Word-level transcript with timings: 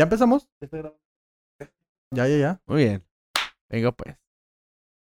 ¿Ya 0.00 0.04
empezamos? 0.04 0.48
Ya, 2.10 2.26
ya, 2.26 2.38
ya. 2.38 2.62
Muy 2.66 2.84
bien. 2.84 3.04
Venga, 3.68 3.92
pues. 3.92 4.16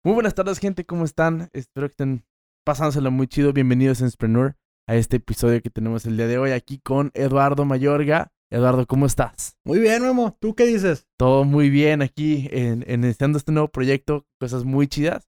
Muy 0.04 0.13
buenas 0.13 0.35
tardes, 0.35 0.59
gente. 0.59 0.85
¿Cómo 0.85 1.05
están? 1.05 1.50
Espero 1.54 1.88
que 1.88 1.93
estén 1.93 2.25
pasándoselo 2.63 3.09
muy 3.09 3.25
chido. 3.25 3.51
Bienvenidos 3.51 4.01
en 4.01 4.11
Spreneur 4.11 4.55
a 4.85 4.95
este 4.95 5.17
episodio 5.17 5.59
que 5.63 5.71
tenemos 5.71 6.05
el 6.05 6.17
día 6.17 6.27
de 6.27 6.37
hoy 6.37 6.51
aquí 6.51 6.77
con 6.77 7.09
Eduardo 7.15 7.65
Mayorga. 7.65 8.31
Eduardo, 8.51 8.85
¿cómo 8.85 9.07
estás? 9.07 9.57
Muy 9.65 9.79
bien, 9.79 10.03
Memo. 10.03 10.37
¿Tú 10.39 10.53
qué 10.53 10.68
dices? 10.68 11.07
Todo 11.17 11.45
muy 11.45 11.71
bien 11.71 12.04
aquí 12.04 12.47
en, 12.52 12.83
en 12.86 13.05
iniciando 13.05 13.39
este 13.39 13.52
nuevo 13.52 13.70
proyecto. 13.70 14.27
Cosas 14.39 14.65
muy 14.65 14.88
chidas. 14.88 15.27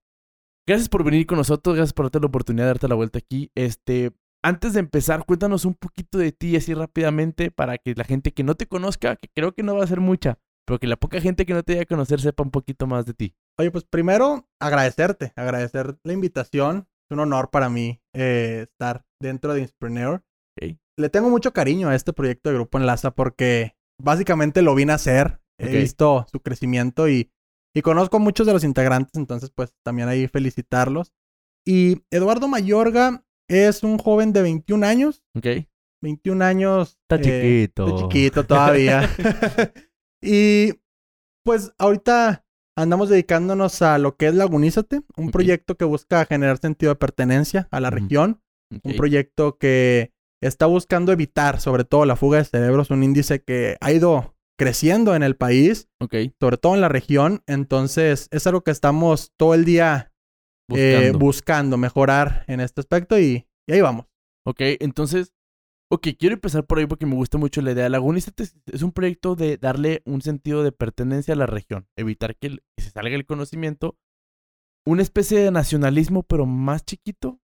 Gracias 0.68 0.88
por 0.88 1.02
venir 1.02 1.26
con 1.26 1.36
nosotros. 1.36 1.74
Gracias 1.74 1.94
por 1.94 2.04
darte 2.04 2.20
la 2.20 2.26
oportunidad 2.26 2.66
de 2.66 2.68
darte 2.74 2.86
la 2.86 2.94
vuelta 2.94 3.18
aquí. 3.18 3.50
Este, 3.56 4.12
antes 4.42 4.72
de 4.72 4.80
empezar, 4.80 5.24
cuéntanos 5.24 5.64
un 5.64 5.74
poquito 5.74 6.18
de 6.18 6.32
ti 6.32 6.56
así 6.56 6.74
rápidamente 6.74 7.50
para 7.50 7.78
que 7.78 7.94
la 7.94 8.04
gente 8.04 8.32
que 8.32 8.44
no 8.44 8.54
te 8.54 8.66
conozca, 8.66 9.16
que 9.16 9.28
creo 9.34 9.52
que 9.52 9.62
no 9.62 9.76
va 9.76 9.84
a 9.84 9.88
ser 9.88 10.00
mucha, 10.00 10.38
pero 10.66 10.78
que 10.78 10.86
la 10.86 10.96
poca 10.96 11.20
gente 11.20 11.46
que 11.46 11.54
no 11.54 11.62
te 11.62 11.72
vaya 11.72 11.82
a 11.82 11.86
conocer 11.86 12.20
sepa 12.20 12.42
un 12.42 12.50
poquito 12.50 12.86
más 12.86 13.06
de 13.06 13.14
ti. 13.14 13.34
Oye, 13.58 13.70
pues 13.70 13.84
primero 13.84 14.48
agradecerte, 14.60 15.32
agradecer 15.36 15.98
la 16.04 16.12
invitación. 16.12 16.88
Es 17.10 17.14
un 17.14 17.20
honor 17.20 17.50
para 17.50 17.68
mí 17.68 18.00
eh, 18.14 18.66
estar 18.70 19.04
dentro 19.20 19.54
de 19.54 19.62
Inspreneur. 19.62 20.22
Ok. 20.60 20.76
Le 20.98 21.08
tengo 21.08 21.30
mucho 21.30 21.52
cariño 21.52 21.88
a 21.88 21.94
este 21.94 22.12
proyecto 22.12 22.50
de 22.50 22.56
Grupo 22.56 22.78
Enlaza 22.78 23.12
porque 23.12 23.76
básicamente 24.00 24.62
lo 24.62 24.74
vine 24.74 24.92
a 24.92 24.96
hacer. 24.96 25.40
He 25.60 25.76
visto 25.76 26.24
su 26.30 26.40
crecimiento 26.40 27.08
y, 27.08 27.32
y 27.74 27.82
conozco 27.82 28.18
a 28.18 28.20
muchos 28.20 28.46
de 28.46 28.52
los 28.52 28.62
integrantes, 28.62 29.14
entonces 29.16 29.50
pues 29.50 29.74
también 29.84 30.08
ahí 30.08 30.28
felicitarlos. 30.28 31.12
Y 31.66 32.04
Eduardo 32.12 32.46
Mayorga 32.46 33.24
es 33.48 33.82
un 33.82 33.98
joven 33.98 34.32
de 34.32 34.42
21 34.42 34.86
años. 34.86 35.24
¿Ok? 35.36 35.46
21 36.02 36.44
años. 36.44 36.98
Está 37.02 37.16
eh, 37.16 37.66
chiquito. 37.66 37.86
Está 37.86 37.98
chiquito 38.08 38.44
todavía. 38.44 39.08
y 40.22 40.74
pues 41.44 41.72
ahorita 41.78 42.44
andamos 42.76 43.08
dedicándonos 43.08 43.82
a 43.82 43.98
lo 43.98 44.16
que 44.16 44.28
es 44.28 44.34
Lagunízate, 44.34 45.00
un 45.16 45.30
proyecto 45.30 45.76
que 45.76 45.84
busca 45.84 46.24
generar 46.26 46.58
sentido 46.58 46.92
de 46.92 46.96
pertenencia 46.96 47.66
a 47.72 47.80
la 47.80 47.90
región, 47.90 48.40
un 48.84 48.94
proyecto 48.96 49.58
que 49.58 50.12
está 50.40 50.66
buscando 50.66 51.10
evitar 51.10 51.60
sobre 51.60 51.84
todo 51.84 52.04
la 52.04 52.14
fuga 52.14 52.38
de 52.38 52.44
cerebros, 52.44 52.90
un 52.90 53.02
índice 53.02 53.42
que 53.42 53.76
ha 53.80 53.90
ido 53.90 54.36
creciendo 54.56 55.16
en 55.16 55.24
el 55.24 55.36
país, 55.36 55.88
Ok. 56.00 56.14
sobre 56.38 56.56
todo 56.56 56.74
en 56.74 56.80
la 56.80 56.88
región, 56.88 57.42
entonces 57.46 58.28
es 58.30 58.46
algo 58.46 58.62
que 58.62 58.70
estamos 58.70 59.32
todo 59.36 59.54
el 59.54 59.64
día 59.64 60.12
eh, 60.70 60.96
Buscando. 61.12 61.18
buscando 61.18 61.76
mejorar 61.78 62.44
en 62.46 62.60
este 62.60 62.80
aspecto 62.80 63.18
y, 63.18 63.47
y 63.68 63.72
ahí 63.74 63.80
vamos. 63.80 64.06
ok, 64.46 64.60
entonces, 64.80 65.32
ok, 65.92 66.08
quiero 66.18 66.34
empezar 66.34 66.66
por 66.66 66.78
ahí 66.78 66.86
porque 66.86 67.06
me 67.06 67.14
gusta 67.14 67.38
mucho 67.38 67.60
la 67.62 67.72
idea. 67.72 67.88
Lagunízate 67.88 68.42
es, 68.42 68.56
es 68.66 68.82
un 68.82 68.92
proyecto 68.92 69.36
de 69.36 69.56
darle 69.58 70.02
un 70.06 70.22
sentido 70.22 70.62
de 70.64 70.72
pertenencia 70.72 71.34
a 71.34 71.36
la 71.36 71.46
región, 71.46 71.86
evitar 71.96 72.34
que, 72.36 72.46
el- 72.48 72.62
que 72.76 72.82
se 72.84 72.90
salga 72.90 73.14
el 73.14 73.26
conocimiento, 73.26 73.96
una 74.86 75.02
especie 75.02 75.38
de 75.40 75.50
nacionalismo, 75.50 76.22
pero 76.24 76.46
más 76.46 76.84
chiquito, 76.84 77.38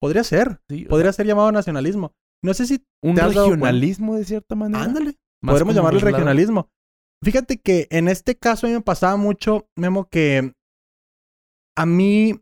Podría 0.00 0.22
ser, 0.24 0.60
podría 0.90 1.12
ser 1.14 1.26
llamado 1.26 1.50
nacionalismo. 1.50 2.12
No 2.42 2.52
sé 2.52 2.66
si 2.66 2.84
un 3.02 3.16
regionalismo 3.16 4.16
de 4.16 4.24
cierta 4.26 4.54
manera. 4.54 4.84
Ándale. 4.84 5.16
Los 5.40 5.60
lados. 5.74 6.02
regionalismo. 6.02 6.68
Fíjate 7.22 7.56
que 7.58 7.86
en 7.90 8.08
este 8.08 8.36
caso 8.36 8.66
a 8.66 8.68
mí 8.68 8.74
me 8.74 8.82
pasaba 8.82 9.16
mucho, 9.16 9.66
Memo, 9.78 10.06
que 10.10 10.52
a 11.76 11.86
mí 11.86 12.34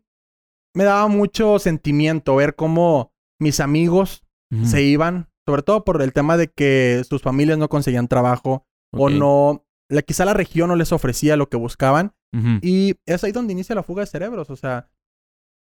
me 0.73 0.83
daba 0.83 1.07
mucho 1.07 1.59
sentimiento 1.59 2.35
ver 2.35 2.55
cómo 2.55 3.13
mis 3.39 3.59
amigos 3.59 4.23
se 4.65 4.83
iban, 4.83 5.29
sobre 5.47 5.63
todo 5.63 5.83
por 5.83 5.99
el 6.03 6.13
tema 6.13 6.37
de 6.37 6.47
que 6.47 7.03
sus 7.09 7.23
familias 7.23 7.57
no 7.57 7.69
conseguían 7.69 8.07
trabajo 8.07 8.67
o 8.91 9.09
no, 9.09 9.65
la, 9.89 10.03
quizá 10.03 10.25
la 10.25 10.35
región 10.35 10.67
no 10.67 10.75
les 10.75 10.91
ofrecía 10.91 11.35
lo 11.37 11.49
que 11.49 11.57
buscaban. 11.57 12.13
Y 12.61 12.95
es 13.05 13.23
ahí 13.23 13.31
donde 13.31 13.53
inicia 13.53 13.75
la 13.75 13.83
fuga 13.83 14.01
de 14.01 14.07
cerebros. 14.07 14.49
O 14.49 14.55
sea, 14.55 14.89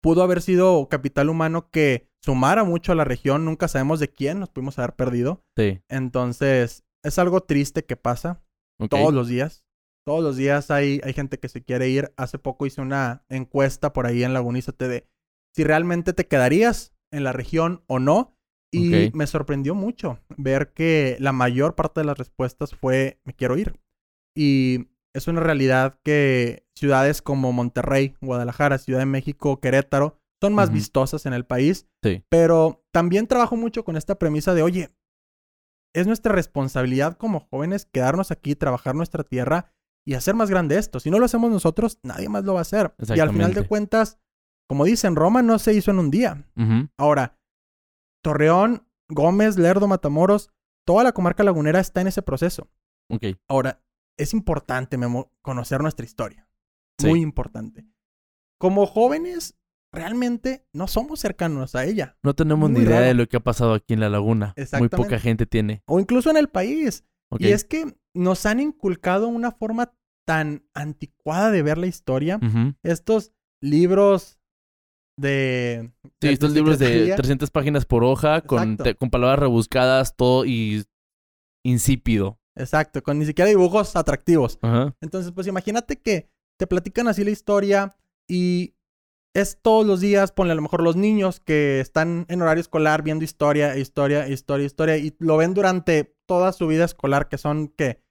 pudo 0.01 0.23
haber 0.23 0.41
sido 0.41 0.87
capital 0.89 1.29
humano 1.29 1.69
que 1.69 2.09
sumara 2.21 2.63
mucho 2.63 2.91
a 2.91 2.95
la 2.95 3.03
región. 3.03 3.45
Nunca 3.45 3.67
sabemos 3.67 3.99
de 3.99 4.09
quién 4.09 4.39
nos 4.39 4.49
pudimos 4.49 4.79
haber 4.79 4.95
perdido. 4.95 5.43
Sí. 5.57 5.81
Entonces, 5.89 6.83
es 7.03 7.19
algo 7.19 7.41
triste 7.41 7.83
que 7.85 7.97
pasa 7.97 8.43
todos 8.89 9.13
los 9.13 9.27
días. 9.27 9.62
Todos 10.05 10.23
los 10.23 10.37
días 10.37 10.71
hay, 10.71 10.99
hay 11.03 11.13
gente 11.13 11.39
que 11.39 11.49
se 11.49 11.63
quiere 11.63 11.89
ir. 11.89 12.13
Hace 12.17 12.37
poco 12.39 12.65
hice 12.65 12.81
una 12.81 13.23
encuesta 13.29 13.93
por 13.93 14.05
ahí 14.05 14.23
en 14.23 14.33
Lagunízate 14.33 14.87
de 14.87 15.07
si 15.55 15.63
realmente 15.63 16.13
te 16.13 16.27
quedarías 16.27 16.93
en 17.11 17.23
la 17.23 17.31
región 17.33 17.83
o 17.87 17.99
no. 17.99 18.37
Y 18.75 19.11
me 19.13 19.27
sorprendió 19.27 19.75
mucho 19.75 20.17
ver 20.35 20.73
que 20.73 21.15
la 21.19 21.31
mayor 21.31 21.75
parte 21.75 21.99
de 22.01 22.07
las 22.07 22.17
respuestas 22.17 22.73
fue 22.73 23.19
me 23.23 23.33
quiero 23.33 23.55
ir. 23.55 23.79
Y 24.35 24.87
es 25.13 25.27
una 25.27 25.41
realidad 25.41 25.99
que 26.03 26.65
ciudades 26.75 27.21
como 27.21 27.51
Monterrey, 27.51 28.15
Guadalajara, 28.19 28.79
Ciudad 28.79 28.97
de 28.97 29.05
México, 29.05 29.59
Querétaro 29.59 30.17
son 30.41 30.55
más 30.55 30.71
vistosas 30.71 31.27
en 31.27 31.33
el 31.33 31.45
país. 31.45 31.87
Sí. 32.01 32.23
Pero 32.29 32.83
también 32.91 33.27
trabajo 33.27 33.55
mucho 33.55 33.85
con 33.85 33.95
esta 33.95 34.17
premisa 34.17 34.55
de, 34.55 34.63
oye, 34.63 34.89
es 35.93 36.07
nuestra 36.07 36.33
responsabilidad 36.33 37.15
como 37.15 37.41
jóvenes 37.41 37.85
quedarnos 37.85 38.31
aquí, 38.31 38.55
trabajar 38.55 38.95
nuestra 38.95 39.23
tierra 39.23 39.71
y 40.05 40.15
hacer 40.15 40.35
más 40.35 40.49
grande 40.49 40.77
esto. 40.77 40.99
Si 40.99 41.09
no 41.09 41.19
lo 41.19 41.25
hacemos 41.25 41.51
nosotros, 41.51 41.99
nadie 42.03 42.29
más 42.29 42.43
lo 42.43 42.53
va 42.53 42.59
a 42.59 42.63
hacer. 42.63 42.93
Y 43.15 43.19
al 43.19 43.31
final 43.31 43.53
de 43.53 43.67
cuentas, 43.67 44.19
como 44.67 44.85
dicen, 44.85 45.15
Roma 45.15 45.41
no 45.41 45.59
se 45.59 45.73
hizo 45.73 45.91
en 45.91 45.99
un 45.99 46.11
día. 46.11 46.45
Ahora, 46.97 47.37
Torreón, 48.23 48.87
Gómez, 49.09 49.57
Lerdo, 49.57 49.87
Matamoros, 49.87 50.49
toda 50.85 51.03
la 51.03 51.11
comarca 51.11 51.43
lagunera 51.43 51.79
está 51.79 52.01
en 52.01 52.07
ese 52.07 52.21
proceso. 52.21 52.69
Ok. 53.09 53.37
Ahora, 53.47 53.81
es 54.17 54.33
importante, 54.33 54.97
Memo, 54.97 55.31
conocer 55.41 55.81
nuestra 55.81 56.05
historia. 56.05 56.47
Sí. 56.99 57.07
Muy 57.07 57.21
importante. 57.21 57.85
Como 58.59 58.85
jóvenes, 58.85 59.55
realmente 59.91 60.65
no 60.73 60.87
somos 60.87 61.19
cercanos 61.19 61.75
a 61.75 61.85
ella. 61.85 62.17
No 62.23 62.33
tenemos 62.33 62.69
Muy 62.69 62.79
ni 62.79 62.85
idea 62.85 62.97
raro. 62.99 63.07
de 63.07 63.13
lo 63.15 63.27
que 63.27 63.37
ha 63.37 63.41
pasado 63.43 63.73
aquí 63.73 63.93
en 63.93 63.99
la 63.99 64.09
laguna. 64.09 64.53
Muy 64.79 64.89
poca 64.89 65.19
gente 65.19 65.45
tiene. 65.45 65.83
O 65.85 65.99
incluso 65.99 66.29
en 66.29 66.37
el 66.37 66.49
país. 66.49 67.03
Ok. 67.29 67.41
Y 67.41 67.51
es 67.51 67.65
que 67.65 67.95
nos 68.15 68.45
han 68.45 68.59
inculcado 68.59 69.27
una 69.27 69.51
forma 69.51 69.93
tan 70.25 70.65
anticuada 70.73 71.51
de 71.51 71.63
ver 71.63 71.77
la 71.77 71.87
historia. 71.87 72.39
Estos 72.83 73.33
libros 73.61 74.39
de... 75.19 75.91
Sí, 76.21 76.27
de- 76.27 76.33
estos 76.33 76.51
libros 76.53 76.79
de 76.79 76.85
secretaría. 76.85 77.15
300 77.15 77.49
300 77.49 77.51
páginas 77.51 77.85
por 77.85 78.03
hoja, 78.03 78.41
con, 78.41 78.77
te- 78.77 78.95
con 78.95 79.09
palabras 79.09 79.39
rebuscadas, 79.39 80.15
todo 80.15 80.45
y 80.45 80.83
insípido. 81.65 82.39
Exacto, 82.55 83.01
con 83.01 83.17
ni 83.19 83.25
siquiera 83.25 83.49
dibujos 83.49 83.95
atractivos. 83.95 84.59
Entonces, 85.01 85.31
pues 85.31 85.47
imagínate 85.47 85.99
que 85.99 86.29
te 86.59 86.67
platican 86.67 87.07
así 87.07 87.23
la 87.23 87.31
historia 87.31 87.97
y 88.29 88.75
es 89.35 89.59
todos 89.61 89.85
los 89.85 89.99
días, 90.01 90.31
ponle 90.31 90.51
a 90.53 90.55
lo 90.55 90.61
mejor 90.61 90.83
los 90.83 90.95
niños 90.95 91.39
que 91.39 91.79
están 91.79 92.25
en 92.29 92.41
horario 92.43 92.61
escolar 92.61 93.01
viendo 93.01 93.23
historia, 93.25 93.75
historia, 93.77 94.27
historia, 94.29 94.65
historia 94.67 94.97
y 94.97 95.15
lo 95.17 95.37
ven 95.37 95.55
durante 95.55 96.12
toda 96.27 96.51
su 96.53 96.67
vida 96.67 96.85
escolar, 96.85 97.29
que 97.29 97.37
son 97.37 97.67
que 97.67 98.01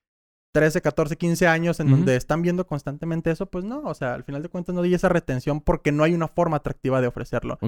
13, 0.55 0.83
14, 0.83 1.17
15 1.17 1.47
años 1.47 1.81
en 1.81 1.91
donde 1.91 2.15
están 2.15 2.43
viendo 2.43 2.67
constantemente 2.67 3.31
eso, 3.31 3.47
pues 3.47 3.65
no, 3.65 3.81
o 3.85 3.95
sea, 3.95 4.15
al 4.15 4.23
final 4.25 4.43
de 4.43 4.51
cuentas 4.51 4.75
no 4.75 4.83
hay 4.83 4.93
esa 4.93 5.09
retención 5.09 5.63
porque 5.63 5.93
no 5.93 6.05
hay 6.05 6.15
una 6.15 6.29
forma 6.29 6.59
atractiva 6.59 7.01
de 7.01 7.07
ofrecerlo. 7.07 7.59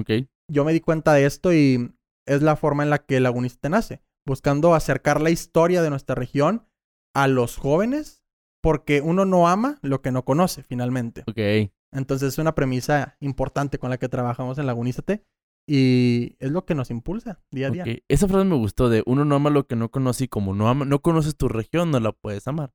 Yo 0.47 0.63
me 0.63 0.73
di 0.73 0.81
cuenta 0.81 1.13
de 1.13 1.25
esto 1.25 1.51
y 1.51 1.95
es 2.27 2.41
la 2.43 2.55
forma 2.55 2.83
en 2.83 2.91
la 2.91 2.99
que 2.99 3.19
Lagunista 3.19 3.69
nace, 3.69 4.01
buscando 4.25 4.75
acercar 4.75 5.19
la 5.19 5.31
historia 5.31 5.81
de 5.81 5.89
nuestra 5.89 6.15
región 6.15 6.67
a 7.15 7.27
los 7.27 7.57
jóvenes, 7.57 8.23
porque 8.61 9.01
uno 9.01 9.25
no 9.25 9.47
ama 9.47 9.79
lo 9.81 10.01
que 10.01 10.11
no 10.11 10.23
conoce 10.23 10.61
finalmente. 10.61 11.23
Ok. 11.27 11.71
Entonces 11.91 12.33
es 12.33 12.37
una 12.37 12.53
premisa 12.53 13.15
importante 13.19 13.79
con 13.79 13.89
la 13.89 13.97
que 13.97 14.09
trabajamos 14.09 14.57
en 14.59 14.67
Lagunízate 14.67 15.23
y 15.67 16.35
es 16.39 16.51
lo 16.51 16.65
que 16.65 16.75
nos 16.75 16.91
impulsa 16.91 17.41
día 17.51 17.67
a 17.67 17.69
día. 17.71 17.85
Esa 18.07 18.27
frase 18.27 18.45
me 18.45 18.55
gustó 18.55 18.89
de 18.89 19.03
uno 19.05 19.25
no 19.25 19.35
ama 19.35 19.49
lo 19.49 19.65
que 19.67 19.75
no 19.75 19.89
conoce 19.89 20.25
y 20.25 20.27
como 20.27 20.53
no 20.53 20.67
ama, 20.69 20.85
no 20.85 21.01
conoces 21.01 21.35
tu 21.35 21.47
región, 21.47 21.91
no 21.91 21.99
la 21.99 22.11
puedes 22.11 22.47
amar. 22.47 22.73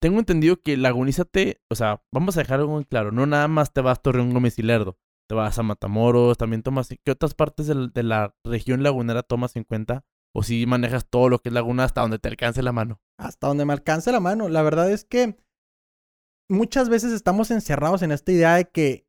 Tengo 0.00 0.18
entendido 0.18 0.60
que 0.60 0.76
Lagunízate, 0.76 1.62
o 1.70 1.74
sea, 1.74 2.02
vamos 2.12 2.36
a 2.36 2.40
dejar 2.40 2.60
algo 2.60 2.76
en 2.78 2.84
claro, 2.84 3.12
no 3.12 3.24
nada 3.26 3.48
más 3.48 3.72
te 3.72 3.80
vas 3.80 3.98
a 3.98 4.02
Torreón 4.02 4.32
Gómez 4.34 4.58
y 4.58 4.62
Lerdo, 4.62 4.98
te 5.28 5.34
vas 5.34 5.58
a 5.58 5.62
Matamoros, 5.62 6.36
también 6.36 6.62
tomas, 6.62 6.88
¿qué 7.02 7.10
otras 7.10 7.34
partes 7.34 7.66
del- 7.66 7.92
de 7.92 8.02
la 8.02 8.34
región 8.44 8.82
lagunera 8.82 9.22
tomas 9.22 9.56
en 9.56 9.64
cuenta? 9.64 10.04
O 10.34 10.42
si 10.42 10.66
manejas 10.66 11.08
todo 11.08 11.30
lo 11.30 11.38
que 11.38 11.48
es 11.48 11.54
laguna 11.54 11.84
hasta 11.84 12.02
donde 12.02 12.18
te 12.18 12.28
alcance 12.28 12.62
la 12.62 12.72
mano. 12.72 13.00
Hasta 13.18 13.46
donde 13.46 13.64
me 13.64 13.72
alcance 13.72 14.12
la 14.12 14.20
mano. 14.20 14.50
La 14.50 14.60
verdad 14.62 14.90
es 14.92 15.04
que 15.06 15.38
muchas 16.50 16.88
veces 16.90 17.12
estamos 17.12 17.50
encerrados 17.50 18.02
en 18.02 18.12
esta 18.12 18.32
idea 18.32 18.54
de 18.56 18.66
que 18.68 19.05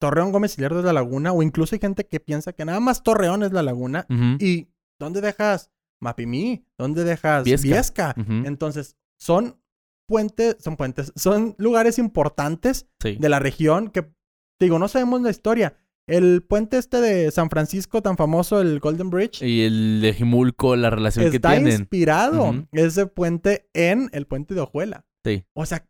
Torreón 0.00 0.32
Gómez 0.32 0.56
y 0.58 0.62
Lerdo 0.62 0.80
es 0.80 0.84
la 0.84 0.92
laguna, 0.92 1.32
o 1.32 1.42
incluso 1.42 1.74
hay 1.76 1.78
gente 1.80 2.06
que 2.06 2.18
piensa 2.20 2.52
que 2.52 2.64
nada 2.64 2.80
más 2.80 3.02
Torreón 3.04 3.42
es 3.44 3.52
la 3.52 3.62
laguna. 3.62 4.06
¿Y 4.40 4.68
dónde 4.98 5.20
dejas 5.20 5.70
Mapimí? 6.00 6.64
¿Dónde 6.78 7.04
dejas 7.04 7.44
Viesca. 7.44 7.68
Viesca? 7.68 8.14
Entonces, 8.46 8.96
son 9.18 9.60
puentes, 10.08 10.56
son 10.58 10.76
puentes, 10.76 11.12
son 11.14 11.54
lugares 11.58 11.98
importantes 11.98 12.88
Sí. 13.00 13.16
de 13.20 13.28
la 13.28 13.38
región 13.38 13.90
que, 13.90 14.10
digo, 14.58 14.78
no 14.78 14.88
sabemos 14.88 15.20
la 15.22 15.30
historia. 15.30 15.76
El 16.08 16.42
puente 16.42 16.78
este 16.78 17.00
de 17.00 17.30
San 17.30 17.50
Francisco, 17.50 18.02
tan 18.02 18.16
famoso, 18.16 18.60
el 18.60 18.80
Golden 18.80 19.10
Bridge, 19.10 19.42
Y 19.42 19.62
el 19.62 20.00
de 20.00 20.12
Jimulco, 20.14 20.74
la 20.74 20.90
relación 20.90 21.30
que 21.30 21.36
está 21.36 21.50
tienen. 21.52 21.72
inspirado 21.72 22.48
Ujú. 22.50 22.66
ese 22.72 23.06
puente 23.06 23.68
en 23.74 24.08
el 24.12 24.26
puente 24.26 24.54
de 24.54 24.62
Ojuela. 24.62 25.04
Sí. 25.24 25.44
O 25.52 25.64
sea, 25.66 25.86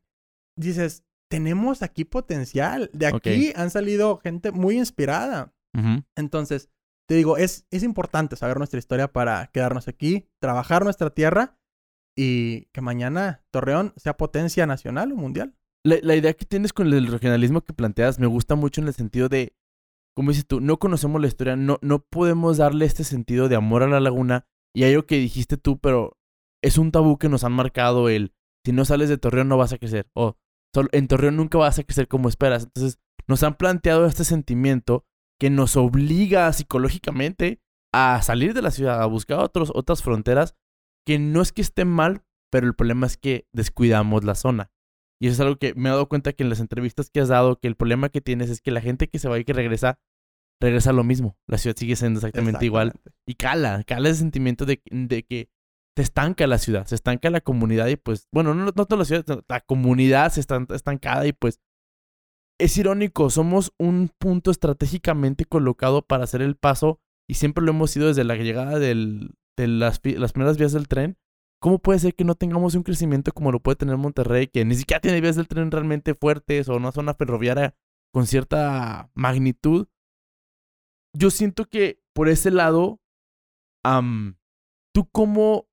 dices, 0.56 1.04
tenemos 1.30 1.82
aquí 1.82 2.04
potencial. 2.04 2.90
De 2.92 3.06
aquí 3.06 3.52
han 3.56 3.70
salido 3.70 4.18
gente 4.18 4.50
muy 4.52 4.76
inspirada. 4.78 5.54
Entonces, 6.16 6.68
te 7.08 7.14
digo, 7.14 7.36
es, 7.36 7.66
es 7.70 7.82
importante 7.82 8.36
saber 8.36 8.58
nuestra 8.58 8.78
historia 8.78 9.12
para 9.12 9.46
quedarnos 9.52 9.88
aquí, 9.88 10.28
trabajar 10.40 10.84
nuestra 10.84 11.10
tierra 11.10 11.56
y 12.16 12.66
que 12.72 12.80
mañana 12.80 13.44
Torreón 13.52 13.92
sea 13.96 14.16
potencia 14.16 14.66
nacional 14.66 15.12
o 15.12 15.16
mundial. 15.16 15.54
La, 15.84 15.96
la 16.02 16.14
idea 16.16 16.34
que 16.34 16.44
tienes 16.44 16.72
con 16.72 16.92
el 16.92 17.06
regionalismo 17.06 17.62
que 17.62 17.72
planteas 17.72 18.18
me 18.18 18.26
gusta 18.26 18.54
mucho 18.54 18.80
en 18.80 18.88
el 18.88 18.94
sentido 18.94 19.28
de, 19.28 19.54
como 20.16 20.30
dices 20.30 20.46
tú, 20.46 20.60
no 20.60 20.78
conocemos 20.78 21.20
la 21.20 21.28
historia, 21.28 21.56
no, 21.56 21.78
no 21.80 22.00
podemos 22.00 22.58
darle 22.58 22.84
este 22.84 23.04
sentido 23.04 23.48
de 23.48 23.56
amor 23.56 23.82
a 23.82 23.88
la 23.88 24.00
laguna. 24.00 24.46
Y 24.74 24.84
hay 24.84 24.92
algo 24.92 25.06
que 25.06 25.16
dijiste 25.16 25.56
tú, 25.56 25.78
pero 25.78 26.18
es 26.62 26.76
un 26.78 26.92
tabú 26.92 27.16
que 27.18 27.28
nos 27.28 27.44
han 27.44 27.52
marcado 27.52 28.08
el, 28.08 28.34
si 28.64 28.72
no 28.72 28.84
sales 28.84 29.08
de 29.08 29.18
Torreón 29.18 29.48
no 29.48 29.56
vas 29.56 29.72
a 29.72 29.78
crecer. 29.78 30.08
O 30.14 30.36
"Sol- 30.36 30.36
en 30.92 31.08
Torreón 31.08 31.36
nunca 31.36 31.58
vas 31.58 31.78
a 31.78 31.84
crecer 31.84 32.08
como 32.08 32.28
esperas. 32.28 32.64
Entonces 32.64 32.98
nos 33.26 33.42
han 33.42 33.56
planteado 33.56 34.06
este 34.06 34.24
sentimiento 34.24 35.04
que 35.38 35.50
nos 35.50 35.76
obliga 35.76 36.52
psicológicamente 36.52 37.60
a 37.92 38.20
salir 38.22 38.54
de 38.54 38.62
la 38.62 38.70
ciudad, 38.70 39.02
a 39.02 39.06
buscar 39.06 39.38
otros, 39.38 39.72
otras 39.74 40.02
fronteras, 40.02 40.54
que 41.06 41.18
no 41.18 41.40
es 41.40 41.52
que 41.52 41.62
estén 41.62 41.88
mal, 41.88 42.22
pero 42.50 42.66
el 42.66 42.74
problema 42.74 43.06
es 43.06 43.16
que 43.16 43.46
descuidamos 43.52 44.24
la 44.24 44.34
zona. 44.34 44.70
Y 45.20 45.26
eso 45.26 45.34
es 45.34 45.40
algo 45.40 45.56
que 45.56 45.74
me 45.74 45.88
he 45.88 45.92
dado 45.92 46.08
cuenta 46.08 46.32
que 46.32 46.42
en 46.42 46.48
las 46.48 46.60
entrevistas 46.60 47.10
que 47.10 47.20
has 47.20 47.28
dado, 47.28 47.58
que 47.58 47.68
el 47.68 47.76
problema 47.76 48.08
que 48.08 48.20
tienes 48.20 48.48
es 48.48 48.60
que 48.60 48.70
la 48.70 48.80
gente 48.80 49.08
que 49.08 49.18
se 49.18 49.28
va 49.28 49.38
y 49.38 49.44
que 49.44 49.52
regresa, 49.52 49.98
regresa 50.60 50.90
a 50.90 50.94
lo 50.94 51.04
mismo. 51.04 51.36
La 51.46 51.58
ciudad 51.58 51.76
sigue 51.76 51.96
siendo 51.96 52.18
exactamente 52.18 52.64
igual. 52.64 52.94
Y 53.26 53.34
cala, 53.34 53.84
cala 53.84 54.08
ese 54.08 54.20
sentimiento 54.20 54.66
de, 54.66 54.82
de 54.90 55.22
que 55.24 55.50
se 55.96 56.02
estanca 56.02 56.46
la 56.46 56.58
ciudad, 56.58 56.86
se 56.86 56.94
estanca 56.94 57.30
la 57.30 57.40
comunidad 57.40 57.88
y 57.88 57.96
pues, 57.96 58.28
bueno, 58.32 58.54
no, 58.54 58.64
no 58.64 58.72
toda 58.72 58.96
la 58.96 59.04
ciudad, 59.04 59.24
la 59.48 59.60
comunidad 59.60 60.32
se 60.32 60.40
está 60.40 60.64
estancada 60.70 61.26
y 61.26 61.32
pues 61.32 61.60
es 62.60 62.76
irónico, 62.76 63.30
somos 63.30 63.72
un 63.78 64.10
punto 64.18 64.50
estratégicamente 64.50 65.46
colocado 65.46 66.02
para 66.02 66.24
hacer 66.24 66.42
el 66.42 66.56
paso 66.56 67.00
y 67.28 67.34
siempre 67.34 67.64
lo 67.64 67.70
hemos 67.70 67.90
sido 67.90 68.08
desde 68.08 68.24
la 68.24 68.36
llegada 68.36 68.78
del, 68.78 69.34
de 69.56 69.66
las, 69.66 70.00
las 70.04 70.32
primeras 70.32 70.58
vías 70.58 70.72
del 70.72 70.86
tren. 70.86 71.16
¿Cómo 71.62 71.78
puede 71.78 71.98
ser 71.98 72.14
que 72.14 72.24
no 72.24 72.34
tengamos 72.34 72.74
un 72.74 72.82
crecimiento 72.82 73.32
como 73.32 73.52
lo 73.52 73.60
puede 73.60 73.76
tener 73.76 73.96
Monterrey, 73.96 74.46
que 74.46 74.64
ni 74.64 74.74
siquiera 74.74 75.00
tiene 75.00 75.20
vías 75.20 75.36
del 75.36 75.48
tren 75.48 75.70
realmente 75.70 76.14
fuertes 76.14 76.68
o 76.68 76.76
una 76.76 76.92
zona 76.92 77.14
ferroviaria 77.14 77.74
con 78.12 78.26
cierta 78.26 79.10
magnitud? 79.14 79.88
Yo 81.16 81.30
siento 81.30 81.66
que 81.66 82.02
por 82.14 82.28
ese 82.28 82.50
lado, 82.50 83.00
am, 83.84 84.36
¿tú 84.94 85.08
cómo 85.10 85.69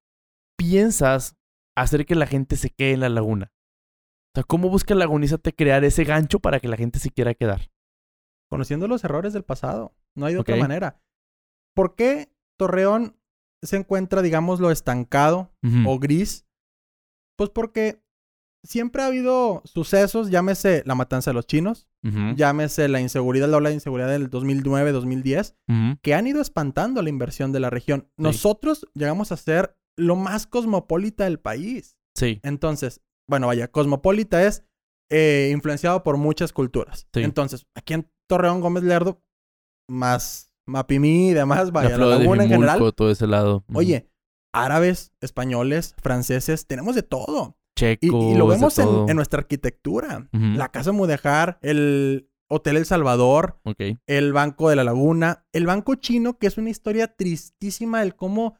piensas 0.57 1.35
hacer 1.75 2.05
que 2.05 2.15
la 2.15 2.27
gente 2.27 2.55
se 2.55 2.69
quede 2.69 2.93
en 2.93 2.99
la 3.01 3.09
laguna? 3.09 3.51
O 3.53 4.39
sea, 4.39 4.43
¿cómo 4.43 4.69
busca 4.69 4.93
Lagunízate 4.95 5.53
crear 5.53 5.83
ese 5.83 6.03
gancho 6.03 6.39
para 6.39 6.59
que 6.59 6.67
la 6.67 6.77
gente 6.77 6.99
se 6.99 7.11
quiera 7.11 7.33
quedar? 7.33 7.71
Conociendo 8.49 8.87
los 8.87 9.03
errores 9.03 9.33
del 9.33 9.43
pasado. 9.43 9.95
No 10.15 10.25
hay 10.25 10.33
de 10.33 10.39
otra 10.39 10.55
manera. 10.55 11.01
¿Por 11.75 11.95
qué 11.95 12.33
Torreón 12.57 13.17
se 13.61 13.77
encuentra, 13.77 14.21
digamos, 14.21 14.59
lo 14.59 14.71
estancado 14.71 15.53
o 15.85 15.99
gris? 15.99 16.45
Pues 17.37 17.49
porque 17.51 18.01
siempre 18.63 19.03
ha 19.03 19.07
habido 19.07 19.61
sucesos, 19.65 20.29
llámese 20.29 20.83
la 20.85 20.95
matanza 20.95 21.31
de 21.31 21.35
los 21.35 21.45
chinos, 21.45 21.87
llámese 22.35 22.87
la 22.87 22.99
inseguridad, 22.99 23.47
la 23.47 23.57
ola 23.57 23.69
de 23.69 23.75
inseguridad 23.75 24.09
del 24.09 24.29
2009-2010, 24.29 25.55
ujú, 25.67 25.99
que 26.01 26.13
han 26.15 26.25
ido 26.27 26.41
espantando 26.41 27.01
la 27.01 27.09
inversión 27.09 27.51
de 27.51 27.59
la 27.59 27.69
región. 27.69 28.09
Nosotros 28.17 28.87
llegamos 28.93 29.31
a 29.31 29.37
ser 29.37 29.76
lo 29.97 30.15
más 30.15 30.47
cosmopolita 30.47 31.25
del 31.25 31.39
país. 31.39 31.97
Sí, 32.15 32.39
Entonces, 32.43 33.01
bueno, 33.29 33.47
vaya, 33.47 33.67
cosmopolita 33.67 34.43
es 34.43 34.63
eh, 35.11 35.51
influenciado 35.53 36.03
por 36.03 36.17
muchas 36.17 36.53
culturas. 36.53 37.07
Sí. 37.13 37.21
Entonces, 37.23 37.67
aquí 37.75 37.93
en 37.93 38.09
Torreón 38.27 38.61
Gómez 38.61 38.83
Lerdo, 38.83 39.21
más 39.89 40.51
Mapimí 40.67 41.29
y 41.29 41.33
demás, 41.33 41.71
vaya, 41.71 41.97
la 41.97 42.05
de 42.05 42.19
laguna 42.19 42.43
en 42.43 42.49
general. 42.49 42.93
Todo 42.95 43.09
ese 43.09 43.27
lado. 43.27 43.63
Oye, 43.73 44.09
árabes, 44.53 45.13
españoles, 45.21 45.95
franceses, 46.01 46.67
tenemos 46.67 46.95
de 46.95 47.03
todo. 47.03 47.57
Y, 47.75 47.79
Checos, 47.79 48.23
y 48.23 48.35
lo 48.35 48.47
de 48.47 48.55
vemos 48.55 48.77
en, 48.79 49.15
nuestra 49.15 49.39
arquitectura. 49.39 50.27
La 50.31 50.69
Casa 50.69 50.91
Mudejar, 50.91 51.59
el 51.61 52.29
Hotel 52.49 52.77
El 52.77 52.85
Salvador, 52.85 53.61
el 54.07 54.33
Banco 54.33 54.69
de 54.69 54.75
la 54.75 54.83
Laguna, 54.83 55.45
el 55.53 55.67
Banco 55.67 55.95
Chino, 55.95 56.37
que 56.37 56.47
es 56.47 56.57
una 56.57 56.69
historia 56.69 57.15
tristísima 57.15 57.99
del 58.01 58.15
cómo 58.15 58.57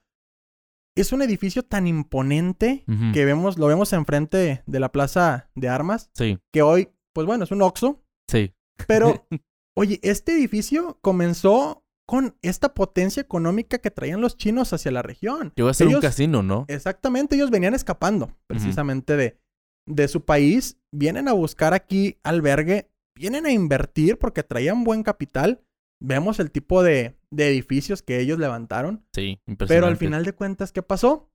es 1.02 1.12
un 1.12 1.22
edificio 1.22 1.64
tan 1.64 1.88
imponente 1.88 2.84
que 3.14 3.26
vemos, 3.26 3.58
lo 3.58 3.68
vemos 3.68 3.94
enfrente 3.94 4.64
de 4.66 4.80
la 4.80 4.92
Plaza 4.92 5.50
de 5.56 5.70
Armas, 5.70 6.10
Sí, 6.14 6.40
que 6.52 6.62
hoy, 6.62 6.90
pues 7.14 7.28
bueno, 7.28 7.44
es 7.44 7.52
un 7.52 7.62
Oxxo, 7.62 8.04
sí. 8.30 8.54
pero 8.88 9.28
oye, 9.76 10.00
este 10.04 10.34
edificio 10.34 10.98
comenzó 11.02 11.84
con 12.08 12.38
esta 12.42 12.74
potencia 12.74 13.22
económica 13.22 13.80
que 13.80 13.92
traían 13.92 14.22
los 14.22 14.38
chinos 14.38 14.72
hacia 14.72 14.92
la 14.92 15.02
región. 15.02 15.52
Llegó 15.56 15.70
a 15.70 15.74
ser 15.74 15.88
un 15.88 16.00
casino, 16.00 16.42
¿no? 16.42 16.66
Exactamente, 16.70 17.36
ellos 17.36 17.52
venían 17.52 17.74
escapando 17.74 18.32
precisamente 18.48 19.18
de, 19.18 19.40
de 19.86 20.08
su 20.08 20.24
país, 20.24 20.80
vienen 20.92 21.28
a 21.28 21.34
buscar 21.34 21.74
aquí 21.74 22.18
albergue, 22.24 22.90
vienen 23.16 23.46
a 23.46 23.52
invertir 23.52 24.18
porque 24.18 24.44
traían 24.44 24.84
buen 24.84 25.04
capital. 25.04 25.64
Vemos 26.00 26.40
el 26.40 26.52
tipo 26.52 26.84
de, 26.84 27.18
de 27.32 27.48
edificios 27.50 28.02
que 28.04 28.20
ellos 28.20 28.38
levantaron, 28.40 29.06
Sí, 29.14 29.42
impresionante. 29.48 29.68
pero 29.68 29.88
al 29.88 29.98
final 29.98 30.24
de 30.26 30.34
cuentas, 30.34 30.72
¿qué 30.72 30.84
pasó? 30.84 31.32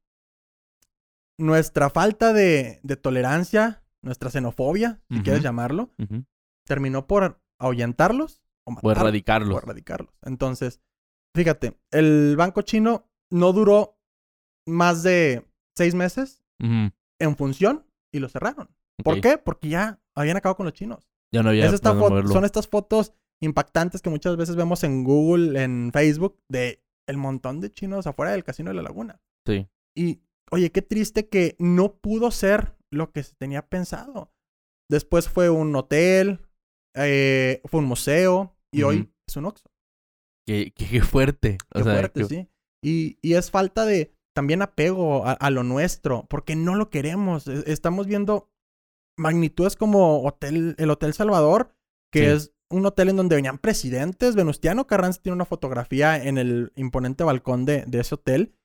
Nuestra 1.38 1.90
falta 1.90 2.32
de, 2.32 2.78
de 2.82 2.96
tolerancia, 2.96 3.82
nuestra 4.02 4.30
xenofobia, 4.30 5.00
si 5.10 5.22
quieres 5.22 5.42
llamarlo, 5.42 5.90
terminó 6.66 7.06
por 7.06 7.40
ahuyentarlos 7.58 8.42
o 8.64 8.70
O 8.70 8.74
matarlos 8.74 8.98
erradicarlo. 8.98 9.54
o 9.54 9.58
erradicarlos. 9.58 10.14
Entonces, 10.22 10.80
fíjate, 11.34 11.78
el 11.90 12.36
banco 12.36 12.62
chino 12.62 13.08
no 13.30 13.52
duró 13.52 13.98
más 14.66 15.02
de 15.02 15.44
seis 15.76 15.94
meses 15.94 16.44
en 16.60 17.36
función 17.36 17.86
y 18.12 18.20
lo 18.20 18.28
cerraron. 18.28 18.68
¿Por 19.02 19.20
qué? 19.20 19.38
Porque 19.38 19.68
ya 19.70 20.00
habían 20.14 20.36
acabado 20.36 20.56
con 20.58 20.66
los 20.66 20.74
chinos. 20.74 21.08
Ya 21.32 21.42
no 21.42 21.48
había 21.48 21.66
Es 21.66 21.72
esta 21.72 21.92
son 21.98 22.44
estas 22.44 22.68
fotos 22.68 23.14
impactantes 23.42 24.00
que 24.02 24.10
muchas 24.10 24.36
veces 24.36 24.56
vemos 24.56 24.84
en 24.84 25.04
Google, 25.04 25.62
en 25.62 25.90
Facebook, 25.92 26.38
de 26.48 26.82
el 27.08 27.16
montón 27.16 27.60
de 27.60 27.70
chinos 27.72 28.06
afuera 28.06 28.32
del 28.32 28.44
casino 28.44 28.70
de 28.70 28.74
la 28.76 28.82
laguna. 28.82 29.20
Sí. 29.46 29.68
Y, 29.96 30.22
oye, 30.50 30.70
qué 30.70 30.80
triste 30.82 31.28
que 31.28 31.56
no 31.58 31.96
pudo 31.96 32.30
ser 32.30 32.76
lo 32.90 33.10
que 33.12 33.22
se 33.22 33.34
tenía 33.34 33.68
pensado. 33.68 34.32
Después 34.90 35.28
fue 35.28 35.50
un 35.50 35.74
hotel, 35.74 36.40
eh, 36.96 37.60
fue 37.64 37.80
un 37.80 37.86
museo 37.86 38.56
y 38.72 38.82
hoy 38.84 39.12
es 39.28 39.36
un 39.36 39.46
Oxxo. 39.46 39.66
Qué, 40.46 40.72
qué- 40.76 40.86
qué 40.88 41.00
fuerte. 41.02 41.58
O 41.74 41.78
Qué 41.78 41.84
sea, 41.84 41.92
fuerte, 41.94 42.20
que- 42.22 42.26
sí. 42.26 42.48
Y, 42.84 43.18
y 43.22 43.34
es 43.34 43.50
falta 43.50 43.84
de 43.84 44.12
también 44.34 44.62
apego 44.62 45.26
a, 45.26 45.32
a 45.32 45.50
lo 45.50 45.62
nuestro, 45.62 46.26
porque 46.28 46.56
no 46.56 46.74
lo 46.74 46.90
queremos. 46.90 47.46
E- 47.48 47.64
Estamos 47.72 48.06
viendo 48.06 48.50
magnitudes 49.18 49.76
como 49.76 50.22
hotel, 50.24 50.74
el 50.78 50.90
Hotel 50.90 51.12
Salvador, 51.14 51.74
que 52.12 52.20
Sí. 52.20 52.26
es 52.26 52.54
un 52.72 52.86
hotel 52.86 53.10
en 53.10 53.16
donde 53.16 53.36
venían 53.36 53.58
presidentes. 53.58 54.34
Venustiano 54.34 54.86
Carranza 54.86 55.20
tiene 55.22 55.36
una 55.36 55.44
fotografía 55.44 56.22
en 56.22 56.38
el 56.38 56.72
imponente 56.74 57.22
balcón 57.22 57.64
de, 57.64 57.84
de 57.86 58.00
ese 58.00 58.16
hotel. 58.16 58.56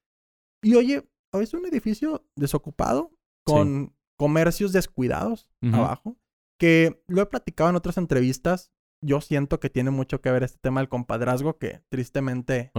Y 0.63 0.75
oye, 0.75 1.07
es 1.33 1.53
un 1.53 1.65
edificio 1.65 2.25
desocupado 2.35 3.11
con 3.43 3.95
comercios 4.17 4.73
descuidados 4.73 5.49
abajo, 5.61 6.17
que 6.59 7.01
lo 7.07 7.21
he 7.21 7.25
platicado 7.27 7.69
en 7.69 7.75
otras 7.75 7.97
entrevistas. 7.97 8.71
Yo 9.01 9.21
siento 9.21 9.59
que 9.59 9.69
tiene 9.69 9.91
mucho 9.91 10.21
que 10.21 10.31
ver 10.31 10.43
este 10.43 10.57
tema 10.59 10.81
del 10.81 10.89
compadrazgo 10.89 11.57
que 11.57 11.83
tristemente 11.89 12.71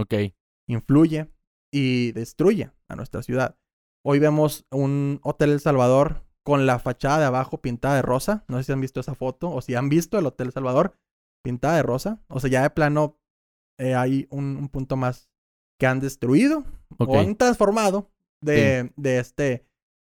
influye 0.67 1.31
y 1.71 2.11
destruye 2.11 2.71
a 2.87 2.95
nuestra 2.95 3.23
ciudad. 3.23 3.57
Hoy 4.03 4.19
vemos 4.19 4.65
un 4.69 5.19
Hotel 5.23 5.51
El 5.51 5.59
Salvador 5.59 6.25
con 6.43 6.65
la 6.65 6.79
fachada 6.79 7.19
de 7.19 7.25
abajo 7.25 7.61
pintada 7.61 7.95
de 7.95 8.01
rosa. 8.01 8.43
No 8.47 8.57
sé 8.57 8.63
si 8.65 8.71
han 8.71 8.81
visto 8.81 8.99
esa 8.99 9.15
foto 9.15 9.51
o 9.51 9.61
si 9.61 9.75
han 9.75 9.89
visto 9.89 10.19
el 10.19 10.25
Hotel 10.25 10.47
El 10.47 10.53
Salvador 10.53 10.97
pintada 11.43 11.75
de 11.77 11.83
rosa. 11.83 12.21
O 12.27 12.39
sea, 12.39 12.49
ya 12.49 12.61
de 12.63 12.69
plano 12.69 13.19
eh, 13.79 13.95
hay 13.95 14.27
un, 14.29 14.57
un 14.57 14.69
punto 14.69 14.95
más 14.97 15.29
que 15.79 15.87
han 15.87 15.99
destruido 15.99 16.65
o 16.97 17.17
han 17.19 17.35
transformado 17.35 18.11
de, 18.41 18.91
de 18.97 19.19
este 19.19 19.65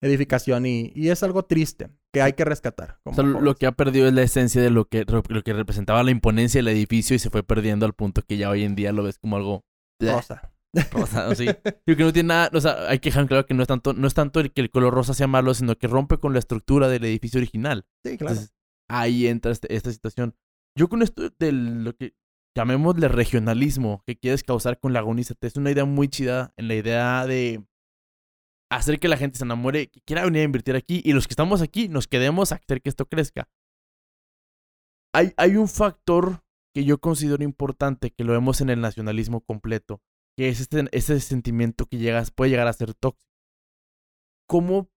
edificación 0.03 0.65
y, 0.67 0.93
y 0.95 1.11
es 1.11 1.23
algo 1.23 1.45
triste 1.45 1.91
que 2.13 2.23
hay 2.23 2.33
que 2.33 2.45
rescatar. 2.45 2.99
O 3.05 3.11
como 3.13 3.17
sea, 3.17 3.25
lo 3.41 3.55
que 3.55 3.67
ha 3.67 3.73
perdido 3.73 4.09
es 4.09 4.15
la 4.15 4.23
esencia 4.23 4.63
de 4.63 4.71
lo 4.71 4.87
que, 4.89 5.05
lo 5.05 5.43
que 5.43 5.53
representaba 5.53 6.03
la 6.03 6.11
imponencia 6.11 6.59
del 6.59 6.69
edificio 6.69 7.15
y 7.15 7.19
se 7.19 7.31
fue 7.31 7.43
perdiendo 7.43 7.87
al 7.87 7.93
punto 7.93 8.23
que 8.23 8.37
ya 8.39 8.49
hoy 8.51 8.65
en 8.65 8.75
día 8.75 8.93
lo 8.93 9.03
ves 9.03 9.19
como 9.19 9.37
algo 9.37 9.65
rosa. 10.01 10.53
rosa, 10.91 11.35
sí. 11.35 11.45
Yo 11.87 11.97
que 11.97 12.03
no 12.05 12.13
tiene 12.13 12.29
nada, 12.29 12.51
o 12.55 12.61
sea, 12.61 12.89
hay 12.89 12.99
que 12.99 13.11
dejar 13.11 13.27
claro 13.27 13.45
que 13.45 13.55
no 13.55 13.63
es 13.63 13.69
tanto, 13.69 13.93
no 13.93 14.07
es 14.07 14.15
tanto 14.15 14.41
el 14.41 14.53
que 14.53 14.63
el 14.63 14.71
color 14.71 14.95
rosa 14.95 15.13
sea 15.15 15.27
malo, 15.27 15.53
sino 15.53 15.77
que 15.77 15.87
rompe 15.87 16.17
con 16.19 16.33
la 16.33 16.39
estructura 16.39 16.89
del 16.89 17.05
edificio 17.05 17.39
original. 17.39 17.85
Sí, 18.05 18.17
claro. 18.17 18.33
Entonces, 18.35 18.55
ahí 18.89 19.27
entra 19.27 19.53
este- 19.53 19.75
esta 19.75 19.93
situación. 19.93 20.35
Yo 20.77 20.89
con 20.89 21.03
esto 21.03 21.31
de 21.39 21.53
lo 21.53 21.95
que 21.95 22.15
llamémosle 22.57 23.09
regionalismo 23.09 24.03
que 24.07 24.17
quieres 24.17 24.43
causar 24.43 24.79
con 24.79 24.93
Lagunízate. 24.93 25.47
Es 25.47 25.57
una 25.57 25.71
idea 25.71 25.85
muy 25.85 26.09
chida 26.09 26.53
en 26.57 26.69
la 26.69 26.75
idea 26.75 27.27
de 27.27 27.65
hacer 28.71 29.01
que 29.01 29.09
la 29.09 29.17
gente 29.17 29.39
se 29.39 29.45
enamore, 29.45 29.89
que 29.89 30.01
quiera 30.03 30.25
venir 30.25 30.43
a 30.43 30.45
invertir 30.45 30.77
aquí 30.77 31.01
y 31.05 31.13
los 31.13 31.27
que 31.27 31.33
estamos 31.33 31.63
aquí 31.63 31.89
nos 31.89 32.07
quedemos 32.07 32.53
a 32.53 32.57
hacer 32.57 32.83
que 32.83 32.89
esto 32.89 33.07
crezca. 33.07 33.49
Hay, 35.13 35.33
hay 35.37 35.57
un 35.57 35.69
factor 35.69 36.45
que 36.73 36.85
yo 36.85 36.99
considero 36.99 37.43
importante, 37.43 38.13
que 38.13 38.23
lo 38.23 38.33
vemos 38.33 38.61
en 38.61 38.71
el 38.71 38.81
nacionalismo 38.81 39.41
completo, 39.41 40.01
que 40.37 40.49
es 40.49 40.61
este, 40.61 40.85
ese 40.93 41.19
sentimiento 41.19 41.87
que 41.87 41.99
llegas, 41.99 42.31
puede 42.31 42.51
llegar 42.51 42.69
a 42.69 42.73
ser 42.73 42.95
tóxico. 42.95 43.33
¿Cómo 44.47 44.89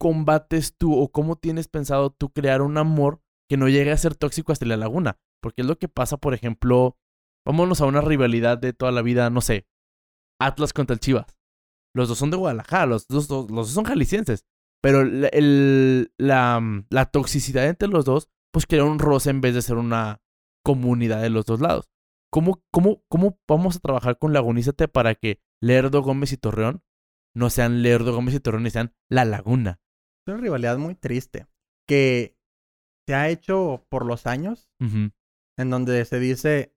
combates 0.00 0.76
tú 0.76 0.98
o 0.98 1.12
cómo 1.12 1.36
tienes 1.36 1.68
pensado 1.68 2.10
tú 2.10 2.30
crear 2.30 2.62
un 2.62 2.78
amor 2.78 3.22
que 3.48 3.56
no 3.56 3.68
llegue 3.68 3.92
a 3.92 3.96
ser 3.96 4.14
tóxico 4.14 4.52
hasta 4.52 4.66
la 4.66 4.76
laguna? 4.76 5.18
Porque 5.40 5.62
es 5.62 5.66
lo 5.66 5.78
que 5.78 5.88
pasa, 5.88 6.16
por 6.16 6.34
ejemplo, 6.34 6.96
vámonos 7.46 7.80
a 7.80 7.86
una 7.86 8.00
rivalidad 8.00 8.58
de 8.58 8.72
toda 8.72 8.92
la 8.92 9.02
vida, 9.02 9.28
no 9.30 9.40
sé, 9.40 9.66
Atlas 10.40 10.72
contra 10.72 10.94
el 10.94 11.00
Chivas. 11.00 11.38
Los 11.94 12.08
dos 12.08 12.18
son 12.18 12.30
de 12.30 12.36
Guadalajara, 12.36 12.86
los 12.86 13.06
dos, 13.06 13.28
los 13.28 13.48
dos 13.48 13.70
son 13.70 13.84
jaliscienses. 13.84 14.44
Pero 14.82 15.00
el, 15.00 16.12
la, 16.18 17.10
toxicidad 17.10 17.66
entre 17.66 17.88
los 17.88 18.04
dos, 18.04 18.28
pues 18.52 18.66
crea 18.66 18.84
un 18.84 18.98
roce 18.98 19.30
en 19.30 19.40
vez 19.40 19.54
de 19.54 19.62
ser 19.62 19.76
una 19.76 20.20
comunidad 20.62 21.22
de 21.22 21.30
los 21.30 21.46
dos 21.46 21.60
lados. 21.60 21.88
¿Cómo, 22.30 22.62
cómo, 22.70 23.02
cómo 23.08 23.40
vamos 23.48 23.76
a 23.76 23.80
trabajar 23.80 24.18
con 24.18 24.34
Lagunízate 24.34 24.88
para 24.88 25.14
que 25.14 25.40
Lerdo, 25.62 26.02
Gómez 26.02 26.32
y 26.32 26.36
Torreón 26.36 26.82
no 27.34 27.48
sean 27.48 27.80
Lerdo, 27.82 28.14
Gómez 28.14 28.34
y 28.34 28.40
Torreón 28.40 28.66
y 28.66 28.70
sean 28.70 28.92
La 29.08 29.24
Laguna? 29.24 29.80
Es 30.26 30.34
una 30.34 30.42
rivalidad 30.42 30.76
muy 30.76 30.96
triste 30.96 31.46
que 31.88 32.33
se 33.06 33.14
ha 33.14 33.28
hecho 33.28 33.84
por 33.88 34.06
los 34.06 34.26
años, 34.26 34.68
en 34.80 35.70
donde 35.70 36.04
se 36.04 36.18
dice, 36.18 36.74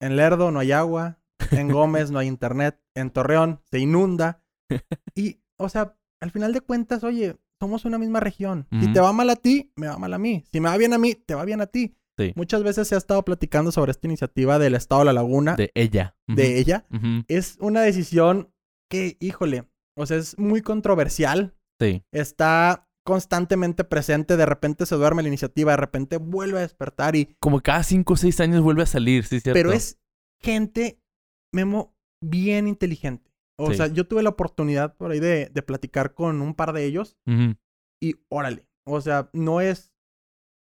en 0.00 0.16
Lerdo 0.16 0.50
no 0.50 0.60
hay 0.60 0.72
agua, 0.72 1.20
en 1.50 1.68
Gómez 1.70 2.10
no 2.10 2.18
hay 2.18 2.28
internet, 2.28 2.80
en 2.94 3.10
Torreón 3.10 3.60
se 3.70 3.78
inunda. 3.78 4.42
Y, 5.14 5.40
o 5.58 5.68
sea, 5.68 5.96
al 6.20 6.30
final 6.30 6.52
de 6.52 6.60
cuentas, 6.60 7.02
oye, 7.04 7.36
somos 7.60 7.84
una 7.84 7.98
misma 7.98 8.20
región. 8.20 8.66
Si 8.80 8.92
te 8.92 9.00
va 9.00 9.12
mal 9.12 9.30
a 9.30 9.36
ti, 9.36 9.72
me 9.76 9.86
va 9.86 9.96
mal 9.96 10.12
a 10.12 10.18
mí. 10.18 10.44
Si 10.52 10.60
me 10.60 10.68
va 10.68 10.76
bien 10.76 10.92
a 10.92 10.98
mí, 10.98 11.14
te 11.14 11.34
va 11.34 11.44
bien 11.44 11.60
a 11.60 11.66
ti. 11.66 11.96
Muchas 12.34 12.62
veces 12.62 12.88
se 12.88 12.94
ha 12.94 12.98
estado 12.98 13.24
platicando 13.24 13.72
sobre 13.72 13.92
esta 13.92 14.06
iniciativa 14.06 14.58
del 14.58 14.74
Estado 14.74 15.02
de 15.02 15.04
la 15.06 15.12
Laguna. 15.12 15.54
De 15.54 15.70
ella. 15.74 16.16
De 16.26 16.58
ella. 16.58 16.86
Es 17.28 17.56
una 17.60 17.82
decisión 17.82 18.52
que, 18.90 19.16
híjole, 19.20 19.68
o 19.96 20.06
sea, 20.06 20.18
es 20.18 20.38
muy 20.38 20.62
controversial. 20.62 21.54
Sí. 21.80 22.02
Está 22.12 22.88
constantemente 23.06 23.84
presente, 23.84 24.36
de 24.36 24.44
repente 24.44 24.84
se 24.84 24.96
duerme 24.96 25.22
la 25.22 25.28
iniciativa, 25.28 25.70
de 25.70 25.76
repente 25.78 26.18
vuelve 26.18 26.58
a 26.58 26.62
despertar 26.62 27.16
y... 27.16 27.36
Como 27.38 27.62
cada 27.62 27.82
cinco 27.84 28.12
o 28.14 28.16
seis 28.16 28.40
años 28.40 28.62
vuelve 28.62 28.82
a 28.82 28.86
salir, 28.86 29.24
sí, 29.24 29.40
cierto. 29.40 29.56
Pero 29.56 29.72
es 29.72 29.98
gente, 30.42 31.00
Memo, 31.54 31.96
bien 32.20 32.68
inteligente. 32.68 33.32
O 33.58 33.72
sea, 33.72 33.86
yo 33.86 34.06
tuve 34.06 34.22
la 34.22 34.30
oportunidad 34.30 34.96
por 34.96 35.12
ahí 35.12 35.20
de, 35.20 35.46
de 35.46 35.62
platicar 35.62 36.12
con 36.12 36.42
un 36.42 36.54
par 36.54 36.74
de 36.74 36.84
ellos 36.84 37.16
y 38.02 38.16
órale, 38.28 38.66
o 38.84 39.00
sea, 39.00 39.30
no 39.32 39.62
es 39.62 39.94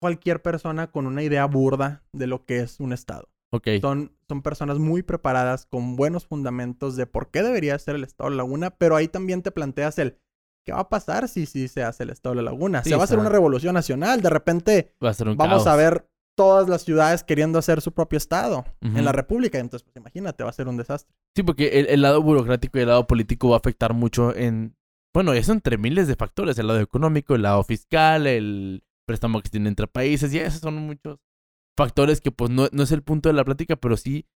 cualquier 0.00 0.42
persona 0.42 0.92
con 0.92 1.06
una 1.06 1.22
idea 1.22 1.46
burda 1.46 2.04
de 2.12 2.26
lo 2.26 2.44
que 2.44 2.58
es 2.60 2.78
un 2.78 2.92
Estado. 2.92 3.30
Ok. 3.52 3.68
Son, 3.80 4.16
son 4.28 4.42
personas 4.42 4.78
muy 4.78 5.02
preparadas, 5.02 5.66
con 5.66 5.96
buenos 5.96 6.26
fundamentos 6.26 6.94
de 6.94 7.06
por 7.06 7.30
qué 7.30 7.42
debería 7.42 7.78
ser 7.78 7.96
el 7.96 8.04
Estado 8.04 8.30
de 8.30 8.36
Laguna, 8.36 8.70
pero 8.70 8.96
ahí 8.96 9.08
también 9.08 9.42
te 9.42 9.50
planteas 9.50 9.98
el, 9.98 10.20
¿qué 10.64 10.73
va 10.73 10.80
a 10.80 10.88
pasar 10.88 11.28
si, 11.28 11.47
si 11.47 11.68
se 11.68 11.83
hace 11.83 12.02
el 12.04 12.11
Estado 12.11 12.35
de 12.35 12.42
la 12.42 12.50
Laguna? 12.50 12.83
se 12.83 12.94
va 12.94 13.02
a 13.02 13.04
hacer 13.04 13.18
una 13.18 13.28
revolución 13.28 13.75
nacional, 13.75 14.21
de 14.21 14.30
repente 14.30 14.94
va 15.02 15.11
a 15.11 15.14
ser 15.14 15.28
un 15.28 15.37
vamos 15.37 15.66
a 15.66 15.76
ver 15.76 16.09
todas 16.35 16.68
las 16.68 16.83
ciudades 16.83 17.23
queriendo 17.23 17.59
hacer 17.59 17.80
su 17.80 17.92
propio 17.92 18.16
estado 18.16 18.64
en 18.80 19.04
la 19.04 19.12
República. 19.12 19.59
Entonces, 19.59 19.85
pues 19.85 19.97
imagínate, 19.97 20.44
va 20.44 20.50
a 20.50 20.54
ser 20.54 20.68
un 20.68 20.76
desastre. 20.76 21.14
Sí, 21.37 21.42
porque 21.42 21.80
el, 21.80 21.87
el, 21.87 22.02
lado 22.02 22.23
burocrático 22.23 22.78
y 22.78 22.83
el 22.83 22.88
lado 22.88 23.06
político 23.06 23.50
va 23.50 23.56
a 23.56 23.59
afectar 23.59 23.94
mucho 23.94 24.35
en... 24.35 24.76
Bueno, 25.14 25.33
eso 25.33 25.52
entre 25.52 25.78
miles 25.78 26.09
de 26.09 26.16
factores. 26.16 26.59
El 26.59 26.66
lado 26.66 26.80
económico, 26.80 27.35
el 27.35 27.42
lado 27.42 27.62
fiscal, 27.62 28.26
el 28.26 28.83
préstamo 29.06 29.40
que 29.42 29.49
tiene 29.49 29.68
entre 29.68 29.87
países. 29.87 30.35
Y 30.35 30.38
esos 30.38 30.61
son 30.61 30.75
muchos 30.75 31.21
factores 31.76 32.21
que 32.21 32.33
pues 32.33 32.50
no, 32.50 32.68
no 32.73 32.83
es 32.83 32.92
el 32.92 33.02
punto 33.02 33.28
de 33.28 33.35
la 33.35 33.44
plática, 33.44 33.76
pero 33.76 33.97
sí 33.97 34.26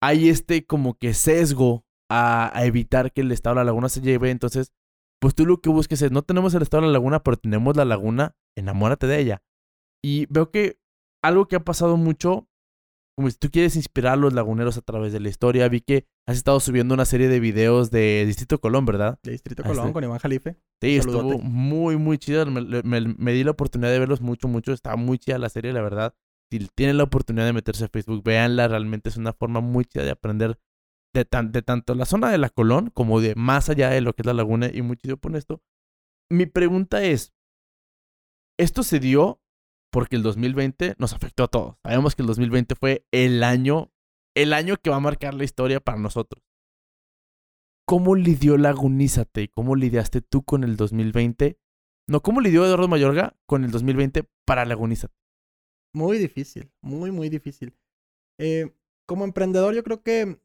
hay 0.00 0.28
este 0.28 0.64
como 0.64 0.96
que 0.96 1.12
sesgo 1.14 1.84
a, 2.08 2.56
a 2.56 2.64
evitar 2.66 3.12
que 3.12 3.22
el 3.22 3.32
estado 3.32 3.54
de 3.54 3.60
la 3.60 3.64
laguna 3.64 3.88
se 3.88 4.00
lleve. 4.00 4.30
Entonces, 4.30 4.72
pues 5.20 5.34
tú 5.34 5.46
lo 5.46 5.60
que 5.60 5.70
busques 5.70 6.02
es, 6.02 6.12
no 6.12 6.22
tenemos 6.22 6.54
el 6.54 6.62
estado 6.62 6.82
de 6.82 6.88
la 6.88 6.92
laguna, 6.92 7.22
pero 7.22 7.36
tenemos 7.36 7.76
la 7.76 7.84
laguna, 7.84 8.36
enamórate 8.56 9.06
de 9.06 9.20
ella. 9.20 9.42
Y 10.02 10.26
veo 10.26 10.50
que 10.50 10.78
algo 11.22 11.48
que 11.48 11.56
ha 11.56 11.64
pasado 11.64 11.96
mucho, 11.96 12.48
como 13.16 13.28
si 13.28 13.36
tú 13.36 13.50
quieres 13.50 13.74
inspirar 13.74 14.12
a 14.12 14.16
los 14.16 14.32
laguneros 14.32 14.76
a 14.76 14.82
través 14.82 15.12
de 15.12 15.18
la 15.18 15.28
historia, 15.28 15.68
vi 15.68 15.80
que 15.80 16.06
has 16.26 16.36
estado 16.36 16.60
subiendo 16.60 16.94
una 16.94 17.04
serie 17.04 17.28
de 17.28 17.40
videos 17.40 17.90
de 17.90 18.24
Distrito 18.26 18.60
Colón, 18.60 18.86
¿verdad? 18.86 19.18
De 19.24 19.32
Distrito 19.32 19.64
Colón 19.64 19.86
este 19.86 19.92
con 19.92 20.04
Iván 20.04 20.18
Jalife. 20.18 20.56
Sí, 20.80 20.96
estuvo 20.96 21.38
muy, 21.38 21.96
muy 21.96 22.18
chido. 22.18 22.46
Me, 22.46 23.32
di 23.32 23.44
la 23.44 23.50
oportunidad 23.50 23.90
de 23.90 23.98
verlos 23.98 24.20
mucho, 24.20 24.46
mucho. 24.46 24.72
Estaba 24.72 24.94
muy 24.94 25.18
chida 25.18 25.38
la 25.38 25.48
serie, 25.48 25.72
la 25.72 25.82
verdad. 25.82 26.14
Si 26.50 26.60
tienen 26.76 26.96
la 26.96 27.04
oportunidad 27.04 27.44
de 27.46 27.52
meterse 27.52 27.84
a 27.84 27.88
Facebook, 27.88 28.22
véanla. 28.22 28.68
Realmente 28.68 29.08
es 29.08 29.16
una 29.16 29.32
forma 29.32 29.60
muy 29.60 29.84
chida 29.84 30.04
de 30.04 30.12
aprender 30.12 30.58
de, 31.14 31.26
de 31.50 31.62
tanto 31.62 31.94
la 31.94 32.04
zona 32.04 32.30
de 32.30 32.38
la 32.38 32.50
Colón 32.50 32.90
como 32.90 33.20
de 33.20 33.34
más 33.34 33.68
allá 33.68 33.90
de 33.90 34.00
lo 34.00 34.14
que 34.14 34.22
es 34.22 34.26
la 34.26 34.34
laguna. 34.34 34.70
Y 34.72 34.82
muy 34.82 34.96
chido 34.96 35.16
por 35.16 35.34
esto. 35.36 35.62
Mi 36.30 36.46
pregunta 36.46 37.02
es, 37.02 37.32
¿esto 38.58 38.82
se 38.82 39.00
dio 39.00 39.40
porque 39.90 40.16
el 40.16 40.22
2020 40.22 40.94
nos 40.98 41.12
afectó 41.12 41.44
a 41.44 41.48
todos. 41.48 41.76
Sabemos 41.82 42.14
que 42.14 42.22
el 42.22 42.28
2020 42.28 42.74
fue 42.74 43.06
el 43.10 43.42
año, 43.42 43.90
el 44.34 44.52
año 44.52 44.76
que 44.76 44.90
va 44.90 44.96
a 44.96 45.00
marcar 45.00 45.34
la 45.34 45.44
historia 45.44 45.80
para 45.80 45.98
nosotros. 45.98 46.42
¿Cómo 47.86 48.14
lidió 48.14 48.58
Lagunízate 48.58 49.42
y 49.42 49.48
cómo 49.48 49.74
lidiaste 49.74 50.20
tú 50.20 50.42
con 50.42 50.62
el 50.62 50.76
2020? 50.76 51.58
No, 52.06 52.20
¿cómo 52.20 52.40
lidió 52.40 52.64
Eduardo 52.64 52.88
Mayorga 52.88 53.36
con 53.46 53.64
el 53.64 53.70
2020 53.70 54.28
para 54.46 54.64
Lagunízate? 54.66 55.14
Muy 55.94 56.18
difícil, 56.18 56.70
muy, 56.82 57.10
muy 57.10 57.30
difícil. 57.30 57.74
Eh, 58.38 58.74
como 59.06 59.24
emprendedor, 59.24 59.74
yo 59.74 59.82
creo 59.82 60.02
que 60.02 60.38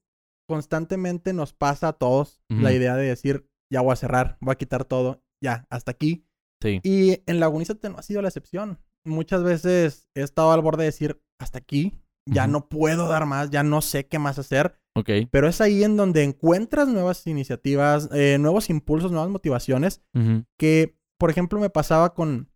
constantemente 0.48 1.34
nos 1.34 1.54
pasa 1.54 1.90
a 1.90 1.94
todos 1.94 2.42
la 2.50 2.72
idea 2.72 2.96
de 2.96 3.08
decir, 3.08 3.48
ya 3.72 3.82
voy 3.82 3.94
a 3.94 3.98
cerrar, 3.98 4.38
voy 4.42 4.54
a 4.54 4.58
quitar 4.58 4.86
todo, 4.86 5.24
ya, 5.42 5.66
hasta 5.70 5.92
aquí. 5.92 6.26
Sí. 6.62 6.80
Y 6.84 7.22
en 7.26 7.40
Lagunízate 7.40 7.90
no 7.90 7.98
ha 7.98 8.04
sido 8.04 8.22
la 8.22 8.30
excepción 8.30 8.80
muchas 9.06 9.44
veces 9.44 10.08
he 10.16 10.22
estado 10.22 10.52
al 10.52 10.62
borde 10.62 10.84
de 10.84 10.90
decir, 10.90 11.22
hasta 11.40 11.58
aquí, 11.58 11.94
ya 12.26 12.48
no 12.48 12.70
puedo 12.70 13.08
dar 13.10 13.26
más, 13.26 13.50
ya 13.50 13.64
no 13.64 13.82
sé 13.82 14.08
qué 14.08 14.18
más 14.20 14.40
hacer. 14.40 14.80
Ok. 14.96 15.10
Pero 15.32 15.48
es 15.48 15.60
ahí 15.60 15.84
en 15.84 15.98
donde 15.98 16.24
encuentras 16.24 16.88
nuevas 16.88 17.26
iniciativas, 17.28 18.10
eh, 18.14 18.38
nuevos 18.40 18.70
impulsos, 18.70 19.12
nuevas 19.12 19.30
motivaciones, 19.30 20.02
que, 20.58 20.98
por 21.18 21.30
ejemplo, 21.30 21.60
me 21.60 21.70
pasaba 21.70 22.14
con, 22.14 22.50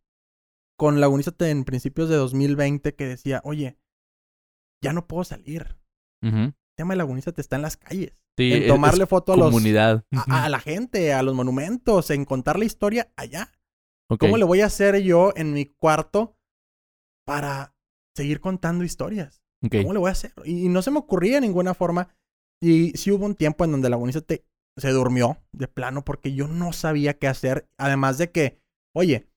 con 0.78 1.02
Lagunízate 1.02 1.50
en 1.50 1.66
principios 1.66 2.10
de 2.10 2.16
2020 2.16 2.96
que 2.96 3.06
decía, 3.08 3.42
oye, 3.44 3.78
ya 4.82 4.94
no 4.94 5.08
puedo 5.08 5.24
salir. 5.24 5.76
El 6.22 6.54
tema 6.78 6.94
de 6.94 7.00
Lagunízate 7.00 7.42
está 7.42 7.58
en 7.58 7.64
las 7.64 7.76
calles. 7.76 8.14
en 8.38 8.68
tomarle 8.68 9.06
foto 9.06 9.34
a 9.34 9.36
comunidad. 9.36 10.06
a 10.12 10.48
la 10.48 10.60
gente, 10.60 11.12
a 11.12 11.24
los 11.24 11.36
monumentos, 11.36 12.10
en 12.12 12.24
contar 12.24 12.58
la 12.58 12.66
historia 12.66 13.12
allá. 13.18 13.52
¿Cómo 14.20 14.38
le 14.38 14.46
voy 14.46 14.62
a 14.62 14.68
hacer 14.68 14.98
yo 15.02 15.34
en 15.36 15.52
mi 15.52 15.66
cuarto 15.66 16.38
para 17.26 17.76
seguir 18.16 18.40
contando 18.40 18.86
historias? 18.86 19.44
¿Cómo 19.70 19.92
le 19.92 20.00
voy 20.00 20.10
a 20.10 20.14
hacer? 20.14 20.32
Y, 20.46 20.70
no 20.70 20.82
se 20.82 20.92
me 20.92 21.00
ocurría 21.00 21.36
de 21.36 21.42
ninguna 21.42 21.74
forma. 21.74 22.16
Y 22.62 22.92
sí 22.92 23.12
hubo 23.12 23.26
un 23.26 23.36
tiempo 23.36 23.66
en 23.66 23.72
donde 23.72 23.90
la 23.90 23.98
bonita 23.98 24.22
se 24.78 24.90
durmió 24.92 25.38
de 25.52 25.68
plano 25.68 26.06
porque 26.06 26.34
yo 26.34 26.48
no 26.48 26.72
sabía 26.72 27.18
qué 27.18 27.28
hacer. 27.28 27.68
Además 27.78 28.18
de 28.18 28.32
que, 28.32 28.62
oye, 28.96 29.28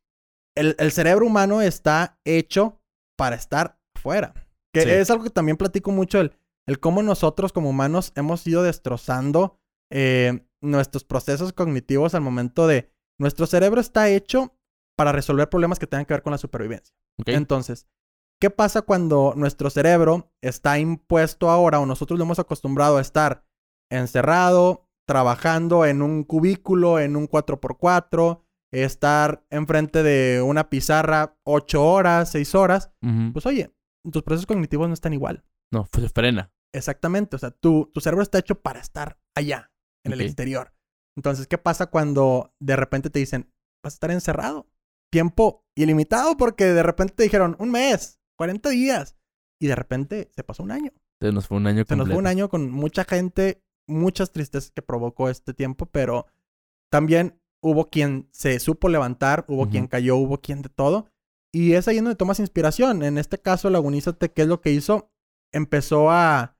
el, 0.54 0.92
cerebro 0.92 1.26
humano 1.26 1.62
está 1.62 2.18
hecho 2.24 2.80
para 3.16 3.34
estar 3.36 3.78
fuera. 3.96 4.34
Que 4.72 5.00
es 5.00 5.10
algo 5.10 5.24
que 5.24 5.30
también 5.30 5.56
platico 5.56 5.90
mucho, 5.90 6.20
el, 6.20 6.32
el 6.66 6.80
cómo 6.80 7.02
nosotros 7.02 7.52
como 7.52 7.70
humanos 7.70 8.12
hemos 8.16 8.46
ido 8.46 8.62
destrozando 8.62 9.58
eh, 9.90 10.46
nuestros 10.60 11.04
procesos 11.04 11.52
cognitivos 11.52 12.14
al 12.14 12.22
momento 12.22 12.66
de... 12.66 12.92
Nuestro 13.18 13.46
cerebro 13.46 13.80
está 13.80 14.08
hecho 14.08 14.56
para 14.96 15.12
resolver 15.12 15.48
problemas 15.48 15.78
que 15.78 15.86
tengan 15.86 16.06
que 16.06 16.14
ver 16.14 16.22
con 16.22 16.30
la 16.30 16.38
supervivencia. 16.38 16.94
Entonces, 17.26 17.86
¿qué 18.40 18.50
pasa 18.50 18.82
cuando 18.82 19.34
nuestro 19.36 19.68
cerebro 19.68 20.32
está 20.42 20.78
impuesto 20.78 21.50
ahora 21.50 21.80
o 21.80 21.86
nosotros 21.86 22.18
lo 22.18 22.24
hemos 22.24 22.38
acostumbrado 22.38 22.96
a 22.96 23.00
estar 23.02 23.44
encerrado, 23.90 24.88
trabajando 25.06 25.84
en 25.84 26.02
un 26.02 26.24
cubículo, 26.24 26.98
en 26.98 27.16
un 27.16 27.28
4x4, 27.28 28.42
estar 28.72 29.44
enfrente 29.50 30.02
de 30.02 30.40
una 30.42 30.70
pizarra 30.70 31.36
8 31.44 31.84
horas, 31.84 32.30
6 32.30 32.54
horas? 32.54 32.92
Pues 33.32 33.44
oye, 33.44 33.74
tus 34.10 34.22
procesos 34.22 34.46
cognitivos 34.46 34.88
no 34.88 34.94
están 34.94 35.12
igual. 35.12 35.44
No, 35.72 35.86
pues 35.90 36.04
se 36.04 36.10
frena. 36.10 36.52
Exactamente, 36.72 37.36
o 37.36 37.38
sea, 37.38 37.50
tu, 37.50 37.90
tu 37.92 38.00
cerebro 38.00 38.22
está 38.22 38.38
hecho 38.38 38.60
para 38.60 38.80
estar 38.80 39.18
allá, 39.34 39.72
en 40.04 40.12
el 40.12 40.20
exterior. 40.20 40.72
Entonces, 41.16 41.46
¿qué 41.46 41.58
pasa 41.58 41.86
cuando 41.86 42.54
de 42.60 42.76
repente 42.76 43.10
te 43.10 43.18
dicen, 43.18 43.52
vas 43.82 43.94
a 43.94 43.96
estar 43.96 44.10
encerrado? 44.10 44.68
tiempo 45.10 45.66
ilimitado 45.74 46.36
porque 46.36 46.66
de 46.66 46.82
repente 46.82 47.14
te 47.14 47.22
dijeron 47.24 47.56
un 47.58 47.70
mes, 47.70 48.20
40 48.36 48.70
días 48.70 49.16
y 49.60 49.66
de 49.66 49.74
repente 49.74 50.30
se 50.34 50.44
pasó 50.44 50.62
un 50.62 50.70
año. 50.70 50.92
Se 51.20 51.32
nos 51.32 51.46
fue 51.46 51.58
un 51.58 51.66
año 51.66 51.84
Se 51.86 51.96
nos 51.96 52.08
fue 52.08 52.16
un 52.16 52.26
año 52.26 52.48
con 52.48 52.70
mucha 52.70 53.04
gente, 53.04 53.62
muchas 53.86 54.32
tristezas 54.32 54.70
que 54.70 54.80
provocó 54.80 55.28
este 55.28 55.52
tiempo, 55.52 55.86
pero 55.86 56.26
también 56.90 57.38
hubo 57.62 57.90
quien 57.90 58.28
se 58.32 58.58
supo 58.58 58.88
levantar, 58.88 59.44
hubo 59.48 59.68
quien 59.68 59.86
cayó, 59.86 60.16
hubo 60.16 60.40
quien 60.40 60.62
de 60.62 60.70
todo. 60.70 61.10
Y 61.52 61.72
es 61.74 61.88
ahí 61.88 61.96
donde 61.96 62.14
tomas 62.14 62.40
inspiración. 62.40 63.02
En 63.02 63.18
este 63.18 63.38
caso, 63.38 63.68
Lagunízate, 63.68 64.32
¿qué 64.32 64.42
es 64.42 64.48
lo 64.48 64.62
que 64.62 64.70
hizo? 64.70 65.10
Empezó 65.52 66.10
a, 66.10 66.56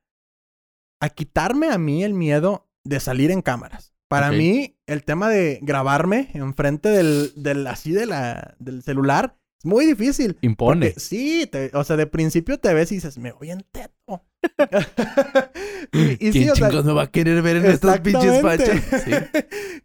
a 1.01 1.09
quitarme 1.11 1.69
a 1.71 1.79
mí 1.79 2.05
el 2.05 2.15
miedo 2.15 2.69
de 2.85 3.01
salir 3.01 3.31
en 3.31 3.43
cámaras. 3.43 3.95
Para 4.09 4.33
mí, 4.33 4.77
el 4.87 5.05
tema 5.05 5.29
de 5.29 5.61
grabarme 5.63 6.31
enfrente 6.35 6.89
del, 6.89 7.33
del 7.37 7.65
así 7.69 7.93
de 7.93 8.07
la, 8.07 8.57
del 8.59 8.83
celular 8.83 9.37
es 9.61 9.65
muy 9.65 9.87
difícil. 9.87 10.37
Impone. 10.41 10.87
Porque 10.89 11.01
sí, 11.01 11.47
te- 11.47 11.71
o 11.75 11.85
sea, 11.85 11.97
de 11.97 12.07
principio 12.09 12.59
te 12.59 12.75
ves 12.75 12.91
y 12.91 12.97
dices, 12.97 13.19
me 13.19 13.31
voy 13.31 13.51
en 13.53 13.65
teto. 13.71 14.25
y, 15.93 16.13
y 16.13 16.17
¿Quién 16.31 16.33
sí, 16.33 16.51
o 16.51 16.57
sea, 16.57 16.71
chingos 16.71 16.85
me 16.85 16.93
va 16.93 17.03
a 17.03 17.11
querer 17.11 17.41
ver 17.43 17.57
en 17.57 17.67
estas 17.67 18.01
pinches 18.01 18.43
fachas? 18.43 18.83
Sí. 19.05 19.13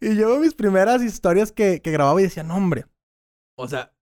y 0.00 0.16
yo 0.16 0.38
mis 0.40 0.54
primeras 0.54 1.02
historias 1.02 1.52
que, 1.52 1.80
que 1.80 1.90
grababa 1.92 2.20
y 2.20 2.24
decía, 2.24 2.42
no, 2.42 2.56
hombre. 2.56 2.86
O 3.56 3.68
sea, 3.68 3.92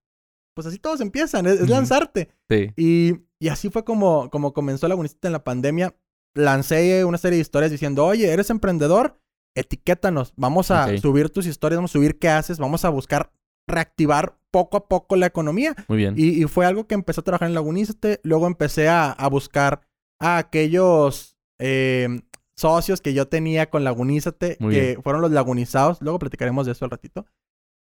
pues 0.55 0.67
así 0.67 0.79
todos 0.79 1.01
empiezan, 1.01 1.47
es, 1.47 1.69
lanzarte. 1.69 2.31
Sí. 2.49 2.71
Y, 2.77 3.15
y 3.39 3.49
así 3.49 3.71
fue 3.71 3.85
como, 3.85 4.31
como 4.31 4.53
comenzó 4.53 4.89
la 4.89 4.95
en 4.95 5.33
la 5.33 5.45
pandemia. 5.45 5.95
Lancé 6.35 7.05
una 7.05 7.19
serie 7.19 7.37
de 7.37 7.43
historias 7.43 7.71
diciendo, 7.71 8.05
oye, 8.07 8.33
¿eres 8.33 8.51
emprendedor? 8.51 9.21
Etiquétanos. 9.55 10.33
Vamos 10.37 10.71
a 10.71 10.97
subir 10.99 11.31
tus 11.31 11.47
historias, 11.47 11.79
vamos 11.79 11.93
a 11.93 11.99
subir 11.99 12.19
qué 12.19 12.29
haces, 12.29 12.59
vamos 12.59 12.85
a 12.85 12.89
buscar 12.89 13.31
reactivar 13.69 14.37
poco 14.51 14.77
a 14.77 14.89
poco 14.89 15.17
la 15.17 15.27
economía. 15.27 15.75
Muy 15.89 15.99
bien. 15.99 16.15
Y, 16.17 16.43
y 16.43 16.45
fue 16.45 16.67
algo 16.67 16.87
que 16.87 16.95
empecé 16.95 17.21
a 17.21 17.25
trabajar 17.25 17.49
en 17.49 17.55
Lagunízate. 17.55 18.21
Luego 18.25 18.47
empecé 18.47 18.89
a, 18.89 19.11
a 19.11 19.29
buscar 19.29 19.83
a 20.21 20.39
aquellos 20.39 21.37
eh, 21.59 22.09
socios 22.57 23.01
que 23.01 23.15
yo 23.15 23.29
tenía 23.29 23.71
con 23.71 23.85
Lagunízate, 23.85 24.57
Muy 24.61 24.75
que 24.75 24.81
bien. 24.81 25.03
fueron 25.03 25.23
los 25.23 25.31
lagunizados. 25.31 26.01
Luego 26.01 26.19
platicaremos 26.19 26.67
de 26.67 26.73
eso 26.73 26.85
al 26.85 26.91
ratito. 26.91 27.27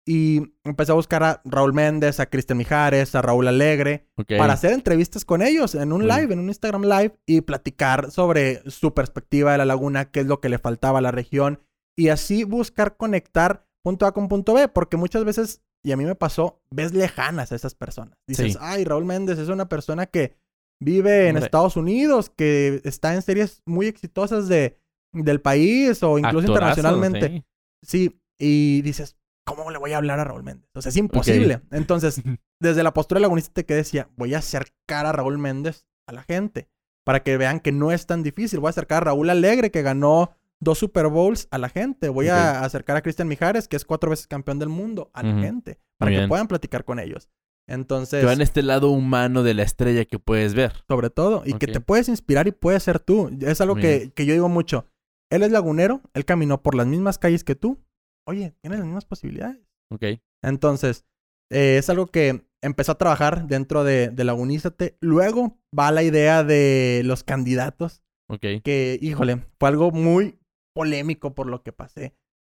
Y 0.07 0.53
empecé 0.63 0.91
a 0.91 0.95
buscar 0.95 1.23
a 1.23 1.41
Raúl 1.45 1.73
Méndez, 1.73 2.19
a 2.19 2.25
Cristian 2.25 2.57
Mijares, 2.57 3.13
a 3.13 3.21
Raúl 3.21 3.47
Alegre, 3.47 4.07
para 4.37 4.53
hacer 4.53 4.71
entrevistas 4.73 5.25
con 5.25 5.41
ellos 5.43 5.75
en 5.75 5.93
un 5.93 6.07
live, 6.07 6.33
en 6.33 6.39
un 6.39 6.47
Instagram 6.47 6.83
live, 6.83 7.19
y 7.27 7.41
platicar 7.41 8.09
sobre 8.09 8.67
su 8.69 8.93
perspectiva 8.95 9.51
de 9.51 9.59
la 9.59 9.65
laguna, 9.65 10.09
qué 10.09 10.21
es 10.21 10.25
lo 10.25 10.39
que 10.41 10.49
le 10.49 10.57
faltaba 10.57 10.99
a 10.99 11.01
la 11.01 11.11
región, 11.11 11.59
y 11.95 12.07
así 12.09 12.43
buscar 12.43 12.97
conectar 12.97 13.67
punto 13.83 14.05
A 14.07 14.13
con 14.13 14.27
punto 14.27 14.53
B, 14.55 14.67
porque 14.69 14.97
muchas 14.97 15.23
veces, 15.23 15.61
y 15.83 15.91
a 15.91 15.97
mí 15.97 16.05
me 16.05 16.15
pasó, 16.15 16.61
ves 16.71 16.93
lejanas 16.93 17.51
a 17.51 17.55
esas 17.55 17.75
personas. 17.75 18.17
Dices, 18.27 18.53
Sí. 18.53 18.57
ay, 18.59 18.83
Raúl 18.85 19.05
Méndez 19.05 19.37
es 19.37 19.49
una 19.49 19.69
persona 19.69 20.07
que 20.07 20.35
vive 20.81 21.25
en 21.27 21.35
Hombre. 21.35 21.45
Estados 21.45 21.77
Unidos, 21.77 22.31
que 22.35 22.81
está 22.85 23.13
en 23.13 23.21
series 23.21 23.61
muy 23.67 23.85
exitosas 23.85 24.47
de, 24.47 24.79
del 25.13 25.41
país 25.41 26.01
o 26.01 26.17
incluso 26.17 26.39
Actorazo, 26.53 26.79
internacionalmente. 26.79 27.29
sí. 27.29 27.43
Sí, 27.83 28.21
y 28.39 28.81
dices, 28.81 29.15
¿cómo 29.45 29.69
le 29.71 29.77
voy 29.77 29.93
a 29.93 29.97
hablar 29.97 30.19
a 30.19 30.23
Raúl 30.23 30.43
Méndez? 30.43 30.69
O 30.73 30.81
sea, 30.81 30.89
es 30.89 30.97
imposible. 30.97 31.61
Entonces, 31.71 32.21
desde 32.59 32.83
la 32.83 32.93
postura 32.93 33.19
lagunista 33.19 33.63
que 33.63 33.73
decía, 33.73 34.09
voy 34.15 34.33
a 34.33 34.39
acercar 34.39 35.05
a 35.05 35.11
Raúl 35.11 35.37
Méndez 35.37 35.85
a 36.07 36.13
la 36.13 36.23
gente 36.23 36.69
para 37.03 37.23
que 37.23 37.37
vean 37.37 37.59
que 37.59 37.71
no 37.71 37.91
es 37.91 38.05
tan 38.05 38.23
difícil. 38.23 38.59
Voy 38.59 38.67
a 38.67 38.71
acercar 38.71 39.01
a 39.01 39.05
Raúl 39.05 39.29
Alegre, 39.29 39.71
que 39.71 39.81
ganó 39.81 40.31
dos 40.59 40.77
Super 40.77 41.07
Bowls 41.07 41.47
a 41.51 41.57
la 41.57 41.69
gente. 41.69 42.09
Voy 42.09 42.27
a 42.27 42.63
acercar 42.63 42.95
a 42.95 43.01
Cristian 43.01 43.27
Mijares, 43.27 43.67
que 43.67 43.75
es 43.75 43.85
cuatro 43.85 44.09
veces 44.11 44.27
campeón 44.27 44.59
del 44.59 44.69
mundo, 44.69 45.09
a 45.13 45.23
la 45.23 45.41
gente, 45.41 45.79
para 45.97 46.11
que 46.11 46.27
puedan 46.27 46.47
platicar 46.47 46.85
con 46.85 46.99
ellos. 46.99 47.29
Entonces, 47.67 48.19
Que 48.19 48.25
va 48.25 48.33
en 48.33 48.41
este 48.41 48.63
lado 48.63 48.89
humano 48.89 49.43
de 49.43 49.53
la 49.53 49.63
estrella 49.63 50.05
que 50.05 50.19
puedes 50.19 50.53
ver. 50.53 50.73
sobre 50.87 51.09
todo, 51.09 51.43
y 51.45 51.53
que 51.53 51.67
te 51.67 51.79
puedes 51.79 52.09
inspirar 52.09 52.47
y 52.47 52.51
puedes 52.51 52.83
ser 52.83 52.99
tú. 52.99 53.29
Es 53.41 53.61
algo 53.61 53.75
que, 53.75 54.11
que 54.13 54.25
yo 54.25 54.33
digo 54.33 54.49
mucho. 54.49 54.85
Él 55.29 55.43
es 55.43 55.51
lagunero, 55.51 56.01
él 56.13 56.25
caminó 56.25 56.61
por 56.61 56.75
las 56.75 56.85
mismas 56.87 57.17
calles 57.17 57.43
que 57.43 57.55
tú. 57.55 57.79
Oye, 58.27 58.53
tienes 58.61 58.79
las 58.79 58.85
mismas 58.85 59.05
posibilidades. 59.05 59.59
Ok. 59.91 60.03
Entonces, 60.43 61.05
eh, 61.51 61.77
es 61.77 61.89
algo 61.89 62.07
que 62.07 62.45
empezó 62.63 62.93
a 62.93 62.97
trabajar 62.97 63.47
dentro 63.47 63.83
de, 63.83 64.09
de 64.09 64.23
Lagunízate. 64.23 64.97
Luego 65.01 65.59
va 65.77 65.91
la 65.91 66.03
idea 66.03 66.43
de 66.43 67.01
los 67.05 67.23
candidatos, 67.23 68.03
Ok. 68.29 68.45
que, 68.63 68.97
híjole, 69.01 69.45
fue 69.59 69.69
algo 69.69 69.91
muy 69.91 70.39
polémico 70.75 71.33
por 71.35 71.47
lo 71.47 71.63
que 71.63 71.73
pasé. 71.73 72.15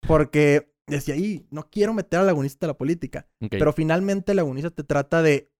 Porque 0.06 0.74
decía, 0.88 1.16
y 1.16 1.46
no 1.50 1.70
quiero 1.70 1.94
meter 1.94 2.20
a 2.20 2.24
Lagunízate 2.24 2.66
a 2.66 2.68
la 2.68 2.76
política. 2.78 3.28
Ok. 3.40 3.50
Pero 3.50 3.72
finalmente 3.72 4.34
Lagunízate 4.34 4.82
trata 4.84 5.22
de, 5.22 5.50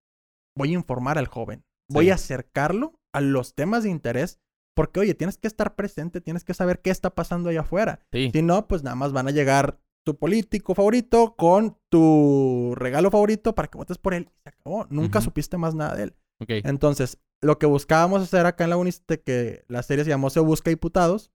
voy 0.57 0.71
a 0.71 0.75
informar 0.75 1.17
al 1.19 1.29
joven, 1.29 1.65
voy 1.89 2.07
Sí. 2.07 2.11
a 2.11 2.15
acercarlo 2.15 2.99
a 3.15 3.21
los 3.21 3.55
temas 3.55 3.85
de 3.85 3.91
interés. 3.91 4.39
Porque, 4.75 5.01
oye, 5.01 5.15
tienes 5.15 5.37
que 5.37 5.49
estar 5.49 5.75
presente, 5.75 6.23
tienes 6.23 6.45
que 6.45 6.55
saber 6.55 6.81
qué 6.81 6.89
está 6.91 7.11
pasando 7.11 7.51
allá 7.51 7.61
afuera. 7.61 8.01
sí. 8.11 8.31
Si 8.33 8.41
no, 8.43 8.67
pues 8.69 8.83
nada 8.83 8.97
más 8.97 9.13
van 9.13 9.29
a 9.29 9.31
llegar 9.31 9.79
tu 10.05 10.17
político 10.17 10.75
favorito 10.75 11.35
con 11.37 11.79
tu 11.89 12.75
regalo 12.77 13.11
favorito 13.11 13.55
para 13.55 13.69
que 13.69 13.79
votes 13.79 13.99
por 13.99 14.15
él. 14.15 14.29
Y 14.35 14.41
se 14.43 14.49
acabó. 14.49 14.87
Nunca 14.91 15.21
supiste 15.21 15.57
más 15.57 15.75
nada 15.75 15.95
de 15.95 16.05
él. 16.05 16.15
Entonces, 16.49 17.19
lo 17.41 17.59
que 17.59 17.67
buscábamos 17.67 18.23
hacer 18.23 18.47
acá 18.47 18.65
en 18.65 18.71
la 18.71 18.77
UNISTE, 18.77 19.21
que 19.21 19.65
la 19.69 19.83
serie 19.83 20.05
se 20.05 20.11
llamó 20.11 20.31
Se 20.31 20.41
Busca 20.41 20.71
Diputados, 20.71 21.33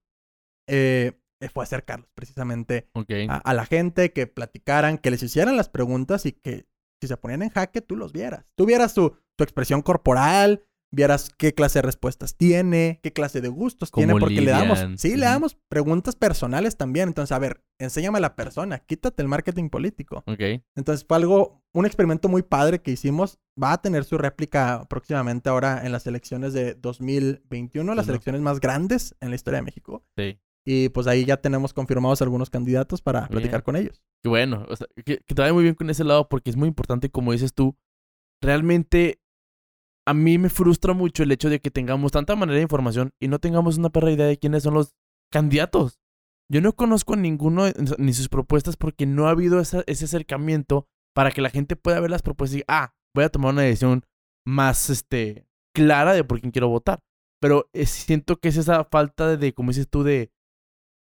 eh, 0.68 1.18
fue 1.52 1.64
acercarlos 1.64 2.10
precisamente 2.14 2.88
a, 3.28 3.36
a 3.36 3.54
la 3.54 3.64
gente, 3.64 4.12
que 4.12 4.26
platicaran, 4.26 4.98
que 4.98 5.10
les 5.10 5.22
hicieran 5.22 5.56
las 5.56 5.68
preguntas 5.68 6.26
y 6.26 6.32
que 6.32 6.66
si 7.00 7.06
se 7.06 7.16
ponían 7.16 7.42
en 7.42 7.50
jaque, 7.50 7.80
tú 7.80 7.96
los 7.96 8.12
vieras. 8.12 8.44
Tú 8.56 8.66
vieras 8.66 8.92
su, 8.92 9.16
su 9.36 9.44
expresión 9.44 9.82
corporal, 9.82 10.64
vieras 10.90 11.30
qué 11.36 11.54
clase 11.54 11.78
de 11.78 11.82
respuestas 11.82 12.36
tiene, 12.36 13.00
qué 13.02 13.12
clase 13.12 13.40
de 13.40 13.48
gustos 13.48 13.90
Cómo 13.90 14.06
tiene, 14.06 14.20
porque 14.20 14.40
le 14.40 14.50
damos, 14.50 14.84
sí, 14.96 15.16
le 15.16 15.26
damos 15.26 15.56
preguntas 15.68 16.16
personales 16.16 16.76
también. 16.76 17.08
Entonces, 17.08 17.32
a 17.32 17.38
ver, 17.38 17.62
enséñame 17.78 18.18
a 18.18 18.20
la 18.22 18.36
persona, 18.36 18.78
quítate 18.78 19.22
el 19.22 19.28
marketing 19.28 19.68
político. 19.68 20.24
Ok. 20.26 20.62
Entonces, 20.76 21.04
fue 21.06 21.16
algo, 21.16 21.62
un 21.72 21.86
experimento 21.86 22.28
muy 22.28 22.42
padre 22.42 22.80
que 22.80 22.90
hicimos. 22.90 23.38
Va 23.60 23.72
a 23.72 23.82
tener 23.82 24.04
su 24.04 24.18
réplica 24.18 24.86
próximamente 24.88 25.48
ahora 25.48 25.84
en 25.84 25.92
las 25.92 26.06
elecciones 26.06 26.52
de 26.52 26.74
2021, 26.74 27.94
las 27.94 28.08
elecciones 28.08 28.40
más 28.40 28.60
grandes 28.60 29.14
en 29.20 29.30
la 29.30 29.36
historia 29.36 29.58
de 29.58 29.64
México. 29.64 30.04
Sí. 30.16 30.38
Y 30.64 30.90
pues 30.90 31.06
ahí 31.06 31.24
ya 31.24 31.38
tenemos 31.38 31.72
confirmados 31.72 32.20
algunos 32.20 32.50
candidatos 32.50 33.00
para 33.00 33.20
Bien. 33.20 33.30
platicar 33.30 33.62
con 33.62 33.74
ellos. 33.74 34.02
Qué 34.22 34.28
bueno. 34.28 34.66
O 34.68 34.76
sea, 34.76 34.86
que, 35.04 35.18
que 35.18 35.34
te 35.34 35.40
vaya 35.40 35.54
muy 35.54 35.62
bien 35.62 35.74
con 35.74 35.88
ese 35.88 36.04
lado 36.04 36.28
porque 36.28 36.50
es 36.50 36.56
muy 36.56 36.68
importante, 36.68 37.10
como 37.10 37.32
dices 37.32 37.54
tú. 37.54 37.76
Realmente, 38.42 39.20
a 40.08 40.14
mí 40.14 40.38
me 40.38 40.48
frustra 40.48 40.94
mucho 40.94 41.22
el 41.22 41.32
hecho 41.32 41.50
de 41.50 41.60
que 41.60 41.70
tengamos 41.70 42.12
tanta 42.12 42.34
manera 42.36 42.56
de 42.56 42.62
información 42.62 43.12
y 43.20 43.28
no 43.28 43.38
tengamos 43.38 43.78
una 43.78 43.90
perra 43.90 44.10
idea 44.10 44.26
de 44.26 44.38
quiénes 44.38 44.62
son 44.62 44.74
los 44.74 44.94
candidatos. 45.32 45.98
Yo 46.50 46.60
no 46.62 46.72
conozco 46.72 47.14
a 47.14 47.16
ninguno 47.16 47.64
ni 47.98 48.12
sus 48.14 48.28
propuestas 48.28 48.76
porque 48.76 49.04
no 49.06 49.26
ha 49.26 49.30
habido 49.30 49.60
esa- 49.60 49.84
ese 49.86 50.06
acercamiento 50.06 50.86
para 51.14 51.30
que 51.30 51.42
la 51.42 51.50
gente 51.50 51.76
pueda 51.76 52.00
ver 52.00 52.10
las 52.10 52.22
propuestas 52.22 52.60
y 52.60 52.64
ah, 52.68 52.94
voy 53.14 53.24
a 53.24 53.28
tomar 53.28 53.52
una 53.52 53.62
decisión 53.62 54.02
más 54.46 54.88
este, 54.88 55.46
clara 55.74 56.14
de 56.14 56.24
por 56.24 56.40
quién 56.40 56.52
quiero 56.52 56.68
votar. 56.68 57.00
Pero 57.40 57.68
eh, 57.74 57.84
siento 57.86 58.36
que 58.36 58.48
es 58.48 58.56
esa 58.56 58.84
falta 58.84 59.36
de, 59.36 59.52
como 59.52 59.70
dices 59.70 59.88
tú, 59.90 60.02
de 60.04 60.30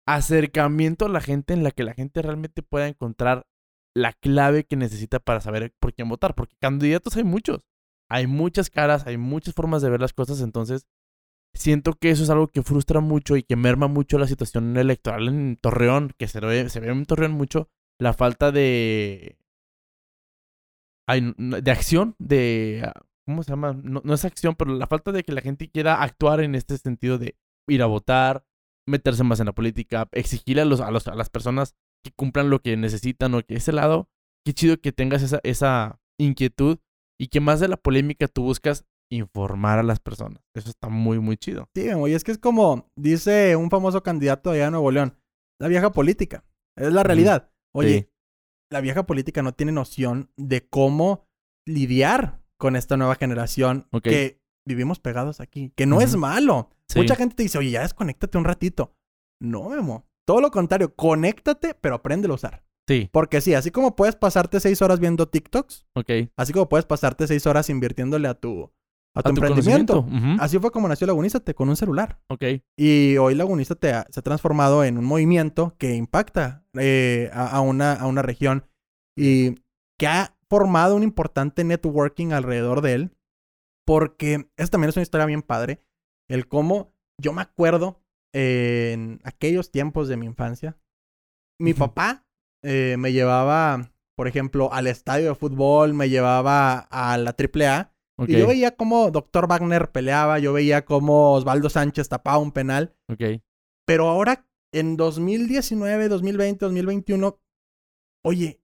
acercamiento 0.06 1.06
a 1.06 1.08
la 1.08 1.20
gente 1.20 1.54
en 1.54 1.62
la 1.62 1.70
que 1.70 1.84
la 1.84 1.94
gente 1.94 2.22
realmente 2.22 2.62
pueda 2.62 2.88
encontrar 2.88 3.46
la 3.94 4.12
clave 4.12 4.64
que 4.64 4.76
necesita 4.76 5.20
para 5.20 5.40
saber 5.40 5.72
por 5.80 5.94
quién 5.94 6.08
votar. 6.08 6.34
Porque 6.34 6.56
candidatos 6.60 7.16
hay 7.16 7.24
muchos. 7.24 7.60
Hay 8.08 8.26
muchas 8.26 8.70
caras, 8.70 9.06
hay 9.06 9.16
muchas 9.16 9.54
formas 9.54 9.82
de 9.82 9.90
ver 9.90 10.00
las 10.00 10.12
cosas. 10.12 10.40
Entonces, 10.40 10.86
siento 11.54 11.94
que 11.94 12.10
eso 12.10 12.22
es 12.22 12.30
algo 12.30 12.48
que 12.48 12.62
frustra 12.62 13.00
mucho 13.00 13.36
y 13.36 13.42
que 13.42 13.56
merma 13.56 13.88
mucho 13.88 14.18
la 14.18 14.26
situación 14.26 14.76
electoral 14.76 15.28
en 15.28 15.56
Torreón, 15.56 16.12
que 16.18 16.28
se 16.28 16.40
ve, 16.40 16.68
se 16.68 16.80
ve 16.80 16.88
en 16.88 17.06
Torreón 17.06 17.32
mucho, 17.32 17.68
la 17.98 18.12
falta 18.12 18.52
de... 18.52 19.38
de 21.08 21.70
acción, 21.70 22.14
de... 22.18 22.82
ah, 22.84 22.92
¿Cómo 23.26 23.42
se 23.42 23.50
llama? 23.50 23.78
No, 23.82 24.02
no 24.04 24.14
es 24.14 24.24
acción, 24.24 24.54
pero 24.54 24.72
la 24.74 24.86
falta 24.86 25.10
de 25.10 25.24
que 25.24 25.32
la 25.32 25.40
gente 25.40 25.68
quiera 25.68 26.00
actuar 26.02 26.40
en 26.40 26.54
este 26.54 26.78
sentido 26.78 27.18
de 27.18 27.36
ir 27.68 27.82
a 27.82 27.86
votar, 27.86 28.46
meterse 28.86 29.24
más 29.24 29.40
en 29.40 29.46
la 29.46 29.52
política, 29.52 30.08
exigirle 30.12 30.62
a, 30.62 30.64
los, 30.64 30.80
a, 30.80 30.92
los, 30.92 31.08
a 31.08 31.14
las 31.16 31.28
personas 31.28 31.74
que 32.04 32.12
cumplan 32.12 32.50
lo 32.50 32.60
que 32.60 32.76
necesitan 32.76 33.34
o 33.34 33.42
que 33.42 33.56
ese 33.56 33.72
lado, 33.72 34.08
qué 34.44 34.52
chido 34.52 34.76
que 34.80 34.92
tengas 34.92 35.24
esa, 35.24 35.40
esa 35.42 36.00
inquietud 36.20 36.78
y 37.20 37.28
que 37.28 37.40
más 37.40 37.60
de 37.60 37.68
la 37.68 37.76
polémica 37.76 38.28
tú 38.28 38.42
buscas 38.42 38.84
informar 39.10 39.78
a 39.78 39.82
las 39.82 40.00
personas. 40.00 40.42
Eso 40.54 40.68
está 40.70 40.88
muy, 40.88 41.20
muy 41.20 41.36
chido. 41.36 41.68
Sí, 41.74 41.88
oye, 41.90 42.14
es 42.14 42.24
que 42.24 42.32
es 42.32 42.38
como 42.38 42.90
dice 42.96 43.54
un 43.56 43.70
famoso 43.70 44.02
candidato 44.02 44.50
allá 44.50 44.64
de 44.66 44.70
Nuevo 44.72 44.90
León, 44.90 45.16
la 45.60 45.68
vieja 45.68 45.92
política. 45.92 46.44
Es 46.76 46.92
la 46.92 47.02
realidad. 47.02 47.50
Oye, 47.74 47.88
Sí. 48.00 48.08
la 48.72 48.80
vieja 48.80 49.06
política 49.06 49.42
no 49.42 49.52
tiene 49.54 49.72
noción 49.72 50.30
de 50.36 50.68
cómo 50.68 51.26
lidiar 51.66 52.42
con 52.58 52.74
esta 52.76 52.96
nueva 52.96 53.14
generación 53.16 53.88
que 54.02 54.40
vivimos 54.66 54.98
pegados 54.98 55.40
aquí, 55.40 55.72
que 55.76 55.86
no 55.86 56.00
es 56.00 56.16
malo. 56.16 56.70
Sí. 56.88 56.98
Mucha 56.98 57.14
gente 57.16 57.36
te 57.36 57.42
dice, 57.44 57.58
oye, 57.58 57.70
ya 57.70 57.82
desconéctate 57.82 58.38
un 58.38 58.44
ratito. 58.44 58.94
No, 59.40 59.68
Memo. 59.68 60.06
Todo 60.26 60.40
lo 60.40 60.50
contrario, 60.50 60.94
conéctate, 60.96 61.74
pero 61.74 61.96
apréndelo 61.96 62.34
a 62.34 62.36
usar. 62.36 62.64
Sí, 62.88 63.08
Porque 63.12 63.40
sí, 63.40 63.54
así 63.54 63.70
como 63.70 63.96
puedes 63.96 64.14
pasarte 64.16 64.60
seis 64.60 64.80
horas 64.82 65.00
viendo 65.00 65.28
TikToks, 65.28 65.86
ok. 65.94 66.10
así 66.36 66.52
como 66.52 66.68
puedes 66.68 66.86
pasarte 66.86 67.26
seis 67.26 67.44
horas 67.46 67.68
invirtiéndole 67.68 68.28
a 68.28 68.34
tu, 68.34 68.62
a 68.62 68.68
tu, 68.68 68.72
A 69.18 69.22
tu 69.22 69.28
emprendimiento. 69.30 70.06
Así 70.38 70.58
fue 70.60 70.70
como 70.70 70.86
nació 70.86 71.06
Lagunízate, 71.08 71.54
con 71.54 71.68
un 71.68 71.76
celular. 71.76 72.20
Ok. 72.28 72.44
Y 72.76 73.16
hoy 73.16 73.34
Lagunízate 73.34 73.92
ha- 73.92 74.06
se 74.10 74.20
ha 74.20 74.22
transformado 74.22 74.84
en 74.84 74.98
un 74.98 75.04
movimiento 75.04 75.74
que 75.78 75.94
impacta 75.96 76.64
eh, 76.74 77.28
a, 77.32 77.48
a 77.56 77.60
una, 77.60 77.92
a 77.94 78.06
una 78.06 78.22
región 78.22 78.66
y 79.18 79.56
que 79.98 80.06
ha 80.06 80.36
formado 80.48 80.94
un 80.94 81.02
importante 81.02 81.64
networking 81.64 82.32
alrededor 82.32 82.82
de 82.82 82.92
él. 82.92 83.16
Porque 83.84 84.48
esta 84.56 84.72
también 84.72 84.90
es 84.90 84.96
una 84.96 85.02
historia 85.02 85.26
bien 85.26 85.42
padre. 85.42 85.80
El 86.28 86.46
cómo 86.48 86.92
yo 87.20 87.32
me 87.32 87.42
acuerdo 87.42 88.02
eh, 88.34 88.90
en 88.94 89.20
aquellos 89.24 89.70
tiempos 89.70 90.08
de 90.08 90.16
mi 90.16 90.26
infancia. 90.26 90.76
Mi 91.58 91.72
papá 91.72 92.25
eh, 92.62 92.96
me 92.98 93.12
llevaba, 93.12 93.92
por 94.16 94.28
ejemplo, 94.28 94.72
al 94.72 94.86
estadio 94.86 95.28
de 95.28 95.34
fútbol, 95.34 95.94
me 95.94 96.08
llevaba 96.08 96.78
a 96.78 97.16
la 97.18 97.34
AAA. 97.36 97.92
Ok. 98.18 98.28
Y 98.30 98.38
yo 98.38 98.46
veía 98.46 98.76
cómo 98.76 99.10
Dr. 99.10 99.46
Wagner 99.46 99.90
peleaba, 99.92 100.38
yo 100.38 100.52
veía 100.52 100.84
cómo 100.84 101.34
Osvaldo 101.34 101.68
Sánchez 101.68 102.08
tapaba 102.08 102.38
un 102.38 102.52
penal. 102.52 102.94
Pero 103.86 104.08
ahora, 104.08 104.46
en 104.72 104.96
2019, 104.96 106.08
2020, 106.08 106.64
2021, 106.64 107.38
oye, 108.24 108.60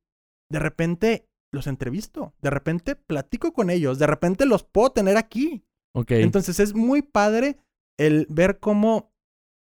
de 0.50 0.58
repente 0.58 1.28
los 1.52 1.66
entrevisto, 1.66 2.34
de 2.40 2.50
repente 2.50 2.96
platico 2.96 3.52
con 3.52 3.70
ellos, 3.70 3.98
de 3.98 4.06
repente 4.06 4.46
los 4.46 4.64
puedo 4.64 4.90
tener 4.90 5.16
aquí. 5.16 5.64
Ok. 5.94 6.12
Entonces 6.12 6.58
es 6.60 6.74
muy 6.74 7.02
padre 7.02 7.58
el 7.98 8.26
ver 8.30 8.58
cómo 8.58 9.12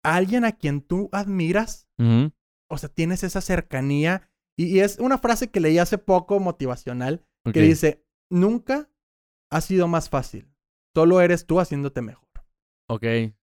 alguien 0.03 0.45
a 0.45 0.51
quien 0.51 0.81
tú 0.81 1.09
admiras. 1.11 1.87
O 2.69 2.77
sea, 2.77 2.89
tienes 2.89 3.23
esa 3.23 3.41
cercanía. 3.41 4.29
Y, 4.57 4.65
y 4.65 4.79
es 4.81 4.99
una 4.99 5.17
frase 5.17 5.49
que 5.49 5.59
leí 5.59 5.77
hace 5.79 5.97
poco 5.97 6.39
motivacional, 6.39 7.23
que 7.53 7.61
dice, 7.61 8.03
nunca 8.29 8.89
ha 9.51 9.61
sido 9.61 9.87
más 9.87 10.09
fácil, 10.09 10.51
solo 10.95 11.21
eres 11.21 11.45
tú 11.45 11.59
haciéndote 11.59 12.01
mejor. 12.01 12.27
Ok. 12.89 13.05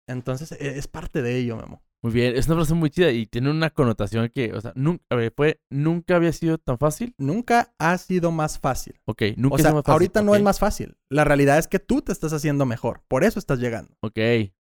Entonces 0.08 0.52
e- 0.54 0.78
es 0.78 0.88
parte 0.88 1.22
de 1.22 1.38
ello, 1.38 1.58
Memo. 1.58 1.82
Muy 2.04 2.14
bien. 2.14 2.36
Es 2.36 2.46
una 2.48 2.58
frase 2.58 2.74
muy 2.76 2.90
chida 2.92 3.12
y 3.12 3.26
tiene 3.26 3.50
una 3.50 3.72
connotación 3.72 4.30
que, 4.30 4.54
o 4.54 4.62
sea, 4.62 4.74
nunca, 4.76 5.04
a 5.10 5.16
ver, 5.16 5.34
fue, 5.36 5.60
nunca 5.72 6.16
había 6.16 6.32
sido 6.34 6.58
tan 6.60 6.78
fácil. 6.78 7.16
Nunca 7.18 7.74
ha 7.80 7.98
sido 7.98 8.30
más 8.32 8.60
fácil. 8.60 9.00
Ok. 9.06 9.24
Nunca 9.38 9.54
o 9.54 9.56
ha 9.56 9.60
sea, 9.60 9.70
sido 9.70 9.76
más 9.78 9.84
fácil. 9.86 9.94
ahorita 9.94 10.22
no 10.22 10.36
es 10.36 10.42
más 10.44 10.60
fácil. 10.60 10.98
La 11.10 11.24
realidad 11.24 11.58
es 11.58 11.68
que 11.68 11.80
tú 11.80 12.02
te 12.04 12.12
estás 12.12 12.32
haciendo 12.34 12.66
mejor. 12.68 13.02
Por 13.08 13.24
eso 13.24 13.40
estás 13.40 13.60
llegando. 13.60 13.96
Ok. 14.02 14.20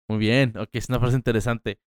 Muy 0.08 0.18
bien. 0.18 0.58
Ok. 0.58 0.70
Es 0.74 0.90
una 0.90 1.00
frase 1.00 1.16
interesante. 1.18 1.80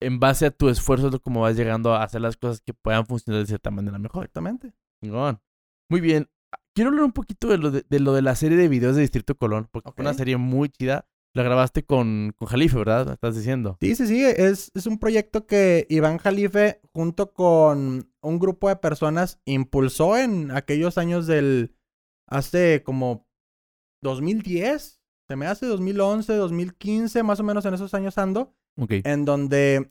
En 0.00 0.18
base 0.18 0.46
a 0.46 0.50
tu 0.50 0.68
esfuerzo 0.68 1.08
es 1.08 1.20
como 1.20 1.42
vas 1.42 1.56
llegando 1.56 1.94
a 1.94 2.02
hacer 2.02 2.20
las 2.20 2.36
cosas 2.36 2.60
que 2.60 2.72
puedan 2.72 3.06
funcionar 3.06 3.42
de 3.42 3.46
cierta 3.46 3.70
manera 3.70 3.98
mejor. 3.98 4.24
Exactamente. 4.24 4.72
Muy 5.02 6.00
bien. 6.00 6.28
Quiero 6.74 6.90
hablar 6.90 7.04
un 7.04 7.12
poquito 7.12 7.48
de 7.48 7.58
lo 7.58 7.70
de, 7.70 7.84
de 7.88 8.00
lo 8.00 8.12
de 8.14 8.22
la 8.22 8.34
serie 8.34 8.56
de 8.56 8.68
videos 8.68 8.96
de 8.96 9.02
Distrito 9.02 9.34
Colón, 9.36 9.68
porque 9.70 9.90
fue 9.92 10.02
una 10.02 10.14
serie 10.14 10.36
muy 10.36 10.68
chida. 10.68 11.06
La 11.32 11.44
grabaste 11.44 11.84
con, 11.84 12.32
con 12.36 12.48
Jalife, 12.48 12.76
¿verdad? 12.76 13.06
Me 13.06 13.12
estás 13.12 13.36
diciendo. 13.36 13.76
Sí, 13.80 13.94
sí, 13.94 14.06
sí. 14.06 14.24
Es, 14.24 14.72
es 14.74 14.86
un 14.86 14.98
proyecto 14.98 15.46
que 15.46 15.86
Iván 15.88 16.18
Jalife, 16.18 16.80
junto 16.92 17.32
con 17.32 18.12
un 18.20 18.38
grupo 18.40 18.68
de 18.68 18.76
personas, 18.76 19.40
impulsó 19.44 20.16
en 20.16 20.50
aquellos 20.50 20.98
años 20.98 21.26
del. 21.26 21.76
Hace 22.28 22.82
como 22.84 23.28
2010. 24.02 25.00
Se 25.28 25.36
me 25.36 25.46
hace 25.46 25.66
2011, 25.66 26.32
2015, 26.34 27.22
más 27.22 27.38
o 27.38 27.44
menos 27.44 27.64
en 27.64 27.74
esos 27.74 27.94
años 27.94 28.18
ando. 28.18 28.56
En 29.04 29.24
donde 29.24 29.90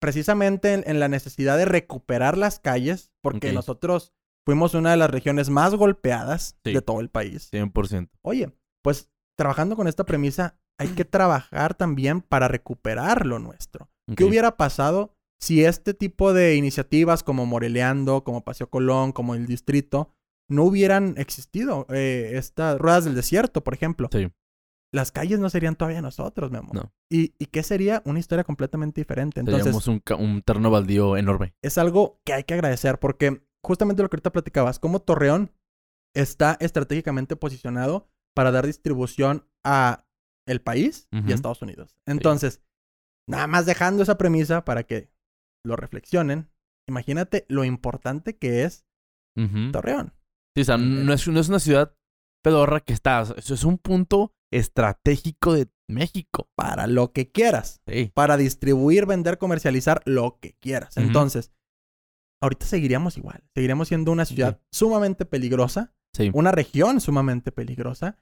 precisamente 0.00 0.72
en, 0.74 0.82
en 0.86 1.00
la 1.00 1.08
necesidad 1.08 1.56
de 1.56 1.64
recuperar 1.64 2.36
las 2.36 2.58
calles, 2.58 3.12
porque 3.22 3.52
nosotros 3.52 4.12
fuimos 4.44 4.74
una 4.74 4.90
de 4.90 4.96
las 4.96 5.10
regiones 5.10 5.48
más 5.50 5.74
golpeadas 5.74 6.56
Sí. 6.64 6.72
de 6.72 6.82
todo 6.82 7.00
el 7.00 7.08
país. 7.08 7.50
100%. 7.52 8.08
Oye, 8.22 8.52
pues 8.82 9.10
trabajando 9.38 9.76
con 9.76 9.86
esta 9.86 10.04
premisa, 10.04 10.58
hay 10.78 10.88
que 10.88 11.04
trabajar 11.04 11.74
también 11.74 12.20
para 12.20 12.48
recuperar 12.48 13.26
lo 13.26 13.38
nuestro. 13.38 13.88
¿Qué 14.16 14.24
hubiera 14.24 14.56
pasado 14.56 15.14
si 15.40 15.64
este 15.64 15.94
tipo 15.94 16.32
de 16.32 16.56
iniciativas 16.56 17.22
como 17.22 17.46
Moreleando, 17.46 18.24
como 18.24 18.42
Paseo 18.44 18.68
Colón, 18.68 19.12
como 19.12 19.34
el 19.36 19.46
Distrito, 19.46 20.10
no 20.48 20.64
hubieran 20.64 21.14
existido? 21.18 21.86
Eh, 21.90 22.32
estas 22.34 22.78
ruedas 22.78 23.04
del 23.04 23.14
desierto, 23.14 23.62
por 23.62 23.74
ejemplo 23.74 24.08
Sí. 24.10 24.28
Las 24.94 25.10
calles 25.12 25.40
no 25.40 25.48
serían 25.50 25.74
todavía 25.76 26.02
nosotros, 26.02 26.50
mi 26.50 26.58
amor. 26.58 26.74
No. 26.74 26.92
¿Y, 27.10 27.34
¿Y 27.38 27.46
qué 27.46 27.62
sería? 27.62 28.02
Una 28.04 28.18
historia 28.18 28.44
completamente 28.44 29.00
diferente. 29.00 29.40
Entonces, 29.40 29.86
un, 29.88 30.02
un 30.18 30.42
terreno 30.42 30.70
baldío 30.70 31.16
enorme. 31.16 31.54
es 31.62 31.78
algo 31.78 32.20
que 32.24 32.34
hay 32.34 32.44
que 32.44 32.54
agradecer 32.54 32.98
porque 32.98 33.46
justamente 33.64 34.02
lo 34.02 34.10
que 34.10 34.16
ahorita 34.16 34.32
platicabas, 34.32 34.78
como 34.78 35.00
Torreón 35.00 35.52
está 36.14 36.56
estratégicamente 36.60 37.36
posicionado 37.36 38.10
para 38.34 38.50
dar 38.50 38.66
distribución 38.66 39.48
a 39.64 40.04
el 40.46 40.60
país 40.60 41.08
y 41.10 41.30
a 41.32 41.34
Estados 41.34 41.62
Unidos. 41.62 41.96
Entonces, 42.06 42.62
nada 43.28 43.46
más 43.46 43.64
dejando 43.64 44.02
esa 44.02 44.18
premisa 44.18 44.64
para 44.64 44.82
que 44.82 45.10
lo 45.64 45.76
reflexionen, 45.76 46.50
imagínate 46.88 47.46
lo 47.48 47.64
importante 47.64 48.36
que 48.36 48.64
es. 48.64 48.84
Torreón. 49.72 50.12
Sí, 50.54 50.62
o 50.62 50.64
sea, 50.64 50.76
Mm, 50.76 51.06
no 51.06 51.12
es, 51.14 51.26
no 51.28 51.40
es 51.40 51.48
una 51.48 51.60
ciudad 51.60 51.96
pedorra 52.44 52.80
que 52.80 52.92
está. 52.92 53.22
es 53.22 53.64
un 53.64 53.78
punto 53.78 54.34
estratégico 54.52 55.52
de 55.54 55.68
México. 55.88 56.48
Para 56.54 56.86
lo 56.86 57.12
que 57.12 57.30
quieras. 57.32 57.80
Sí. 57.86 58.10
para 58.14 58.36
distribuir, 58.36 59.06
vender, 59.06 59.38
comercializar 59.38 60.02
lo 60.04 60.38
que 60.40 60.54
quieras. 60.60 60.96
Entonces, 60.96 61.50
ahorita 62.40 62.66
seguiríamos 62.66 63.16
igual. 63.18 63.42
Seguiríamos 63.54 63.88
siendo 63.88 64.12
una 64.12 64.24
ciudad 64.24 64.60
sumamente 64.70 65.24
peligrosa, 65.24 65.92
Sí. 66.14 66.30
una 66.34 66.52
región 66.52 67.00
sumamente 67.00 67.52
peligrosa, 67.52 68.16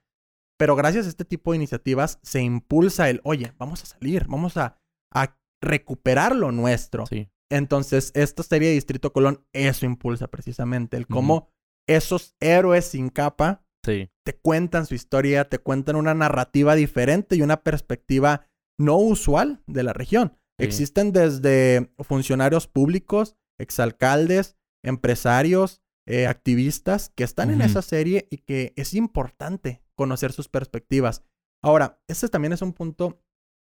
pero 0.58 0.76
gracias 0.76 1.06
a 1.06 1.08
este 1.08 1.24
tipo 1.24 1.50
de 1.52 1.56
iniciativas 1.56 2.18
se 2.22 2.40
impulsa 2.40 3.10
el, 3.10 3.20
oye, 3.24 3.52
vamos 3.58 3.82
a 3.82 3.86
salir, 3.86 4.26
vamos 4.28 4.56
a, 4.56 4.78
a 5.12 5.36
recuperar 5.60 6.36
lo 6.36 6.52
nuestro. 6.52 7.04
Entonces, 7.50 8.12
esta 8.14 8.42
serie 8.44 8.68
de 8.68 8.74
Distrito 8.74 9.12
Colón, 9.12 9.44
eso 9.52 9.86
impulsa 9.86 10.28
precisamente, 10.28 10.96
el 10.96 11.06
cómo 11.08 11.48
esos 11.88 12.36
héroes 12.40 12.84
sin 12.84 13.08
capa 13.08 13.64
Sí. 13.84 14.10
te 14.24 14.38
cuentan 14.38 14.86
su 14.86 14.94
historia, 14.94 15.48
te 15.48 15.58
cuentan 15.58 15.96
una 15.96 16.14
narrativa 16.14 16.74
diferente 16.74 17.36
y 17.36 17.42
una 17.42 17.62
perspectiva 17.62 18.46
no 18.78 18.96
usual 18.96 19.62
de 19.66 19.82
la 19.82 19.92
región. 19.92 20.36
Sí. 20.58 20.66
Existen 20.66 21.12
desde 21.12 21.92
funcionarios 21.98 22.66
públicos, 22.66 23.36
exalcaldes, 23.58 24.56
empresarios, 24.84 25.82
eh, 26.06 26.26
activistas 26.26 27.10
que 27.14 27.24
están 27.24 27.50
en 27.50 27.60
esa 27.60 27.82
serie 27.82 28.26
y 28.30 28.38
que 28.38 28.72
es 28.76 28.94
importante 28.94 29.82
conocer 29.94 30.32
sus 30.32 30.48
perspectivas. 30.48 31.22
Ahora, 31.62 32.02
este 32.08 32.28
también 32.28 32.52
es 32.52 32.62
un 32.62 32.72
punto 32.72 33.22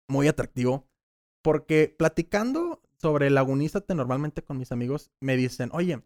muy 0.08 0.28
atractivo 0.28 0.88
porque 1.42 1.94
platicando 1.98 2.82
sobre 3.00 3.30
Lagunízate 3.30 3.94
normalmente 3.94 4.42
con 4.42 4.58
mis 4.58 4.72
amigos 4.72 5.10
me 5.20 5.36
dicen, 5.36 5.70
oye, 5.72 6.02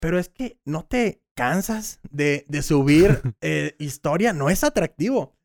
pero 0.00 0.18
es 0.18 0.28
que 0.28 0.58
no 0.64 0.84
te 0.84 1.22
cansas 1.36 2.00
de, 2.10 2.44
de 2.48 2.62
subir 2.62 3.22
eh, 3.40 3.76
historia, 3.78 4.32
no 4.32 4.50
es 4.50 4.64
atractivo. 4.64 5.36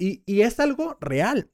Y, 0.00 0.22
y 0.26 0.42
es 0.42 0.58
algo 0.58 0.96
real. 1.00 1.52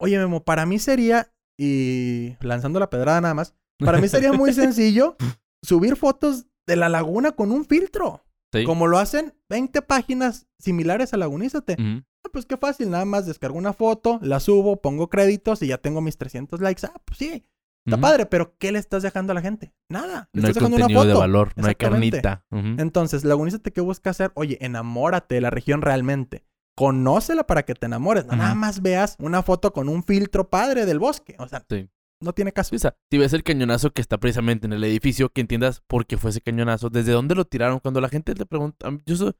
Oye, 0.00 0.18
Memo, 0.18 0.44
para 0.44 0.66
mí 0.66 0.78
sería, 0.78 1.32
y 1.58 2.36
lanzando 2.40 2.78
la 2.78 2.90
pedrada 2.90 3.20
nada 3.20 3.34
más, 3.34 3.54
para 3.78 3.98
mí 3.98 4.08
sería 4.08 4.32
muy 4.32 4.52
sencillo 4.54 5.16
subir 5.62 5.96
fotos 5.96 6.46
de 6.66 6.76
la 6.76 6.88
laguna 6.88 7.32
con 7.32 7.50
un 7.50 7.64
filtro. 7.64 8.24
Sí. 8.52 8.64
Como 8.64 8.86
lo 8.86 8.98
hacen 8.98 9.34
20 9.50 9.82
páginas 9.82 10.46
similares 10.58 11.12
a 11.12 11.16
Lagunízate. 11.16 11.76
Ah, 11.78 12.30
pues 12.32 12.46
qué 12.46 12.56
fácil, 12.56 12.90
nada 12.90 13.04
más 13.04 13.26
descargo 13.26 13.58
una 13.58 13.72
foto, 13.72 14.18
la 14.22 14.40
subo, 14.40 14.80
pongo 14.80 15.10
créditos 15.10 15.60
y 15.62 15.68
ya 15.68 15.78
tengo 15.78 16.00
mis 16.00 16.16
300 16.16 16.60
likes. 16.60 16.86
Ah, 16.86 17.00
pues 17.04 17.18
sí, 17.18 17.44
está 17.86 18.00
padre, 18.00 18.26
pero 18.26 18.56
¿qué 18.58 18.70
le 18.72 18.78
estás 18.78 19.02
dejando 19.02 19.32
a 19.32 19.34
la 19.34 19.40
gente? 19.40 19.72
Nada. 19.88 20.28
Le 20.32 20.42
No 20.42 20.46
hay 20.46 20.50
estás 20.50 20.54
dejando 20.62 20.76
una 20.76 20.84
contenido 20.86 21.04
de 21.06 21.14
valor, 21.14 21.52
no 21.56 21.66
hay 21.66 21.74
carnita. 21.74 22.44
Ujú. 22.50 22.76
Entonces, 22.78 23.24
Lagunízate, 23.24 23.72
¿qué 23.72 23.80
busca 23.80 24.10
hacer? 24.10 24.30
Oye, 24.34 24.58
enamórate 24.60 25.36
de 25.36 25.40
la 25.40 25.50
región 25.50 25.80
realmente. 25.82 26.44
Conócela 26.76 27.44
para 27.46 27.64
que 27.64 27.74
te 27.74 27.86
enamores. 27.86 28.26
No 28.26 28.36
nada 28.36 28.54
más 28.54 28.82
veas 28.82 29.16
una 29.18 29.42
foto 29.42 29.72
con 29.72 29.88
un 29.88 30.04
filtro 30.04 30.48
padre 30.48 30.86
del 30.86 30.98
bosque. 31.00 31.34
O 31.38 31.48
sea, 31.48 31.64
Sí. 31.68 31.88
no 32.22 32.32
tiene 32.32 32.52
caso. 32.52 32.74
O 32.76 32.78
sea, 32.78 32.96
si 33.10 33.18
ves 33.18 33.32
el 33.32 33.42
cañonazo 33.42 33.90
que 33.92 34.00
está 34.00 34.18
precisamente 34.18 34.66
en 34.66 34.72
el 34.72 34.84
edificio, 34.84 35.30
que 35.30 35.40
entiendas 35.40 35.82
por 35.88 36.06
qué 36.06 36.16
fue 36.18 36.30
ese 36.30 36.40
cañonazo, 36.40 36.88
desde 36.90 37.12
dónde 37.12 37.34
lo 37.34 37.44
tiraron, 37.46 37.80
cuando 37.80 38.00
la 38.00 38.08
gente 38.08 38.34
te 38.34 38.46
pregunta, 38.46 38.88
yo 39.06 39.16
soy 39.16 39.32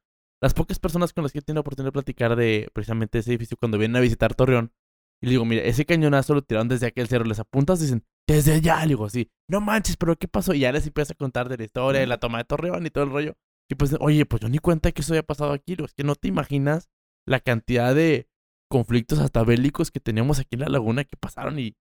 las 0.42 0.54
pocas 0.54 0.78
personas 0.78 1.12
con 1.12 1.22
las 1.22 1.32
que 1.32 1.38
he 1.40 1.42
tenido 1.42 1.58
la 1.58 1.60
oportunidad 1.62 1.88
de 1.88 1.92
platicar 1.92 2.34
de 2.36 2.68
precisamente 2.72 3.18
ese 3.18 3.30
edificio 3.30 3.56
cuando 3.56 3.78
vienen 3.78 3.96
a 3.96 4.00
visitar 4.00 4.34
Torreón, 4.34 4.72
y 5.20 5.26
le 5.26 5.30
digo, 5.32 5.44
mira, 5.44 5.62
ese 5.62 5.84
cañonazo 5.84 6.34
lo 6.34 6.42
tiraron 6.42 6.68
desde 6.68 6.86
aquel 6.86 7.08
cerro, 7.08 7.24
les 7.24 7.40
apuntas, 7.40 7.80
dicen, 7.80 8.04
desde 8.28 8.52
allá, 8.54 8.80
le 8.82 8.88
digo 8.88 9.06
así, 9.06 9.30
no 9.48 9.60
manches, 9.60 9.96
pero 9.96 10.16
¿qué 10.16 10.28
pasó? 10.28 10.52
Y 10.52 10.60
ya 10.60 10.70
les 10.70 10.86
empieza 10.86 11.14
a 11.14 11.16
contar 11.16 11.48
de 11.48 11.56
la 11.56 11.64
historia, 11.64 12.00
de 12.00 12.06
la 12.06 12.18
toma 12.18 12.38
de 12.38 12.44
Torreón 12.44 12.86
y 12.86 12.90
todo 12.90 13.04
el 13.04 13.10
rollo. 13.10 13.34
Y 13.70 13.74
pues, 13.74 13.96
oye, 14.00 14.26
pues 14.26 14.42
yo 14.42 14.48
ni 14.48 14.58
cuenta 14.58 14.92
que 14.92 15.00
eso 15.00 15.14
haya 15.14 15.22
pasado 15.22 15.52
aquí, 15.52 15.76
es 15.82 15.94
que 15.94 16.04
no 16.04 16.14
te 16.14 16.28
imaginas 16.28 16.90
la 17.26 17.40
cantidad 17.40 17.94
de 17.94 18.28
conflictos 18.70 19.18
hasta 19.18 19.42
bélicos 19.44 19.90
que 19.90 20.00
teníamos 20.00 20.38
aquí 20.38 20.56
en 20.56 20.60
la 20.60 20.68
laguna 20.68 21.04
que 21.04 21.16
pasaron 21.16 21.58
y 21.58 21.74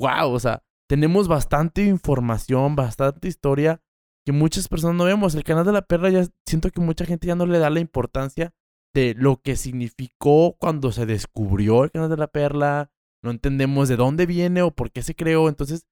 wow, 0.00 0.30
o 0.30 0.38
sea, 0.38 0.62
tenemos 0.88 1.26
bastante 1.26 1.84
información, 1.84 2.76
bastante 2.76 3.26
historia 3.26 3.82
que 4.24 4.30
muchas 4.30 4.68
personas 4.68 4.96
no 4.96 5.04
vemos. 5.04 5.34
El 5.34 5.42
canal 5.42 5.64
de 5.64 5.72
la 5.72 5.82
perra 5.82 6.10
ya 6.10 6.26
siento 6.46 6.70
que 6.70 6.80
mucha 6.80 7.04
gente 7.06 7.26
ya 7.26 7.34
no 7.34 7.46
le 7.46 7.58
da 7.58 7.70
la 7.70 7.80
importancia 7.80 8.54
de 8.94 9.14
lo 9.14 9.40
que 9.40 9.56
significó 9.56 10.56
cuando 10.58 10.92
se 10.92 11.06
descubrió 11.06 11.82
el 11.82 11.90
canal 11.90 12.08
de 12.10 12.16
la 12.16 12.28
perla, 12.28 12.91
no 13.22 13.30
entendemos 13.30 13.88
de 13.88 13.96
dónde 13.96 14.26
viene 14.26 14.62
o 14.62 14.70
por 14.70 14.90
qué 14.90 15.02
se 15.02 15.14
creó, 15.14 15.48
entonces 15.48 15.86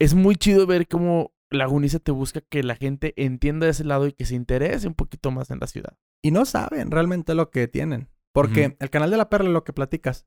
es 0.00 0.14
muy 0.14 0.36
chido 0.36 0.66
ver 0.66 0.88
cómo 0.88 1.32
Laguniza 1.50 1.98
te 1.98 2.12
busca 2.12 2.40
que 2.40 2.62
la 2.62 2.76
gente 2.76 3.12
entienda 3.16 3.68
ese 3.68 3.84
lado 3.84 4.06
y 4.06 4.12
que 4.12 4.24
se 4.24 4.34
interese 4.34 4.88
un 4.88 4.94
poquito 4.94 5.30
más 5.30 5.50
en 5.50 5.60
la 5.60 5.66
ciudad. 5.66 5.98
Y 6.22 6.30
no 6.30 6.44
saben 6.44 6.90
realmente 6.90 7.34
lo 7.34 7.50
que 7.50 7.68
tienen. 7.68 8.08
Porque 8.32 8.76
el 8.80 8.90
canal 8.90 9.10
de 9.10 9.18
la 9.18 9.28
perla, 9.28 9.50
lo 9.50 9.62
que 9.62 9.74
platicas, 9.74 10.26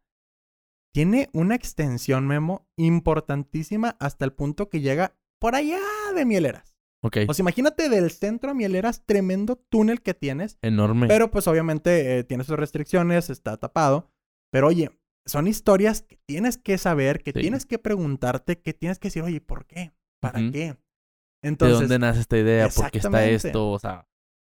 tiene 0.93 1.29
una 1.33 1.55
extensión, 1.55 2.27
Memo, 2.27 2.69
importantísima 2.77 3.97
hasta 3.99 4.23
el 4.25 4.33
punto 4.33 4.69
que 4.69 4.81
llega 4.81 5.17
por 5.39 5.55
allá 5.55 5.79
de 6.15 6.25
Mieleras. 6.25 6.77
Ok. 7.01 7.17
O 7.27 7.33
sea, 7.33 7.43
imagínate 7.43 7.89
del 7.89 8.11
centro 8.11 8.51
a 8.51 8.53
Mieleras, 8.53 9.05
tremendo 9.05 9.55
túnel 9.55 10.01
que 10.01 10.13
tienes. 10.13 10.57
Enorme. 10.61 11.07
Pero 11.07 11.31
pues 11.31 11.47
obviamente 11.47 12.19
eh, 12.19 12.23
tiene 12.23 12.43
sus 12.43 12.55
restricciones, 12.55 13.29
está 13.29 13.57
tapado. 13.57 14.11
Pero 14.51 14.67
oye, 14.67 14.91
son 15.25 15.47
historias 15.47 16.01
que 16.03 16.17
tienes 16.25 16.57
que 16.57 16.77
saber, 16.77 17.21
que 17.23 17.31
Sí. 17.31 17.39
tienes 17.41 17.65
que 17.65 17.79
preguntarte, 17.79 18.61
que 18.61 18.73
tienes 18.73 18.99
que 18.99 19.07
decir, 19.07 19.23
oye, 19.23 19.41
¿por 19.41 19.65
qué? 19.65 19.93
¿Para 20.21 20.39
qué? 20.51 20.73
¿De 20.73 21.49
Entonces, 21.49 21.79
dónde 21.79 21.99
nace 21.99 22.19
esta 22.21 22.37
idea? 22.37 22.69
¿Por 22.69 22.91
qué 22.91 22.97
está 22.99 23.25
esto? 23.25 23.71
O 23.71 23.79
sea, 23.79 24.07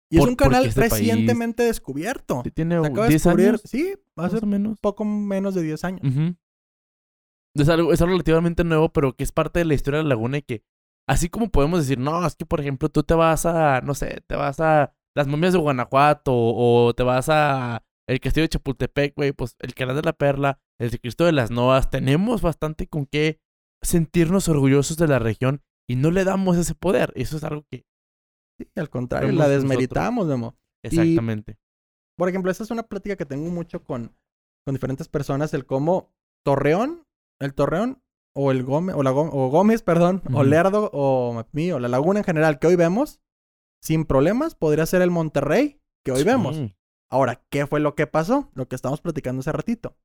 y 0.09 0.15
es 0.17 0.19
por- 0.21 0.29
un 0.29 0.35
canal 0.35 0.65
este 0.65 0.81
país- 0.81 0.91
recientemente 0.93 1.63
descubierto. 1.63 2.41
sí 2.43 2.51
tiene 2.51 2.79
Se 2.81 2.87
acaba 2.87 3.03
de 3.03 3.09
10 3.09 3.23
descubrir, 3.23 3.47
años, 3.49 3.61
sí, 3.65 3.93
hace 4.17 4.33
más 4.35 4.43
o 4.43 4.45
menos. 4.45 4.77
poco 4.81 5.05
menos 5.05 5.55
de 5.55 5.61
10 5.63 5.83
años. 5.83 6.01
Es 7.55 7.67
algo, 7.69 7.91
es 7.93 8.01
algo 8.01 8.13
relativamente 8.13 8.63
nuevo, 8.63 8.89
pero 8.93 9.13
que 9.15 9.23
es 9.23 9.31
parte 9.31 9.59
de 9.59 9.65
la 9.65 9.73
historia 9.73 9.97
de 9.97 10.03
la 10.03 10.09
laguna 10.09 10.37
y 10.37 10.41
que, 10.41 10.63
así 11.07 11.27
como 11.29 11.49
podemos 11.49 11.79
decir, 11.81 11.99
no, 11.99 12.25
es 12.25 12.35
que, 12.35 12.45
por 12.45 12.61
ejemplo, 12.61 12.87
tú 12.89 13.03
te 13.03 13.13
vas 13.13 13.45
a, 13.45 13.81
no 13.81 13.93
sé, 13.93 14.21
te 14.27 14.35
vas 14.35 14.59
a 14.61 14.93
las 15.15 15.27
momias 15.27 15.51
de 15.53 15.59
Guanajuato 15.59 16.31
o 16.33 16.93
te 16.93 17.03
vas 17.03 17.27
a 17.29 17.83
el 18.07 18.19
castillo 18.19 18.43
de 18.43 18.49
Chapultepec, 18.49 19.15
güey, 19.15 19.31
pues 19.31 19.55
el 19.59 19.73
canal 19.73 19.95
de 19.95 20.01
la 20.01 20.13
Perla, 20.13 20.59
el 20.79 20.89
de 20.91 20.99
Cristo 20.99 21.25
de 21.25 21.31
las 21.31 21.51
Novas, 21.51 21.89
tenemos 21.89 22.41
bastante 22.41 22.87
con 22.87 23.05
qué 23.05 23.39
sentirnos 23.83 24.47
orgullosos 24.49 24.97
de 24.97 25.07
la 25.07 25.19
región 25.19 25.61
y 25.89 25.95
no 25.95 26.11
le 26.11 26.23
damos 26.23 26.57
ese 26.57 26.75
poder. 26.75 27.11
Eso 27.15 27.37
es 27.37 27.43
algo 27.43 27.65
que, 27.69 27.83
Sí, 28.59 28.67
al 28.75 28.89
contrario, 28.89 29.31
la 29.31 29.47
desmeritamos, 29.47 30.27
Memo. 30.27 30.55
exactamente. 30.83 31.57
Por 32.17 32.29
ejemplo, 32.29 32.51
esta 32.51 32.63
es 32.63 32.71
una 32.71 32.83
plática 32.83 33.15
que 33.15 33.25
tengo 33.25 33.49
mucho 33.49 33.83
con, 33.83 34.15
con 34.65 34.75
diferentes 34.75 35.07
personas, 35.07 35.53
el 35.53 35.65
cómo 35.65 36.13
Torreón, 36.45 37.03
el 37.39 37.53
Torreón 37.53 38.03
o 38.35 38.51
el 38.51 38.63
Gómez, 38.63 38.95
o, 38.95 39.03
la 39.03 39.11
o 39.11 39.49
Gómez, 39.49 39.81
perdón, 39.81 40.21
o. 40.31 40.43
Lerdo 40.43 40.89
o 40.93 41.33
Mapimí, 41.33 41.71
o 41.71 41.79
la 41.79 41.87
Laguna 41.87 42.19
en 42.19 42.25
general 42.25 42.59
que 42.59 42.67
hoy 42.67 42.75
vemos, 42.75 43.19
sin 43.81 44.05
problemas 44.05 44.53
podría 44.55 44.85
ser 44.85 45.01
el 45.01 45.09
Monterrey 45.11 45.81
que 46.05 46.11
hoy 46.11 46.23
vemos. 46.23 46.61
Ahora, 47.11 47.43
¿qué 47.49 47.67
fue 47.67 47.79
lo 47.81 47.93
que 47.93 48.07
pasó? 48.07 48.49
Lo 48.55 48.67
que 48.67 48.75
estamos 48.75 49.01
platicando 49.01 49.41
hace 49.41 49.51
ratito. 49.51 49.97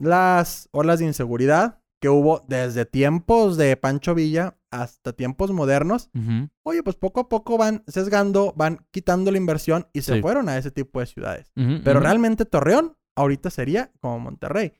Las 0.00 0.68
olas 0.72 0.98
de 0.98 1.06
inseguridad 1.06 1.80
que 2.00 2.08
hubo 2.08 2.40
desde 2.48 2.84
tiempos 2.84 3.56
de 3.56 3.76
Pancho 3.76 4.14
Villa 4.14 4.58
hasta 4.70 5.14
tiempos 5.14 5.50
modernos, 5.52 6.10
Ujú. 6.14 6.48
oye, 6.64 6.82
pues 6.82 6.96
poco 6.96 7.20
a 7.20 7.28
poco 7.28 7.56
van 7.56 7.82
sesgando, 7.86 8.52
van 8.56 8.86
quitando 8.90 9.30
la 9.30 9.38
inversión 9.38 9.88
y 9.94 10.02
se 10.02 10.20
fueron 10.20 10.48
a 10.48 10.58
ese 10.58 10.70
tipo 10.70 11.00
de 11.00 11.06
ciudades. 11.06 11.50
Pero 11.54 12.00
realmente 12.00 12.44
Torreón 12.44 12.96
ahorita 13.16 13.50
sería 13.50 13.92
como 14.00 14.18
Monterrey. 14.18 14.74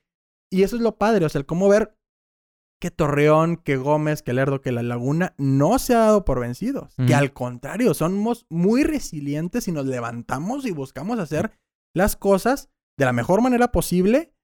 Y 0.50 0.62
eso 0.62 0.76
es 0.76 0.82
lo 0.82 0.96
padre, 0.96 1.24
o 1.24 1.28
sea, 1.28 1.38
el 1.40 1.46
cómo 1.46 1.68
ver 1.68 1.96
que 2.80 2.90
Torreón, 2.90 3.56
que 3.56 3.76
Gómez, 3.76 4.22
que 4.22 4.32
Lerdo, 4.32 4.60
que 4.60 4.72
La 4.72 4.82
Laguna 4.82 5.34
no 5.38 5.78
se 5.78 5.94
ha 5.94 6.00
dado 6.00 6.24
por 6.24 6.40
vencidos. 6.40 6.94
Que 7.06 7.14
al 7.14 7.32
contrario, 7.32 7.94
somos 7.94 8.46
muy 8.50 8.84
resilientes 8.84 9.68
y 9.68 9.72
nos 9.72 9.86
levantamos 9.86 10.66
y 10.66 10.72
buscamos 10.72 11.18
hacer 11.18 11.52
las 11.94 12.16
cosas 12.16 12.68
de 12.98 13.06
la 13.06 13.12
mejor 13.12 13.40
manera 13.40 13.72
posible. 13.72 14.34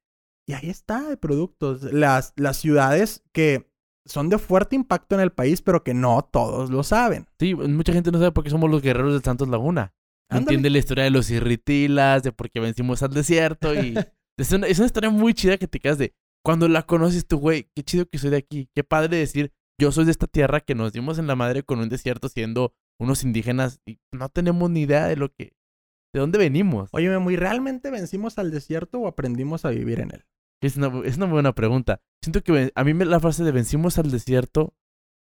Y 0.46 0.54
ahí 0.54 0.70
está 0.70 1.10
el 1.10 1.18
producto. 1.18 1.78
Las, 1.92 2.32
las 2.36 2.56
ciudades 2.56 3.22
que 3.32 3.70
son 4.04 4.28
de 4.28 4.38
fuerte 4.38 4.76
impacto 4.76 5.14
en 5.14 5.20
el 5.20 5.32
país, 5.32 5.62
pero 5.62 5.84
que 5.84 5.94
no 5.94 6.22
todos 6.22 6.70
lo 6.70 6.82
saben. 6.82 7.26
Sí, 7.38 7.54
mucha 7.54 7.92
gente 7.92 8.10
no 8.10 8.18
sabe 8.18 8.32
por 8.32 8.44
qué 8.44 8.50
somos 8.50 8.70
los 8.70 8.82
guerreros 8.82 9.12
del 9.12 9.22
Santos 9.22 9.48
Laguna. 9.48 9.94
No 10.30 10.38
entiende 10.38 10.70
la 10.70 10.78
historia 10.78 11.04
de 11.04 11.10
los 11.10 11.30
irritilas, 11.30 12.22
de 12.22 12.32
por 12.32 12.50
qué 12.50 12.60
vencimos 12.60 13.02
al 13.02 13.12
desierto 13.12 13.74
y... 13.74 13.94
es, 14.38 14.52
una, 14.52 14.66
es 14.66 14.78
una 14.78 14.86
historia 14.86 15.10
muy 15.10 15.34
chida 15.34 15.58
que 15.58 15.68
te 15.68 15.78
quedas 15.78 15.98
de... 15.98 16.14
Cuando 16.44 16.68
la 16.68 16.82
conoces 16.82 17.26
tú, 17.26 17.38
güey, 17.38 17.70
qué 17.74 17.82
chido 17.82 18.06
que 18.06 18.18
soy 18.18 18.30
de 18.30 18.38
aquí. 18.38 18.68
Qué 18.74 18.82
padre 18.84 19.16
decir, 19.16 19.52
yo 19.80 19.92
soy 19.92 20.04
de 20.04 20.10
esta 20.10 20.26
tierra 20.26 20.60
que 20.60 20.74
nos 20.74 20.92
dimos 20.92 21.18
en 21.18 21.26
la 21.26 21.36
madre 21.36 21.62
con 21.62 21.78
un 21.78 21.88
desierto 21.88 22.28
siendo 22.28 22.74
unos 23.00 23.24
indígenas 23.24 23.80
y 23.86 23.98
no 24.12 24.28
tenemos 24.28 24.70
ni 24.70 24.82
idea 24.82 25.06
de 25.06 25.16
lo 25.16 25.32
que... 25.32 25.54
¿De 26.14 26.20
dónde 26.20 26.38
venimos? 26.38 26.90
Oye, 26.92 27.08
Memo, 27.08 27.30
¿y 27.30 27.36
realmente 27.36 27.90
vencimos 27.90 28.38
al 28.38 28.50
desierto 28.50 28.98
o 29.00 29.06
aprendimos 29.06 29.64
a 29.64 29.70
vivir 29.70 30.00
en 30.00 30.10
él? 30.12 30.26
Es 30.62 30.76
una, 30.76 30.92
es 31.04 31.16
una 31.16 31.26
buena 31.26 31.54
pregunta. 31.54 32.02
Siento 32.22 32.42
que 32.42 32.70
a 32.74 32.84
mí 32.84 32.92
me- 32.94 33.06
la 33.06 33.18
frase 33.18 33.44
de 33.44 33.50
vencimos 33.50 33.98
al 33.98 34.10
desierto, 34.10 34.74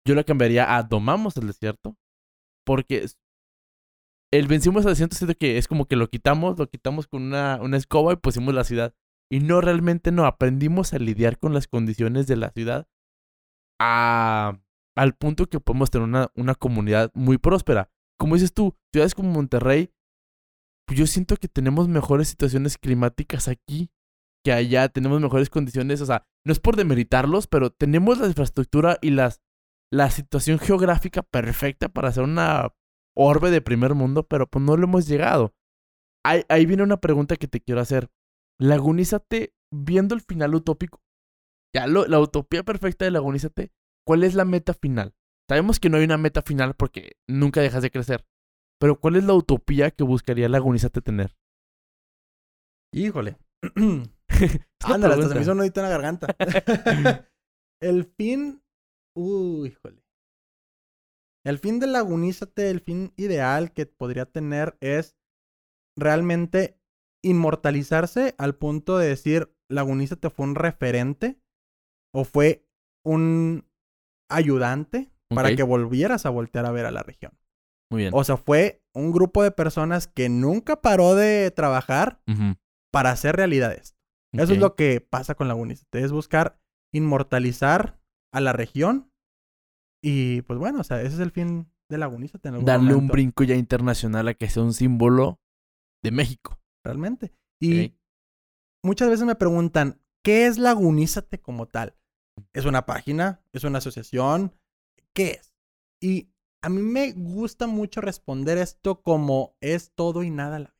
yo 0.06 0.16
la 0.16 0.24
cambiaría 0.26 0.76
a 0.76 0.84
domamos 0.84 1.38
el 1.38 1.48
desierto. 1.48 1.98
Porque 2.66 3.06
el 4.34 4.48
vencimos 4.48 4.86
al 4.86 4.92
desierto 4.92 5.16
siento 5.16 5.36
que 5.38 5.58
es 5.58 5.68
como 5.68 5.86
que 5.86 5.96
lo 5.96 6.10
quitamos, 6.10 6.60
lo 6.60 6.68
quitamos 6.68 7.08
con 7.08 7.24
una, 7.24 7.60
una 7.62 7.78
escoba 7.78 8.14
y 8.14 8.18
pusimos 8.18 8.54
la 8.54 8.64
ciudad. 8.66 8.94
Y 9.32 9.40
no 9.40 9.62
realmente 9.62 10.12
no, 10.12 10.26
aprendimos 10.26 10.94
a 10.94 11.00
lidiar 11.00 11.40
con 11.40 11.54
las 11.54 11.68
condiciones 11.68 12.28
de 12.28 12.36
la 12.36 12.52
ciudad 12.52 12.88
a, 13.80 14.60
al 14.96 15.16
punto 15.16 15.48
que 15.48 15.60
podemos 15.60 15.90
tener 15.90 16.08
una, 16.08 16.32
una 16.36 16.56
comunidad 16.56 17.12
muy 17.16 17.38
próspera. 17.38 17.90
Como 18.18 18.36
dices 18.36 18.54
tú, 18.54 18.76
ciudades 18.94 19.16
como 19.16 19.32
Monterrey, 19.32 19.92
pues 20.88 21.00
yo 21.00 21.08
siento 21.08 21.38
que 21.38 21.48
tenemos 21.48 21.88
mejores 21.88 22.28
situaciones 22.28 22.78
climáticas 22.78 23.48
aquí 23.48 23.90
que 24.46 24.54
allá, 24.54 24.88
tenemos 24.90 25.20
mejores 25.20 25.50
condiciones, 25.50 26.02
o 26.02 26.06
sea, 26.06 26.24
no 26.46 26.52
es 26.52 26.60
por 26.60 26.76
demeritarlos, 26.76 27.48
pero 27.48 27.72
tenemos 27.72 28.20
la 28.20 28.28
infraestructura 28.28 29.00
y 29.02 29.10
las, 29.10 29.42
la 29.92 30.12
situación 30.12 30.60
geográfica 30.60 31.24
perfecta 31.24 31.90
para 31.90 32.10
hacer 32.10 32.24
una 32.24 32.72
orbe 33.16 33.50
de 33.50 33.62
primer 33.62 33.96
mundo, 33.96 34.28
pero 34.28 34.48
pues 34.48 34.64
no 34.64 34.78
lo 34.78 34.84
hemos 34.84 35.08
llegado. 35.08 35.56
Ahí, 36.24 36.44
ahí 36.48 36.68
viene 36.68 36.84
una 36.84 37.02
pregunta 37.02 37.38
que 37.38 37.48
te 37.48 37.60
quiero 37.60 37.82
hacer. 37.82 38.12
Lagunízate, 38.60 39.54
viendo 39.72 40.16
el 40.16 40.22
final 40.22 40.56
utópico, 40.56 41.02
ya 41.76 41.88
lo- 41.88 42.08
la 42.08 42.20
utopía 42.20 42.64
perfecta 42.64 43.06
de 43.06 43.12
Lagunízate, 43.12 43.72
¿cuál 44.06 44.24
es 44.24 44.34
la 44.36 44.46
meta 44.46 44.74
final? 44.74 45.14
Sabemos 45.50 45.80
que 45.80 45.90
no 45.90 45.98
hay 45.98 46.06
una 46.06 46.18
meta 46.18 46.42
final 46.42 46.74
porque 46.76 47.18
nunca 47.28 47.62
dejas 47.62 47.84
de 47.84 47.92
crecer, 47.92 48.26
pero 48.80 49.00
¿cuál 49.00 49.16
es 49.18 49.24
la 49.26 49.34
utopía 49.34 49.92
que 49.92 50.04
buscaría 50.04 50.50
Lagunízate 50.50 51.02
tener? 51.02 51.36
Híjole. 52.94 53.38
Ándale, 54.86 55.14
hasta 55.16 55.30
se 55.30 55.36
me 55.36 55.42
hizo 55.42 55.52
un 55.52 55.58
nudito 55.60 55.80
en 55.82 55.84
la 55.86 55.90
garganta. 55.90 56.36
el 57.82 58.06
fin. 58.06 58.62
Uy, 59.16 59.70
híjole. 59.70 60.02
El 61.46 61.60
fin 61.60 61.80
de 61.80 61.88
Lagunízate, 61.88 62.72
el 62.72 62.80
fin 62.80 63.14
ideal 63.18 63.72
que 63.72 63.86
podría 63.86 64.26
tener 64.26 64.78
es 64.80 65.16
realmente 65.96 66.80
inmortalizarse 67.26 68.36
al 68.38 68.56
punto 68.56 68.98
de 68.98 69.08
decir 69.08 69.52
Lagunízate 69.68 70.30
fue 70.30 70.46
un 70.46 70.56
referente 70.56 71.40
o 72.14 72.24
fue 72.24 72.68
un 73.04 73.68
ayudante 74.30 75.12
para 75.30 75.56
que 75.56 75.64
volvieras 75.64 76.26
a 76.26 76.30
voltear 76.30 76.66
a 76.66 76.72
ver 76.72 76.86
a 76.86 76.92
la 76.92 77.04
región. 77.04 77.34
Muy 77.90 78.04
bien. 78.04 78.14
O 78.14 78.24
sea, 78.24 78.38
fue 78.38 78.84
un 78.94 79.12
grupo 79.12 79.44
de 79.44 79.52
personas 79.52 80.08
que 80.08 80.30
nunca 80.30 80.82
paró 80.82 81.16
de 81.16 81.52
trabajar 81.52 82.22
para 82.92 83.12
hacer 83.12 83.36
realidad 83.36 83.74
esto. 83.74 83.98
Eso 84.34 84.54
es 84.54 84.60
lo 84.60 84.76
que 84.76 85.02
pasa 85.02 85.36
con 85.36 85.48
Lagunízate, 85.48 86.04
es 86.04 86.12
buscar 86.12 86.60
inmortalizar 86.94 88.00
a 88.34 88.42
la 88.42 88.54
región 88.54 89.12
y 90.04 90.42
pues 90.44 90.60
bueno, 90.60 90.82
o 90.82 90.84
sea, 90.84 91.02
ese 91.02 91.16
es 91.16 91.20
el 91.20 91.32
fin 91.32 91.72
de 91.90 91.98
algún 92.52 92.66
Darle 92.66 92.94
un 92.96 93.08
brinco 93.08 93.44
ya 93.44 93.56
internacional 93.56 94.28
a 94.28 94.34
que 94.34 94.50
sea 94.50 94.64
un 94.64 94.74
símbolo 94.74 95.40
de 96.04 96.12
México. 96.12 96.60
Realmente. 96.86 97.34
Y 97.60 97.96
muchas 98.84 99.10
veces 99.10 99.26
me 99.26 99.36
preguntan, 99.36 100.00
¿qué 100.24 100.48
es 100.48 100.58
Lagunízate 100.58 101.42
como 101.42 101.68
tal? 101.68 101.98
¿Es 102.54 102.66
una 102.66 102.86
página? 102.86 103.44
¿Es 103.52 103.64
una 103.64 103.80
asociación? 103.80 104.54
¿Qué 105.14 105.32
es? 105.32 105.56
Y 106.02 106.30
a 106.62 106.70
mí 106.70 106.82
me 106.82 107.12
gusta 107.12 107.68
mucho 107.68 108.02
responder 108.02 108.58
esto 108.58 109.02
como 109.02 109.56
es 109.62 109.92
todo 109.94 110.24
y 110.24 110.30
nada 110.30 110.56
a 110.58 110.60
la 110.60 110.70
vez. 110.70 110.76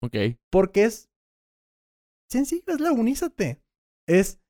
Ok. 0.00 0.38
Porque 0.50 0.84
es 0.84 1.10
sencillo, 2.28 2.64
es 2.68 2.80
lagunízate. 2.80 3.62
Es, 4.08 4.40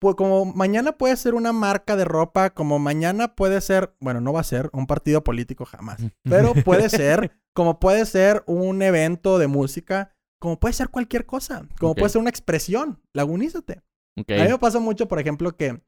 pues 0.00 0.16
como 0.16 0.44
mañana 0.46 0.92
puede 0.92 1.16
ser 1.16 1.34
una 1.34 1.52
marca 1.52 1.94
de 1.96 2.04
ropa, 2.04 2.50
como 2.50 2.78
mañana 2.78 3.34
puede 3.34 3.60
ser, 3.60 3.94
bueno, 4.00 4.20
no 4.20 4.32
va 4.32 4.40
a 4.40 4.44
ser 4.44 4.70
un 4.72 4.86
partido 4.86 5.22
político 5.22 5.64
jamás, 5.64 6.00
pero 6.24 6.54
puede 6.54 6.88
ser, 6.88 7.32
como 7.52 7.78
puede 7.78 8.06
ser 8.06 8.42
un 8.46 8.82
evento 8.82 9.38
de 9.38 9.46
música, 9.46 10.16
como 10.40 10.58
puede 10.60 10.74
ser 10.74 10.88
cualquier 10.88 11.26
cosa, 11.26 11.68
como 11.78 11.94
puede 11.94 12.10
ser 12.10 12.20
una 12.20 12.30
expresión, 12.30 13.00
lagunízate. 13.14 13.82
A 14.16 14.44
mí 14.44 14.50
me 14.50 14.58
pasa 14.58 14.78
mucho, 14.80 15.08
por 15.08 15.18
ejemplo, 15.18 15.56
que 15.56 15.80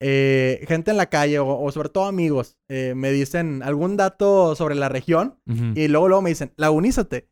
eh, 0.00 0.64
gente 0.68 0.90
en 0.90 0.96
la 0.96 1.10
calle 1.10 1.38
o, 1.40 1.60
o 1.60 1.72
sobre 1.72 1.88
todo 1.88 2.04
amigos 2.04 2.56
eh, 2.68 2.94
me 2.94 3.10
dicen 3.10 3.62
algún 3.62 3.96
dato 3.96 4.54
sobre 4.54 4.74
la 4.76 4.88
región 4.88 5.40
y 5.74 5.88
luego, 5.88 6.08
luego 6.08 6.22
me 6.22 6.30
dicen, 6.30 6.52
lagunízate. 6.56 7.28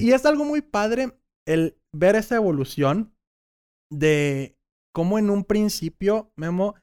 Y, 0.00 0.08
y 0.08 0.12
es 0.12 0.26
algo 0.26 0.44
muy 0.44 0.60
padre 0.62 1.12
el 1.46 1.78
ver 1.92 2.16
esa 2.16 2.36
evolución 2.36 3.14
de 3.90 4.56
cómo 4.92 5.18
en 5.18 5.30
un 5.30 5.44
principio, 5.44 6.32
Memo, 6.36 6.74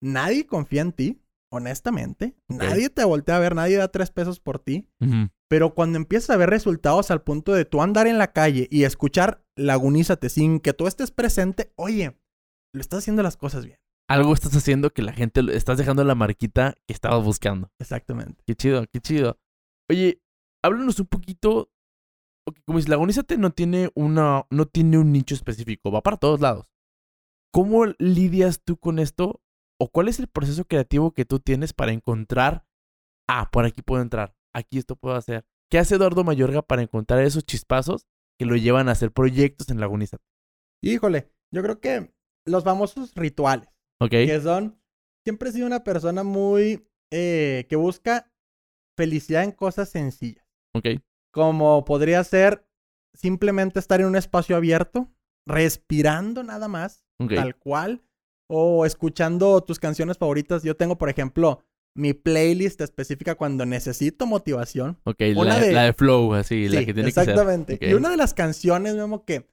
nadie 0.00 0.46
confía 0.46 0.82
en 0.82 0.92
ti, 0.92 1.22
honestamente. 1.50 2.36
Nadie 2.48 2.90
te 2.90 3.04
voltea 3.04 3.36
a 3.36 3.40
ver, 3.40 3.54
nadie 3.54 3.76
da 3.76 3.88
tres 3.88 4.10
pesos 4.10 4.40
por 4.40 4.58
ti. 4.58 4.88
Pero 5.48 5.74
cuando 5.74 5.96
empiezas 5.96 6.30
a 6.30 6.36
ver 6.36 6.50
resultados 6.50 7.10
al 7.10 7.22
punto 7.22 7.52
de 7.52 7.64
tú 7.64 7.82
andar 7.82 8.06
en 8.06 8.18
la 8.18 8.32
calle 8.32 8.68
y 8.70 8.84
escuchar 8.84 9.44
Lagunízate 9.56 10.28
sin 10.28 10.60
que 10.60 10.72
tú 10.72 10.86
estés 10.86 11.10
presente, 11.10 11.72
oye, 11.76 12.16
lo 12.72 12.80
estás 12.80 13.00
haciendo 13.00 13.22
las 13.22 13.36
cosas 13.36 13.64
bien. 13.64 13.78
Algo 14.08 14.32
estás 14.32 14.54
haciendo 14.56 14.90
que 14.90 15.02
la 15.02 15.12
gente... 15.12 15.40
Estás 15.52 15.78
dejando 15.78 16.04
la 16.04 16.14
marquita 16.14 16.74
que 16.86 16.94
estabas 16.94 17.24
buscando. 17.24 17.70
Exactamente. 17.78 18.42
Qué 18.46 18.54
chido, 18.54 18.84
qué 18.92 19.00
chido. 19.00 19.38
Oye, 19.90 20.22
háblanos 20.62 21.00
un 21.00 21.06
poquito. 21.06 21.70
como 22.64 22.78
dices, 22.78 22.88
Lagonízate 22.88 23.36
no 23.36 23.50
tiene 23.50 23.90
una, 23.94 24.46
no 24.50 24.66
tiene 24.66 24.98
un 24.98 25.12
nicho 25.12 25.34
específico, 25.34 25.90
va 25.90 26.02
para 26.02 26.16
todos 26.16 26.40
lados. 26.40 26.70
¿Cómo 27.52 27.86
lidias 27.98 28.62
tú 28.62 28.76
con 28.76 28.98
esto? 28.98 29.40
¿O 29.80 29.88
cuál 29.90 30.08
es 30.08 30.18
el 30.18 30.26
proceso 30.26 30.64
creativo 30.64 31.12
que 31.12 31.24
tú 31.24 31.38
tienes 31.38 31.72
para 31.72 31.92
encontrar, 31.92 32.66
ah, 33.28 33.48
por 33.50 33.64
aquí 33.64 33.82
puedo 33.82 34.02
entrar, 34.02 34.34
aquí 34.54 34.78
esto 34.78 34.96
puedo 34.96 35.14
hacer? 35.14 35.46
¿Qué 35.70 35.78
hace 35.78 35.94
Eduardo 35.94 36.24
Mayorga 36.24 36.62
para 36.62 36.82
encontrar 36.82 37.22
esos 37.22 37.44
chispazos 37.44 38.06
que 38.38 38.46
lo 38.46 38.56
llevan 38.56 38.88
a 38.88 38.92
hacer 38.92 39.12
proyectos 39.12 39.68
en 39.70 39.80
Lagonízate? 39.80 40.24
Híjole, 40.82 41.30
yo 41.52 41.62
creo 41.62 41.80
que 41.80 42.12
los 42.46 42.64
famosos 42.64 43.14
rituales, 43.14 43.68
¿Ok? 44.00 44.10
que 44.10 44.40
son, 44.40 44.80
siempre 45.24 45.50
he 45.50 45.52
sido 45.52 45.66
una 45.66 45.84
persona 45.84 46.24
muy, 46.24 46.88
eh, 47.12 47.66
que 47.68 47.76
busca 47.76 48.32
felicidad 48.96 49.44
en 49.44 49.52
cosas 49.52 49.90
sencillas. 49.90 50.44
¿Ok? 50.74 50.86
Como 51.32 51.84
podría 51.84 52.24
ser 52.24 52.66
simplemente 53.14 53.78
estar 53.78 54.00
en 54.00 54.06
un 54.06 54.16
espacio 54.16 54.56
abierto, 54.56 55.12
respirando 55.46 56.42
nada 56.42 56.68
más, 56.68 57.04
tal 57.28 57.56
cual, 57.56 58.02
o 58.50 58.86
escuchando 58.86 59.62
tus 59.62 59.78
canciones 59.78 60.18
favoritas. 60.18 60.62
Yo 60.62 60.76
tengo, 60.76 60.96
por 60.98 61.08
ejemplo, 61.08 61.62
mi 61.96 62.14
playlist 62.14 62.80
específica 62.80 63.34
cuando 63.34 63.66
necesito 63.66 64.26
motivación. 64.26 64.98
Ok, 65.04 65.20
Una 65.36 65.54
la, 65.54 65.60
de- 65.60 65.72
la 65.72 65.82
de 65.84 65.92
Flow, 65.92 66.34
así, 66.34 66.68
la 66.68 66.80
Sí, 66.80 66.86
que 66.86 66.94
tiene 66.94 67.08
que 67.08 67.12
ser. 67.14 67.22
exactamente. 67.28 67.78
Y 67.80 67.94
una 67.94 68.10
de 68.10 68.16
las 68.16 68.34
canciones, 68.34 68.94
Memo, 68.94 69.24
que 69.24 69.48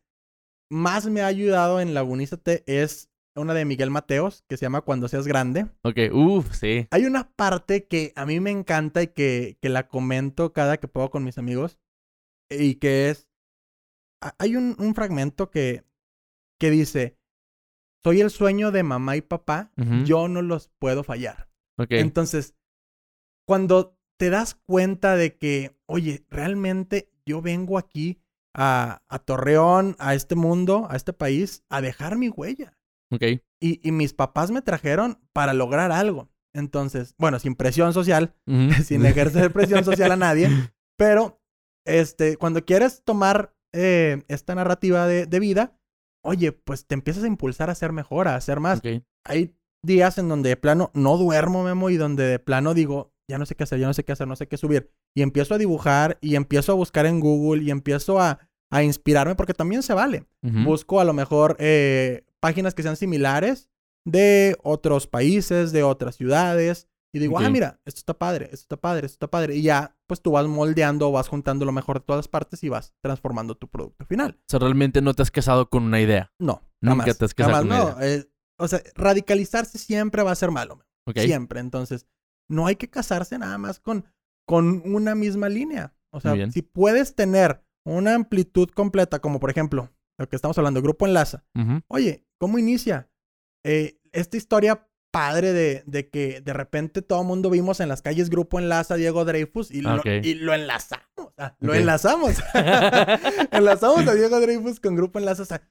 más 0.72 1.06
me 1.08 1.22
ha 1.22 1.28
ayudado 1.28 1.80
en 1.82 1.94
Lagunízate 1.94 2.64
es 2.68 3.10
una 3.36 3.54
de 3.54 3.66
Miguel 3.66 3.90
Mateos, 3.92 4.44
que 4.48 4.56
se 4.58 4.66
llama 4.66 4.82
Cuando 4.82 5.08
seas 5.10 5.28
grande. 5.28 5.68
Ok, 5.84 5.98
uff, 6.14 6.54
sí. 6.56 6.88
Hay 6.92 7.06
una 7.06 7.30
parte 7.36 7.86
que 7.86 8.14
a 8.16 8.26
mí 8.26 8.40
me 8.40 8.52
encanta 8.52 9.04
y 9.04 9.08
que, 9.08 9.58
que 9.62 9.68
la 9.70 9.88
comento 9.90 10.54
cada 10.54 10.78
que 10.78 10.88
puedo 10.88 11.10
con 11.10 11.24
mis 11.26 11.38
amigos. 11.38 11.78
Y 12.50 12.76
que 12.76 13.10
es. 13.10 13.28
ha- 14.22 14.36
Hay 14.40 14.56
un, 14.56 14.76
un 14.80 14.96
fragmento 14.96 15.50
que, 15.52 15.84
que 16.60 16.70
dice: 16.72 17.18
Soy 18.06 18.22
el 18.22 18.30
sueño 18.30 18.72
de 18.72 18.84
mamá 18.84 19.16
y 19.18 19.22
papá, 19.22 19.72
yo 20.04 20.28
no 20.28 20.44
los 20.44 20.70
puedo 20.78 21.04
fallar. 21.04 21.50
Entonces, 21.90 22.54
cuando 23.48 23.98
te 24.20 24.30
das 24.30 24.54
cuenta 24.54 25.16
de 25.16 25.36
que, 25.38 25.76
oye, 25.88 26.24
realmente 26.30 27.10
yo 27.26 27.42
vengo 27.42 27.80
aquí 27.80 28.22
a, 28.54 29.02
a 29.10 29.18
Torreón, 29.18 29.96
a 29.98 30.14
este 30.14 30.36
mundo, 30.36 30.86
a 30.88 30.96
este 30.98 31.14
país, 31.14 31.64
a 31.68 31.82
dejar 31.82 32.16
mi 32.16 32.30
huella. 32.30 32.78
Ok. 33.12 33.24
Y, 33.60 33.82
y 33.82 33.92
mis 33.92 34.14
papás 34.14 34.52
me 34.52 34.62
trajeron 34.62 35.18
para 35.34 35.56
lograr 35.56 35.92
algo. 35.92 36.30
Entonces, 36.54 37.16
bueno, 37.18 37.40
sin 37.40 37.56
presión 37.56 37.92
social, 37.92 38.36
sin 38.86 39.04
ejercer 39.04 39.52
presión 39.52 39.84
social 39.84 40.12
a 40.12 40.16
nadie, 40.16 40.48
pero 40.96 41.42
este, 41.88 42.38
cuando 42.38 42.66
quieres 42.66 43.02
tomar 43.04 43.56
eh, 43.74 44.22
esta 44.28 44.54
narrativa 44.54 45.08
de, 45.08 45.26
de 45.26 45.40
vida, 45.40 45.80
oye, 46.26 46.52
pues 46.52 46.86
te 46.86 46.96
empiezas 46.96 47.24
a 47.24 47.28
impulsar 47.28 47.70
a 47.70 47.76
ser 47.76 47.92
mejor, 47.92 48.28
a 48.28 48.36
hacer 48.36 48.60
más 48.60 48.82
hay 49.26 49.56
días 49.84 50.18
en 50.18 50.30
donde 50.30 50.50
de 50.50 50.58
plano 50.58 50.92
no 50.94 51.18
duermo, 51.18 51.64
Memo, 51.64 51.90
y 51.90 51.98
donde 51.98 52.24
de 52.26 52.40
plano 52.40 52.74
digo, 52.74 53.14
ya 53.30 53.38
no 53.38 53.46
sé 53.46 53.56
qué 53.56 53.64
hacer, 53.64 53.80
ya 53.80 53.88
no 53.88 53.94
sé 53.94 54.04
qué 54.04 54.12
hacer, 54.12 54.28
no 54.28 54.36
sé 54.36 54.48
qué 54.48 54.58
subir. 54.58 54.92
Y 55.16 55.22
empiezo 55.22 55.56
a 55.56 55.58
dibujar 55.58 56.18
y 56.22 56.36
empiezo 56.36 56.72
a 56.72 56.76
buscar 56.76 57.06
en 57.06 57.20
Google 57.20 57.64
y 57.64 57.72
empiezo 57.72 58.20
a, 58.20 58.40
a 58.72 58.84
inspirarme 58.84 59.36
porque 59.36 59.54
también 59.54 59.84
se 59.84 59.94
vale. 59.94 60.26
Busco 60.42 61.00
a 61.00 61.06
lo 61.06 61.14
mejor 61.14 61.56
eh, 61.60 62.26
páginas 62.40 62.76
que 62.76 62.84
sean 62.84 62.96
similares 62.96 63.70
de 64.06 64.56
otros 64.64 65.08
países, 65.08 65.72
de 65.72 65.84
otras 65.84 66.16
ciudades. 66.16 66.88
Y 67.16 67.20
digo, 67.20 67.40
ah, 67.40 67.50
mira, 67.50 67.80
esto 67.86 68.00
está 68.00 68.14
padre, 68.14 68.48
esto 68.52 68.64
está 68.64 68.76
padre, 68.76 69.06
esto 69.06 69.16
está 69.16 69.28
padre. 69.28 69.56
Y 69.56 69.62
ya, 69.62 69.96
pues 70.06 70.22
tú 70.22 70.32
vas 70.32 70.46
moldeando, 70.48 71.14
vas 71.14 71.30
juntando 71.30 71.64
lo 71.64 71.72
mejor 71.72 72.00
de 72.00 72.06
todas 72.06 72.28
partes 72.28 72.62
y 72.66 72.68
vas 72.68 72.94
transformando 73.02 73.56
tu 73.56 73.70
producto 73.70 74.06
final. 74.06 74.38
O 74.42 74.44
sea, 74.50 74.60
realmente 74.60 75.02
no 75.02 75.14
te 75.14 75.22
has 75.22 75.32
casado 75.32 75.70
con 75.70 75.84
una 75.84 76.02
idea. 76.02 76.34
No, 76.40 76.62
Nunca 76.82 77.04
jamás. 77.04 77.18
te 77.18 77.24
has 77.24 77.34
casado 77.34 77.56
jamás, 77.56 77.80
con 77.80 77.88
una 77.88 77.96
no. 77.96 78.06
eh, 78.06 78.30
o 78.60 78.68
sea, 78.68 78.82
radicalizarse 78.96 79.78
siempre 79.78 80.24
va 80.24 80.32
a 80.32 80.36
ser 80.36 80.52
malo. 80.52 80.86
Siempre. 81.16 81.62
Entonces, 81.62 82.06
no 82.50 82.68
hay 82.68 82.76
que 82.76 82.90
casarse 82.90 83.40
nada 83.40 83.58
más 83.58 83.80
con, 83.80 84.06
con 84.46 84.82
una 84.84 85.16
misma 85.16 85.48
línea. 85.48 85.96
O 86.12 86.20
sea, 86.20 86.36
si 86.52 86.64
puedes 86.64 87.16
tener 87.16 87.64
una 87.86 88.14
amplitud 88.16 88.68
completa, 88.72 89.20
como 89.20 89.40
por 89.40 89.50
ejemplo, 89.52 89.90
lo 90.18 90.28
que 90.28 90.36
estamos 90.36 90.58
hablando, 90.58 90.82
Grupo 90.82 91.06
Enlaza. 91.06 91.46
Oye, 91.88 92.26
¿cómo 92.40 92.60
inicia? 92.60 93.10
Eh, 93.64 94.02
esta 94.12 94.36
historia 94.36 94.86
padre 95.16 95.54
de, 95.54 95.84
de 95.86 96.10
que 96.10 96.42
de 96.42 96.54
repente 96.54 97.02
todo 97.02 97.22
el 97.22 97.28
mundo 97.28 97.50
vimos 97.50 97.80
en 97.80 97.90
las 97.90 98.02
calles 98.02 98.30
Grupo 98.30 98.60
Enlaza 98.60 98.96
Diego 98.96 99.24
Dreyfus 99.26 99.72
y, 99.72 99.82
lo, 99.82 99.96
Ok. 99.96 100.06
y 100.24 100.34
lo 100.36 100.54
enlazamos. 100.54 101.06
Lo 101.60 101.72
Ok. 101.72 101.78
enlazamos. 101.78 102.36
enlazamos 103.52 104.08
a 104.08 104.14
Diego 104.14 104.40
Dreyfus 104.40 104.80
con 104.80 104.96
Grupo 104.96 105.20
Enlaza. 105.20 105.44
O 105.44 105.46
sea, 105.46 105.62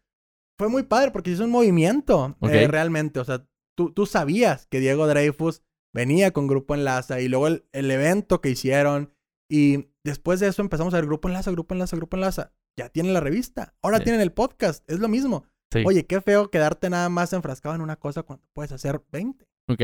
fue 0.58 0.68
muy 0.68 0.84
padre 0.84 1.10
porque 1.10 1.30
hizo 1.30 1.44
un 1.44 1.50
movimiento 1.50 2.36
Ok. 2.40 2.50
eh, 2.50 2.68
realmente. 2.68 3.20
O 3.20 3.24
sea, 3.24 3.46
tú, 3.76 3.92
tú 3.92 4.06
sabías 4.06 4.66
que 4.66 4.80
Diego 4.80 5.06
Dreyfus 5.06 5.62
venía 5.94 6.32
con 6.32 6.46
Grupo 6.46 6.74
Enlaza 6.74 7.20
y 7.20 7.28
luego 7.28 7.46
el, 7.48 7.66
el 7.72 7.90
evento 7.90 8.40
que 8.40 8.50
hicieron. 8.50 9.14
Y 9.50 9.90
después 10.04 10.40
de 10.40 10.48
eso 10.48 10.62
empezamos 10.62 10.94
a 10.94 10.98
ver 10.98 11.06
Grupo 11.06 11.28
Enlaza, 11.28 11.50
Grupo 11.50 11.74
Enlaza, 11.74 11.96
Grupo 11.96 12.16
Enlaza. 12.16 12.52
Ya 12.76 12.88
tienen 12.88 13.12
la 13.14 13.20
revista. 13.20 13.74
Ahora 13.82 13.98
Sí. 13.98 14.04
tienen 14.04 14.20
el 14.20 14.32
podcast. 14.32 14.82
Es 14.90 14.98
lo 14.98 15.08
mismo. 15.08 15.44
Sí. 15.74 15.84
Oye, 15.86 16.06
qué 16.06 16.20
feo 16.20 16.50
quedarte 16.50 16.88
nada 16.88 17.08
más 17.10 17.32
enfrascado 17.32 17.74
en 17.74 17.80
una 17.82 17.96
cosa 17.96 18.22
cuando 18.22 18.44
puedes 18.54 18.72
hacer 18.72 19.02
20. 19.12 19.44
Ok. 19.68 19.80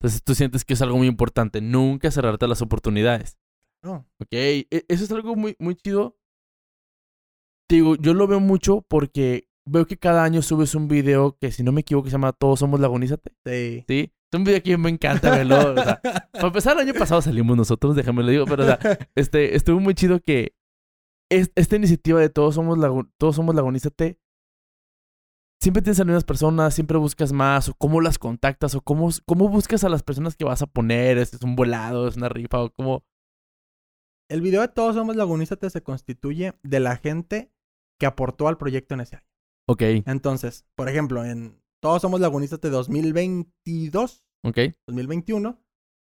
Entonces 0.00 0.22
tú 0.24 0.34
sientes 0.34 0.64
que 0.64 0.74
es 0.74 0.82
algo 0.82 0.96
muy 0.98 1.06
importante. 1.06 1.60
Nunca 1.60 2.10
cerrarte 2.10 2.44
a 2.44 2.48
las 2.48 2.62
oportunidades. 2.62 3.36
No. 3.82 4.06
Ok. 4.20 4.28
E- 4.32 4.66
Eso 4.88 5.04
es 5.04 5.10
algo 5.12 5.36
muy, 5.36 5.56
muy 5.58 5.74
chido. 5.74 6.16
Te 7.68 7.76
digo, 7.76 7.96
yo 7.96 8.14
lo 8.14 8.26
veo 8.26 8.40
mucho 8.40 8.82
porque 8.88 9.48
veo 9.68 9.86
que 9.86 9.96
cada 9.96 10.22
año 10.22 10.42
subes 10.42 10.74
un 10.74 10.86
video 10.88 11.36
que, 11.38 11.50
si 11.50 11.62
no 11.62 11.72
me 11.72 11.80
equivoco, 11.80 12.06
se 12.08 12.12
llama 12.12 12.32
Todos 12.32 12.60
somos 12.60 12.78
Lagunízate. 12.80 13.32
Sí. 13.44 13.84
¿Sí? 13.88 14.12
Es 14.32 14.38
un 14.38 14.44
video 14.44 14.62
que 14.62 14.76
me 14.76 14.90
encanta 14.90 15.30
verlo. 15.30 15.72
o 15.72 15.74
sea, 15.74 16.00
para 16.32 16.46
empezar, 16.48 16.74
el 16.78 16.88
año 16.88 16.94
pasado 16.94 17.22
salimos 17.22 17.56
nosotros, 17.56 17.96
déjame 17.96 18.22
lo 18.22 18.30
digo, 18.30 18.44
pero 18.44 18.62
o 18.64 18.66
sea, 18.66 18.78
este, 19.16 19.56
estuvo 19.56 19.80
muy 19.80 19.94
chido 19.94 20.20
que 20.20 20.54
es- 21.30 21.50
esta 21.56 21.76
iniciativa 21.76 22.20
de 22.20 22.28
Todos 22.28 22.54
somos, 22.54 22.78
Lagu- 22.78 23.10
Todos 23.18 23.34
somos 23.36 23.54
Lagunízate 23.54 24.18
siempre 25.60 25.82
tienes 25.82 25.98
a 25.98 26.02
las 26.02 26.08
mismas 26.08 26.24
personas, 26.24 26.74
siempre 26.74 26.98
buscas 26.98 27.32
más, 27.32 27.68
o 27.68 27.74
cómo 27.74 28.00
las 28.00 28.18
contactas, 28.18 28.74
o 28.74 28.80
cómo, 28.80 29.08
cómo 29.26 29.48
buscas 29.48 29.84
a 29.84 29.88
las 29.88 30.02
personas 30.02 30.36
que 30.36 30.44
vas 30.44 30.62
a 30.62 30.66
poner, 30.66 31.18
¿es 31.18 31.34
es 31.34 31.42
un 31.42 31.56
volado, 31.56 32.08
es 32.08 32.16
una 32.16 32.28
rifa, 32.28 32.62
o 32.62 32.70
cómo... 32.70 33.04
El 34.28 34.40
video 34.40 34.60
de 34.60 34.68
Todos 34.68 34.96
Somos 34.96 35.16
Lagunízate 35.16 35.70
se 35.70 35.82
constituye 35.82 36.54
de 36.62 36.80
la 36.80 36.96
gente 36.96 37.52
que 37.98 38.06
aportó 38.06 38.48
al 38.48 38.58
proyecto 38.58 38.94
en 38.94 39.00
ese 39.00 39.16
año. 39.16 39.26
Ok, 39.68 39.82
Entonces, 40.06 40.66
por 40.76 40.88
ejemplo, 40.88 41.24
en 41.24 41.60
Todos 41.80 42.02
Somos 42.02 42.20
Lagunízate 42.20 42.70
2022, 42.70 44.24
ok, 44.44 44.58
2021, 44.86 45.60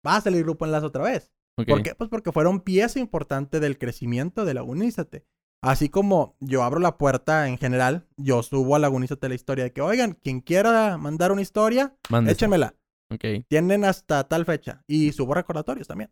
va 0.06 0.16
a 0.16 0.22
salir 0.22 0.44
Grupo 0.44 0.66
Enlace 0.66 0.86
otra 0.86 1.04
vez. 1.04 1.34
¿Por 1.56 1.84
qué? 1.84 1.94
Pues 1.96 2.10
porque 2.10 2.32
fueron 2.32 2.62
pieza 2.62 3.00
importante 3.00 3.60
del 3.60 3.78
crecimiento 3.78 4.46
de 4.46 4.54
Lagunízate. 4.54 5.26
Así 5.64 5.90
como 5.90 6.36
yo 6.40 6.64
abro 6.64 6.80
la 6.80 6.98
puerta 6.98 7.48
en 7.48 7.58
general, 7.58 8.08
yo 8.18 8.42
subo 8.42 8.76
a 8.76 8.80
Lagunízate 8.80 9.30
la 9.30 9.36
historia 9.36 9.64
de 9.66 9.72
que, 9.74 9.82
oigan, 9.82 10.14
quien 10.24 10.42
quiera 10.42 10.98
mandar 10.98 11.32
una 11.32 11.42
historia, 11.42 11.96
Mándese. 12.10 12.34
échenmela. 12.34 12.74
Ok, 13.12 13.26
Tienen 13.48 13.86
hasta 13.86 14.24
tal 14.28 14.46
fecha. 14.46 14.84
Y 14.88 15.12
subo 15.12 15.34
recordatorios 15.34 15.88
también. 15.88 16.12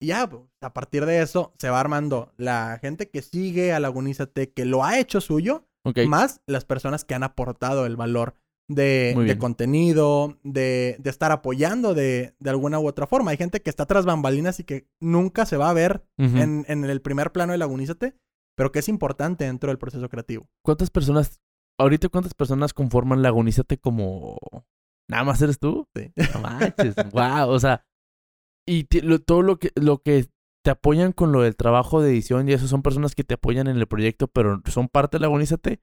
Y 0.00 0.06
ya, 0.06 0.26
pues, 0.28 0.42
a 0.60 0.72
partir 0.72 1.06
de 1.06 1.22
eso 1.22 1.52
se 1.58 1.70
va 1.70 1.78
armando 1.78 2.32
la 2.36 2.78
gente 2.80 3.08
que 3.08 3.22
sigue 3.22 3.72
a 3.72 3.78
Lagunízate, 3.78 4.50
que 4.50 4.64
lo 4.64 4.82
ha 4.82 4.98
hecho 4.98 5.20
suyo, 5.20 5.68
ok. 5.84 6.00
más 6.08 6.40
las 6.46 6.64
personas 6.64 7.04
que 7.04 7.14
han 7.14 7.22
aportado 7.22 7.86
el 7.86 7.94
valor 7.96 8.34
de, 8.68 9.14
de 9.26 9.38
contenido, 9.38 10.38
de, 10.42 10.96
de 10.98 11.10
estar 11.10 11.30
apoyando 11.30 11.94
de, 11.94 12.34
de 12.40 12.50
alguna 12.50 12.80
u 12.80 12.88
otra 12.88 13.06
forma. 13.06 13.30
Hay 13.30 13.36
gente 13.36 13.60
que 13.62 13.70
está 13.70 13.86
tras 13.86 14.06
bambalinas 14.06 14.58
y 14.58 14.64
que 14.64 14.88
nunca 14.98 15.46
se 15.46 15.56
va 15.56 15.70
a 15.70 15.74
ver 15.74 16.02
Ujú. 16.18 16.38
en, 16.38 16.64
en 16.66 16.84
el 16.84 17.00
primer 17.02 17.30
plano 17.32 17.52
de 17.52 17.58
Lagunízate, 17.58 18.14
pero 18.56 18.72
que 18.72 18.80
es 18.80 18.88
importante 18.88 19.44
dentro 19.44 19.68
del 19.70 19.78
proceso 19.78 20.08
creativo. 20.08 20.48
¿Cuántas 20.64 20.90
personas, 20.90 21.40
ahorita 21.78 22.08
cuántas 22.08 22.34
personas 22.34 22.74
conforman 22.74 23.22
Lagunízate 23.22 23.78
como... 23.78 24.36
¿Nada 25.10 25.24
más 25.24 25.42
eres 25.42 25.58
tú? 25.58 25.86
Sí. 25.94 26.12
No 26.34 26.40
manches, 26.40 26.94
wow, 27.12 27.48
o 27.48 27.58
sea... 27.58 27.84
Y 28.66 28.86
lo- 29.04 29.18
todo 29.18 29.42
lo 29.42 29.58
que, 29.58 29.72
lo 29.74 29.98
que 29.98 30.28
te 30.64 30.70
apoyan 30.70 31.10
con 31.12 31.32
lo 31.32 31.42
del 31.42 31.56
trabajo 31.56 32.00
de 32.00 32.10
edición 32.10 32.48
y 32.48 32.52
eso 32.52 32.68
son 32.68 32.82
personas 32.82 33.16
que 33.16 33.24
te 33.24 33.34
apoyan 33.34 33.66
en 33.66 33.76
el 33.76 33.88
proyecto, 33.88 34.28
pero 34.28 34.62
son 34.66 34.88
parte 34.88 35.16
de 35.16 35.22
la 35.22 35.26
Agonízate? 35.26 35.80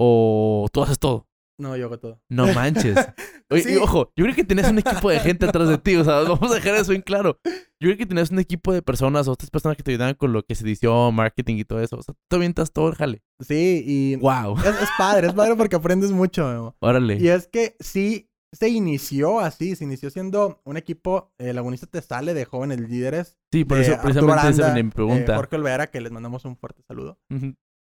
¿O 0.00 0.66
tú 0.72 0.82
haces 0.82 0.98
todo? 0.98 1.27
No, 1.58 1.76
yo 1.76 1.86
hago 1.86 1.98
todo. 1.98 2.20
No 2.28 2.46
manches. 2.54 2.96
Oye, 3.50 3.62
Sí. 3.62 3.72
y 3.72 3.76
ojo, 3.76 4.12
yo 4.16 4.24
creo 4.24 4.36
que 4.36 4.44
tenías 4.44 4.70
un 4.70 4.78
equipo 4.78 5.10
de 5.10 5.18
gente 5.20 5.46
atrás 5.46 5.68
de 5.68 5.78
ti. 5.78 5.96
O 5.96 6.04
sea, 6.04 6.20
vamos 6.20 6.50
a 6.50 6.54
dejar 6.54 6.74
eso 6.76 6.90
bien 6.90 7.02
claro. 7.02 7.38
Yo 7.44 7.88
creo 7.88 7.96
que 7.96 8.06
tenías 8.06 8.30
un 8.30 8.38
equipo 8.38 8.72
de 8.72 8.82
personas 8.82 9.26
o 9.26 9.32
otras 9.32 9.50
personas 9.50 9.76
que 9.76 9.82
te 9.82 9.90
ayudaban 9.90 10.14
con 10.14 10.32
lo 10.32 10.44
que 10.44 10.52
es 10.52 10.62
edición, 10.62 11.14
marketing 11.14 11.56
y 11.56 11.64
todo 11.64 11.80
eso. 11.80 11.96
O 11.96 12.02
sea, 12.02 12.14
tú 12.28 12.36
avientas 12.36 12.72
todo 12.72 12.88
el 12.88 12.94
jale. 12.94 13.22
Sí, 13.40 13.82
y 13.86 14.16
¡Wow! 14.16 14.58
es, 14.58 14.66
es 14.66 14.88
padre, 14.96 15.28
es 15.28 15.32
padre 15.34 15.56
porque 15.56 15.76
aprendes 15.76 16.12
mucho. 16.12 16.46
Memo. 16.46 16.76
Órale. 16.80 17.16
Y 17.18 17.28
es 17.28 17.48
que 17.48 17.74
sí, 17.80 18.30
se 18.52 18.68
inició 18.68 19.40
así, 19.40 19.74
se 19.76 19.84
inició 19.84 20.10
siendo 20.10 20.60
un 20.64 20.76
equipo, 20.76 21.32
eh, 21.38 21.52
Lagunista 21.52 21.86
te 21.86 22.00
sale 22.02 22.34
de 22.34 22.44
jóvenes 22.44 22.80
líderes. 22.80 23.36
Sí, 23.52 23.64
por 23.64 23.78
eso 23.78 23.92
precisamente 24.02 24.40
esa 24.40 24.48
Aranda, 24.64 24.78
es 24.78 24.84
mi 24.84 24.90
pregunta. 24.90 25.32
eh, 25.32 25.36
Jorge 25.36 25.56
Olvera, 25.56 25.86
que 25.88 26.00
les 26.00 26.12
mandamos 26.12 26.44
un 26.44 26.56
fuerte 26.56 26.82
saludo. 26.86 27.18
Ujú. 27.30 27.54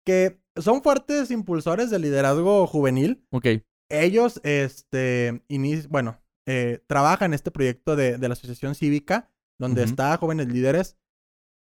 Que 0.10 0.42
son 0.60 0.82
fuertes 0.82 1.30
impulsores 1.30 1.92
del 1.92 2.02
liderazgo 2.02 2.66
juvenil. 2.66 3.24
Ok. 3.30 3.46
Ellos, 3.92 4.42
este, 4.44 5.44
bueno, 5.88 6.20
eh, 6.48 6.80
trabajan 6.88 7.36
este 7.36 7.52
proyecto 7.52 7.96
de, 7.96 8.18
de 8.18 8.28
la 8.28 8.34
Asociación 8.34 8.74
Cívica, 8.74 9.30
donde 9.60 9.84
Ujú. 9.84 9.90
está 9.92 10.18
Jóvenes 10.18 10.48
Líderes. 10.48 10.98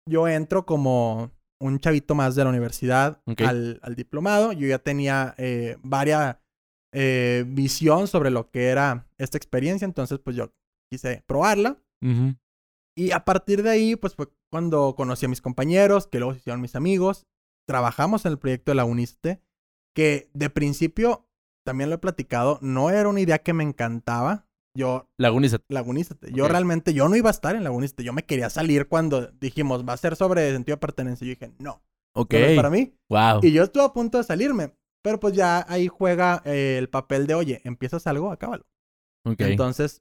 Yo 0.09 0.29
entro 0.29 0.65
como 0.65 1.31
un 1.61 1.79
chavito 1.79 2.15
más 2.15 2.35
de 2.35 2.45
la 2.45 2.49
universidad 2.49 3.21
Ok. 3.27 3.43
al, 3.43 3.81
al 3.83 3.97
diplomado. 3.97 4.53
Yo 4.53 4.67
ya 4.67 4.79
tenía 4.79 5.35
eh, 5.37 5.77
varias 5.83 6.39
eh, 6.95 7.45
visión 7.47 8.09
sobre 8.09 8.31
lo 8.31 8.51
que 8.51 8.69
era 8.69 9.07
esta 9.19 9.37
experiencia, 9.37 9.85
entonces 9.85 10.21
pues 10.21 10.37
yo 10.37 10.55
quise 10.91 11.23
probarla. 11.27 11.77
Ujú. 12.01 12.35
Y 12.97 13.11
a 13.11 13.27
partir 13.27 13.63
de 13.63 13.69
ahí, 13.69 13.97
pues 13.97 14.15
fue 14.15 14.29
cuando 14.51 14.95
conocí 14.97 15.27
a 15.27 15.29
mis 15.29 15.43
compañeros, 15.43 16.07
que 16.07 16.19
luego 16.19 16.33
se 16.33 16.39
hicieron 16.39 16.63
mis 16.63 16.75
amigos. 16.77 17.27
Trabajamos 17.67 18.25
en 18.27 18.33
el 18.33 18.39
proyecto 18.39 18.71
de 18.73 18.77
la 18.77 18.85
UNISTE, 18.85 19.41
que 19.95 20.31
de 20.35 20.51
principio, 20.51 21.29
también 21.65 21.91
lo 21.91 21.97
he 21.97 21.99
platicado, 21.99 22.59
no 22.63 22.91
era 22.91 23.09
una 23.09 23.21
idea 23.21 23.39
que 23.39 23.53
me 23.53 23.63
encantaba. 23.65 24.47
Yo, 24.77 25.11
Lagunízate. 25.19 25.65
Lagunízate, 25.69 26.33
yo 26.33 26.45
Ok. 26.47 26.51
realmente, 26.51 26.95
yo 26.95 27.09
no 27.09 27.15
iba 27.17 27.29
a 27.29 27.33
estar 27.33 27.55
en 27.55 27.63
Lagunízate. 27.65 28.05
Yo 28.05 28.13
me 28.13 28.25
quería 28.25 28.49
salir 28.49 28.89
cuando 28.89 29.27
dijimos, 29.33 29.87
va 29.87 29.93
a 29.93 29.99
ser 29.99 30.17
sobre 30.17 30.51
sentido 30.51 30.77
de 30.77 30.81
pertenencia. 30.81 31.27
Yo 31.27 31.31
dije, 31.31 31.53
no, 31.59 31.83
Ok. 32.15 32.33
no 32.33 32.39
es 32.39 32.57
para 32.57 32.71
mí. 32.71 32.95
Wow. 33.11 33.41
Y 33.43 33.53
yo 33.53 33.65
estuve 33.65 33.85
a 33.85 33.93
punto 33.93 34.19
de 34.19 34.25
salirme. 34.25 34.75
Pero 35.05 35.19
pues 35.21 35.35
ya 35.35 35.67
ahí 35.69 35.89
juega 35.89 36.43
eh, 36.45 36.77
el 36.79 36.89
papel 36.89 37.27
de, 37.27 37.35
oye, 37.35 37.61
empiezas 37.65 38.07
algo, 38.07 38.31
acábalo. 38.31 38.65
Ok. 39.27 39.41
Entonces, 39.41 40.01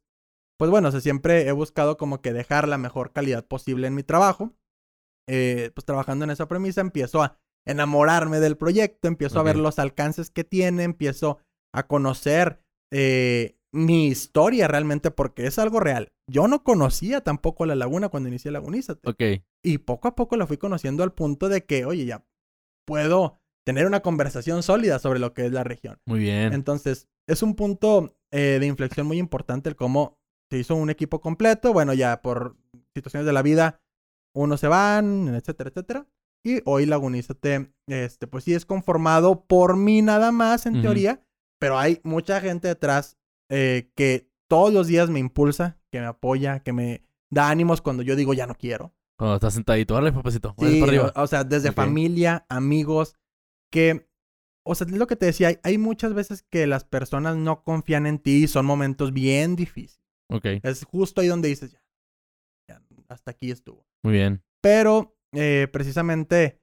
pues 0.57 0.69
bueno, 0.71 0.87
o 0.89 0.91
sea, 0.91 1.01
siempre 1.01 1.47
he 1.47 1.51
buscado 1.51 1.97
como 1.97 2.21
que 2.21 2.33
dejar 2.33 2.67
la 2.67 2.77
mejor 2.77 3.11
calidad 3.11 3.45
posible 3.45 3.87
en 3.87 3.95
mi 3.95 4.03
trabajo. 4.03 4.53
Eh, 5.27 5.71
pues 5.73 5.85
trabajando 5.85 6.23
en 6.25 6.31
esa 6.31 6.47
premisa, 6.47 6.81
empiezo 6.81 7.23
a 7.23 7.39
enamorarme 7.65 8.39
del 8.39 8.57
proyecto, 8.57 9.07
empiezo 9.07 9.39
a 9.39 9.43
ver 9.43 9.57
los 9.57 9.79
alcances 9.79 10.29
que 10.29 10.43
tiene, 10.43 10.83
empiezo 10.83 11.39
a 11.73 11.87
conocer 11.87 12.59
eh, 12.91 13.57
mi 13.73 14.07
historia 14.07 14.67
realmente, 14.67 15.11
porque 15.11 15.47
es 15.47 15.57
algo 15.59 15.79
real. 15.79 16.11
Yo 16.29 16.47
no 16.47 16.63
conocía 16.63 17.21
tampoco 17.21 17.65
la 17.65 17.75
laguna 17.75 18.09
cuando 18.09 18.29
inicié 18.29 18.51
Lagunízate. 18.51 19.09
ok. 19.09 19.43
Y 19.63 19.79
poco 19.79 20.07
a 20.07 20.15
poco 20.15 20.37
la 20.37 20.47
fui 20.47 20.57
conociendo 20.57 21.03
al 21.03 21.13
punto 21.13 21.49
de 21.49 21.65
que, 21.65 21.85
oye, 21.85 22.05
ya 22.05 22.25
puedo 22.85 23.39
tener 23.65 23.85
una 23.85 24.01
conversación 24.01 24.63
sólida 24.63 24.99
sobre 24.99 25.19
lo 25.19 25.33
que 25.33 25.45
es 25.45 25.51
la 25.51 25.63
región. 25.63 25.99
Muy 26.05 26.19
bien. 26.19 26.53
Entonces, 26.53 27.07
es 27.29 27.43
un 27.43 27.55
punto 27.55 28.17
eh, 28.31 28.57
de 28.59 28.65
inflexión 28.65 29.07
muy 29.07 29.17
importante 29.17 29.69
el 29.69 29.75
cómo 29.75 30.17
se 30.49 30.57
hizo 30.57 30.75
un 30.75 30.89
equipo 30.89 31.21
completo. 31.21 31.71
Bueno, 31.73 31.93
ya 31.93 32.21
por 32.21 32.57
situaciones 32.95 33.25
de 33.25 33.33
la 33.33 33.41
vida, 33.41 33.81
unos 34.35 34.59
se 34.59 34.67
van, 34.67 35.33
etcétera, 35.35 35.69
etcétera. 35.69 36.07
Y 36.43 36.61
hoy 36.65 36.85
Lagunízate, 36.85 37.71
este, 37.87 38.27
pues 38.27 38.43
sí 38.43 38.53
es 38.53 38.65
conformado 38.65 39.45
por 39.45 39.77
mí 39.77 40.01
nada 40.01 40.31
más, 40.31 40.65
en 40.65 40.81
teoría, 40.81 41.23
pero 41.59 41.77
hay 41.77 41.99
mucha 42.03 42.41
gente 42.41 42.67
detrás 42.67 43.17
eh, 43.49 43.91
que 43.95 44.27
todos 44.47 44.73
los 44.73 44.87
días 44.87 45.09
me 45.09 45.19
impulsa, 45.19 45.77
que 45.91 45.99
me 45.99 46.07
apoya, 46.07 46.59
que 46.61 46.73
me 46.73 47.03
da 47.29 47.49
ánimos 47.49 47.81
cuando 47.81 48.01
yo 48.01 48.15
digo 48.15 48.33
ya 48.33 48.47
no 48.47 48.55
quiero. 48.55 48.93
Cuando 49.17 49.35
estás 49.35 49.53
sentadito, 49.53 49.93
dale, 49.93 50.11
papacito. 50.11 50.55
Sí, 50.57 50.79
para 50.79 50.91
arriba. 50.91 51.13
o, 51.15 51.21
o 51.21 51.27
sea, 51.27 51.43
desde 51.43 51.71
familia, 51.71 52.45
amigos, 52.49 53.15
que, 53.71 54.09
o 54.63 54.73
sea, 54.73 54.87
es 54.87 54.93
lo 54.93 55.05
que 55.05 55.15
te 55.15 55.27
decía, 55.27 55.49
hay, 55.49 55.59
hay 55.61 55.77
muchas 55.77 56.15
veces 56.15 56.41
que 56.41 56.65
las 56.65 56.85
personas 56.85 57.37
no 57.37 57.63
confían 57.63 58.07
en 58.07 58.17
ti 58.17 58.43
y 58.43 58.47
son 58.47 58.65
momentos 58.65 59.13
bien 59.13 59.55
difíciles. 59.55 60.01
Ok. 60.29 60.45
Es 60.63 60.85
justo 60.85 61.21
ahí 61.21 61.27
donde 61.27 61.49
dices, 61.49 61.73
ya, 61.73 61.83
ya, 62.67 62.81
hasta 63.09 63.29
aquí 63.29 63.51
estuvo. 63.51 63.85
Muy 64.01 64.13
bien. 64.13 64.43
Pero 64.59 65.15
eh, 65.33 65.67
precisamente 65.71 66.59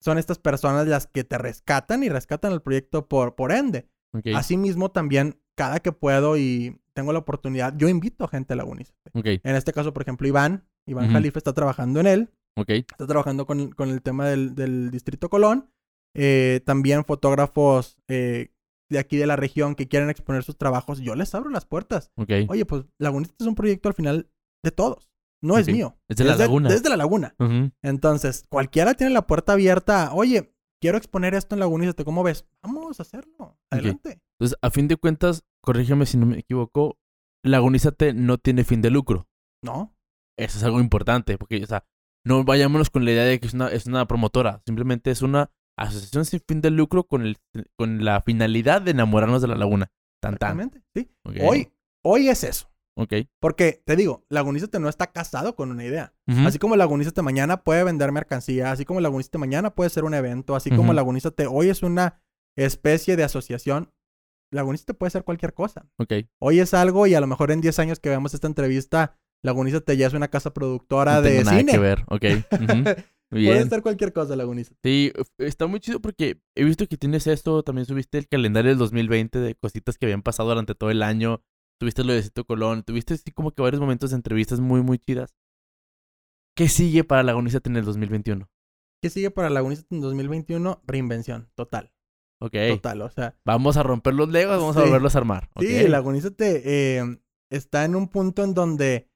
son 0.00 0.18
estas 0.18 0.38
personas 0.38 0.86
las 0.86 1.06
que 1.06 1.24
te 1.24 1.38
rescatan 1.38 2.02
y 2.02 2.08
rescatan 2.08 2.52
el 2.52 2.62
proyecto 2.62 3.08
por, 3.08 3.34
por 3.34 3.52
ende. 3.52 3.88
Ok. 4.12 4.26
Asimismo, 4.34 4.90
también, 4.90 5.40
cada 5.56 5.80
que 5.80 5.92
puedo 5.92 6.36
y 6.36 6.80
tengo 6.94 7.12
la 7.12 7.18
oportunidad, 7.20 7.74
yo 7.76 7.88
invito 7.88 8.24
a 8.24 8.28
gente 8.28 8.52
a 8.52 8.56
Lagunízate. 8.56 9.10
Ok. 9.14 9.26
En 9.44 9.56
este 9.56 9.72
caso, 9.72 9.92
por 9.92 10.02
ejemplo, 10.02 10.26
Iván, 10.28 10.64
Iván. 10.86 11.10
Jalife 11.10 11.38
está 11.38 11.52
trabajando 11.52 12.00
en 12.00 12.06
él 12.06 12.30
Ok. 12.56 12.70
está 12.70 13.06
trabajando 13.06 13.46
con, 13.46 13.70
con 13.70 13.90
el 13.90 14.02
tema 14.02 14.26
del, 14.28 14.54
del 14.54 14.90
Distrito 14.90 15.28
Colón. 15.28 15.70
Eh, 16.14 16.60
también 16.64 17.04
fotógrafos 17.04 17.98
eh, 18.08 18.50
de 18.88 18.98
aquí 18.98 19.16
de 19.16 19.26
la 19.26 19.36
región 19.36 19.74
que 19.74 19.86
quieren 19.88 20.10
exponer 20.10 20.42
sus 20.42 20.56
trabajos, 20.56 21.00
yo 21.00 21.14
les 21.14 21.34
abro 21.34 21.50
las 21.50 21.66
puertas. 21.66 22.10
Oye, 22.48 22.64
pues 22.64 22.84
Lagunita 22.98 23.34
es 23.38 23.46
un 23.46 23.54
proyecto 23.54 23.88
al 23.88 23.94
final 23.94 24.30
de 24.64 24.70
todos. 24.70 25.10
No 25.42 25.56
es 25.58 25.68
mío. 25.68 25.96
Es 26.08 26.16
de 26.16 26.24
la 26.24 26.36
laguna. 26.36 26.68
Desde 26.68 26.88
la 26.88 26.96
laguna. 26.96 27.34
Entonces, 27.82 28.44
cualquiera 28.48 28.94
tiene 28.94 29.12
la 29.12 29.26
puerta 29.26 29.52
abierta. 29.52 30.12
Oye, 30.12 30.54
quiero 30.80 30.98
exponer 30.98 31.34
esto 31.34 31.54
en 31.54 31.60
Lagunita. 31.60 32.04
¿Cómo 32.04 32.22
ves? 32.22 32.46
Vamos 32.62 32.98
a 32.98 33.02
hacerlo. 33.02 33.58
Adelante. 33.70 34.20
Entonces, 34.38 34.58
a 34.62 34.70
fin 34.70 34.88
de 34.88 34.96
cuentas, 34.96 35.44
corrígeme 35.62 36.06
si 36.06 36.16
no 36.16 36.26
me 36.26 36.38
equivoco, 36.38 36.98
Lagunízate 37.44 38.14
no 38.14 38.38
tiene 38.38 38.64
fin 38.64 38.82
de 38.82 38.90
lucro. 38.90 39.28
¿No? 39.62 39.96
Eso 40.36 40.58
es 40.58 40.64
algo 40.64 40.80
importante, 40.80 41.36
porque, 41.36 41.62
o 41.62 41.66
sea, 41.66 41.84
no 42.24 42.44
vayámonos 42.44 42.90
con 42.90 43.04
la 43.04 43.12
idea 43.12 43.24
de 43.24 43.40
que 43.40 43.46
es 43.46 43.54
una, 43.54 43.68
es 43.68 43.86
una 43.86 44.06
promotora. 44.06 44.62
Simplemente 44.66 45.10
es 45.10 45.22
una 45.22 45.50
asociación 45.76 46.24
sin 46.24 46.40
fin 46.46 46.60
de 46.60 46.70
lucro 46.70 47.04
con, 47.04 47.22
el, 47.22 47.38
con 47.76 48.04
la 48.04 48.20
finalidad 48.22 48.82
de 48.82 48.92
enamorarnos 48.92 49.42
de 49.42 49.48
la 49.48 49.56
laguna. 49.56 49.90
Tan 50.20 50.36
tan. 50.36 50.60
Exactamente. 50.60 50.82
Sí. 50.94 51.10
Hoy, 51.42 51.72
hoy 52.04 52.28
es 52.28 52.44
eso. 52.44 52.70
Ok. 53.00 53.14
Porque, 53.40 53.80
te 53.84 53.94
digo, 53.94 54.24
Lagunízate 54.28 54.80
no 54.80 54.88
está 54.88 55.06
casado 55.12 55.54
con 55.54 55.70
una 55.70 55.84
idea. 55.84 56.12
Ujú. 56.26 56.40
Así 56.48 56.58
como 56.58 56.74
Lagunízate 56.74 57.22
mañana 57.22 57.62
puede 57.62 57.84
vender 57.84 58.10
mercancía, 58.10 58.72
así 58.72 58.84
como 58.84 59.00
Lagunízate 59.00 59.38
mañana 59.38 59.74
puede 59.74 59.88
ser 59.90 60.02
un 60.04 60.14
evento, 60.14 60.56
así 60.56 60.70
como 60.70 60.84
Ujú. 60.84 60.92
Lagunízate 60.94 61.46
hoy 61.46 61.68
es 61.68 61.82
una 61.84 62.20
especie 62.56 63.16
de 63.16 63.22
asociación, 63.22 63.92
Lagunízate 64.52 64.94
puede 64.94 65.10
ser 65.10 65.22
cualquier 65.24 65.54
cosa. 65.54 65.86
Ok. 65.98 66.12
Hoy 66.40 66.58
es 66.58 66.74
algo 66.74 67.06
y 67.06 67.14
a 67.14 67.20
lo 67.20 67.26
mejor 67.28 67.50
en 67.52 67.60
10 67.60 67.78
años 67.78 68.00
que 68.00 68.08
veamos 68.08 68.34
esta 68.34 68.46
entrevista, 68.48 69.16
Lagunízate 69.44 69.96
ya 69.96 70.08
es 70.08 70.14
una 70.14 70.28
casa 70.28 70.52
productora 70.52 71.14
No 71.16 71.22
de 71.22 71.30
tengo 71.30 71.44
nada 71.44 71.58
cine. 71.58 71.72
que 71.72 71.78
ver. 71.78 72.04
Ok. 72.08 72.24
Puede 73.30 73.68
ser 73.68 73.82
cualquier 73.82 74.12
cosa, 74.14 74.36
Lagunízate. 74.36 74.78
Sí, 74.82 75.12
está 75.36 75.66
muy 75.66 75.80
chido 75.80 76.00
porque 76.00 76.40
he 76.56 76.64
visto 76.64 76.86
que 76.88 76.96
tienes 76.96 77.26
esto, 77.26 77.62
también 77.62 77.84
subiste 77.84 78.16
el 78.18 78.26
calendario 78.26 78.70
del 78.70 78.78
2020 78.78 79.38
de 79.38 79.54
cositas 79.54 79.98
que 79.98 80.06
habían 80.06 80.22
pasado 80.22 80.48
durante 80.48 80.74
todo 80.74 80.90
el 80.90 81.02
año, 81.02 81.42
tuviste 81.78 82.04
lo 82.04 82.12
de 82.12 82.22
Cito 82.22 82.44
Colón, 82.44 82.82
tuviste 82.82 83.14
así 83.14 83.30
como 83.32 83.52
que 83.52 83.62
varios 83.62 83.80
momentos 83.80 84.10
de 84.10 84.16
entrevistas 84.16 84.60
muy, 84.60 84.82
muy 84.82 84.98
chidas. 84.98 85.34
¿Qué 86.56 86.68
sigue 86.68 87.04
para 87.04 87.22
Lagunízate 87.22 87.70
en 87.70 87.76
el 87.76 87.84
2021? 87.84 88.48
¿Qué 89.00 89.10
sigue 89.10 89.30
para 89.30 89.48
Lagunízate 89.48 89.94
en 89.94 90.00
2021? 90.00 90.82
Reinvención, 90.86 91.50
total. 91.54 91.92
Ok, 92.40 92.54
Total, 92.68 93.02
o 93.02 93.10
sea, 93.10 93.36
vamos 93.44 93.76
a 93.76 93.82
romper 93.82 94.14
los 94.14 94.28
legos, 94.28 94.58
vamos 94.58 94.76
a 94.76 94.82
volverlos 94.82 95.16
a 95.16 95.18
armar. 95.18 95.50
Sí, 95.58 95.88
Lagunízate 95.88 96.98
eh, 96.98 97.18
está 97.50 97.84
en 97.84 97.96
un 97.96 98.08
punto 98.08 98.44
en 98.44 98.54
donde 98.54 99.10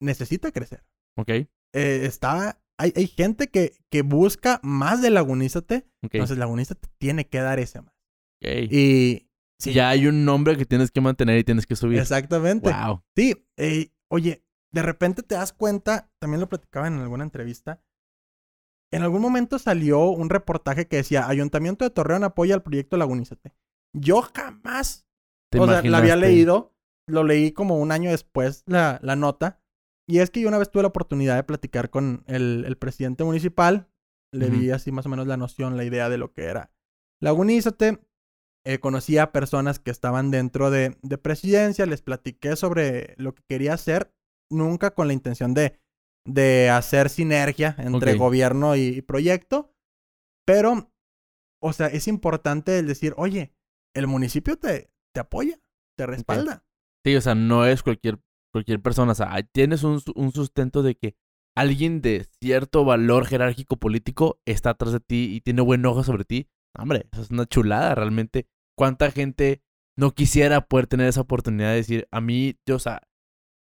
necesita 0.00 0.50
crecer. 0.50 0.82
ok, 1.18 1.28
eh, 1.28 1.46
está, 1.72 2.62
hay, 2.78 2.92
hay 2.96 3.06
gente 3.06 3.48
que, 3.48 3.76
que 3.90 4.00
busca 4.02 4.60
más 4.62 5.02
de 5.02 5.10
Lagunízate, 5.10 5.86
ok, 6.02 6.14
entonces 6.14 6.38
Lagunízate 6.38 6.88
tiene 6.98 7.26
que 7.28 7.38
dar 7.40 7.58
ese 7.58 7.82
más. 7.82 7.94
ok. 8.42 8.48
Y 8.70 9.28
Ya 9.72 9.88
hay 9.88 10.06
un 10.06 10.24
nombre 10.24 10.56
que 10.56 10.66
tienes 10.66 10.90
que 10.90 11.00
mantener 11.00 11.38
y 11.38 11.44
tienes 11.44 11.66
que 11.66 11.76
subir. 11.76 11.98
exactamente. 11.98 12.72
Wow. 12.72 13.02
Sí, 13.16 13.46
eh, 13.56 13.92
oye, 14.08 14.44
de 14.72 14.82
repente 14.82 15.22
te 15.22 15.34
das 15.34 15.52
cuenta, 15.52 16.10
también 16.18 16.40
lo 16.40 16.48
platicaba 16.48 16.88
en 16.88 16.98
alguna 16.98 17.24
entrevista, 17.24 17.82
en 18.92 19.02
algún 19.02 19.22
momento 19.22 19.58
salió 19.58 20.04
un 20.10 20.30
reportaje 20.30 20.86
que 20.86 20.96
decía, 20.96 21.28
Ayuntamiento 21.28 21.84
de 21.84 21.90
Torreón 21.90 22.22
apoya 22.24 22.54
el 22.54 22.62
proyecto 22.62 22.96
Lagunízate. 22.96 23.52
Yo 23.92 24.22
jamás, 24.22 25.06
¿Te 25.50 25.58
o 25.58 25.66
sea, 25.66 25.82
la 25.82 25.98
había 25.98 26.16
leído, 26.16 26.74
lo 27.08 27.24
leí 27.24 27.52
como 27.52 27.78
un 27.78 27.92
año 27.92 28.10
después 28.10 28.62
la, 28.66 29.00
la 29.02 29.16
nota, 29.16 29.60
y 30.08 30.18
es 30.18 30.30
que 30.30 30.40
yo 30.40 30.48
una 30.48 30.58
vez 30.58 30.70
tuve 30.70 30.82
la 30.82 30.88
oportunidad 30.88 31.36
de 31.36 31.44
platicar 31.44 31.90
con 31.90 32.24
el, 32.26 32.64
el 32.66 32.76
presidente 32.76 33.24
municipal, 33.24 33.88
le 34.32 34.48
Ujú. 34.48 34.56
di 34.56 34.70
así 34.70 34.92
más 34.92 35.06
o 35.06 35.08
menos 35.08 35.26
la 35.26 35.36
noción, 35.36 35.76
la 35.76 35.84
idea 35.84 36.08
de 36.08 36.18
lo 36.18 36.32
que 36.32 36.44
era 36.44 36.72
Lagunízate, 37.20 38.00
eh, 38.64 38.78
conocí 38.78 39.18
a 39.18 39.32
personas 39.32 39.78
que 39.78 39.90
estaban 39.90 40.30
dentro 40.30 40.70
de, 40.70 40.96
de 41.02 41.18
presidencia, 41.18 41.86
les 41.86 42.02
platiqué 42.02 42.56
sobre 42.56 43.14
lo 43.18 43.34
que 43.34 43.42
quería 43.48 43.74
hacer, 43.74 44.12
nunca 44.50 44.94
con 44.94 45.06
la 45.06 45.12
intención 45.14 45.54
de 45.54 45.78
de 46.26 46.70
hacer 46.70 47.10
sinergia 47.10 47.76
entre 47.78 48.16
gobierno 48.16 48.76
y, 48.76 48.80
y 48.80 49.02
proyecto. 49.02 49.72
Pero, 50.46 50.90
o 51.62 51.72
sea, 51.72 51.86
es 51.86 52.08
importante 52.08 52.78
el 52.78 52.86
decir, 52.86 53.14
oye, 53.16 53.54
el 53.94 54.06
municipio 54.06 54.56
te, 54.56 54.90
te 55.14 55.20
apoya, 55.20 55.58
te 55.96 56.06
respalda. 56.06 56.64
Sí, 57.04 57.14
o 57.16 57.20
sea, 57.20 57.34
no 57.34 57.66
es 57.66 57.82
cualquier, 57.82 58.18
cualquier 58.52 58.80
persona. 58.80 59.12
O 59.12 59.14
sea, 59.14 59.42
tienes 59.52 59.84
un, 59.84 60.00
un 60.14 60.32
sustento 60.32 60.82
de 60.82 60.96
que 60.96 61.16
alguien 61.56 62.00
de 62.00 62.26
cierto 62.40 62.84
valor 62.84 63.26
jerárquico 63.26 63.76
político 63.76 64.40
está 64.46 64.70
atrás 64.70 64.92
de 64.92 65.00
ti 65.00 65.34
y 65.34 65.40
tiene 65.40 65.62
buen 65.62 65.84
ojo 65.86 66.02
sobre 66.04 66.24
ti. 66.24 66.48
Hombre, 66.76 67.06
eso 67.12 67.22
es 67.22 67.30
una 67.30 67.46
chulada 67.46 67.94
realmente. 67.94 68.48
¿Cuánta 68.76 69.10
gente 69.10 69.62
no 69.96 70.12
quisiera 70.12 70.66
poder 70.66 70.86
tener 70.86 71.08
esa 71.08 71.20
oportunidad 71.20 71.70
de 71.70 71.76
decir, 71.76 72.08
a 72.10 72.20
mí, 72.20 72.58
yo, 72.66 72.76
o 72.76 72.80
sea, 72.80 73.02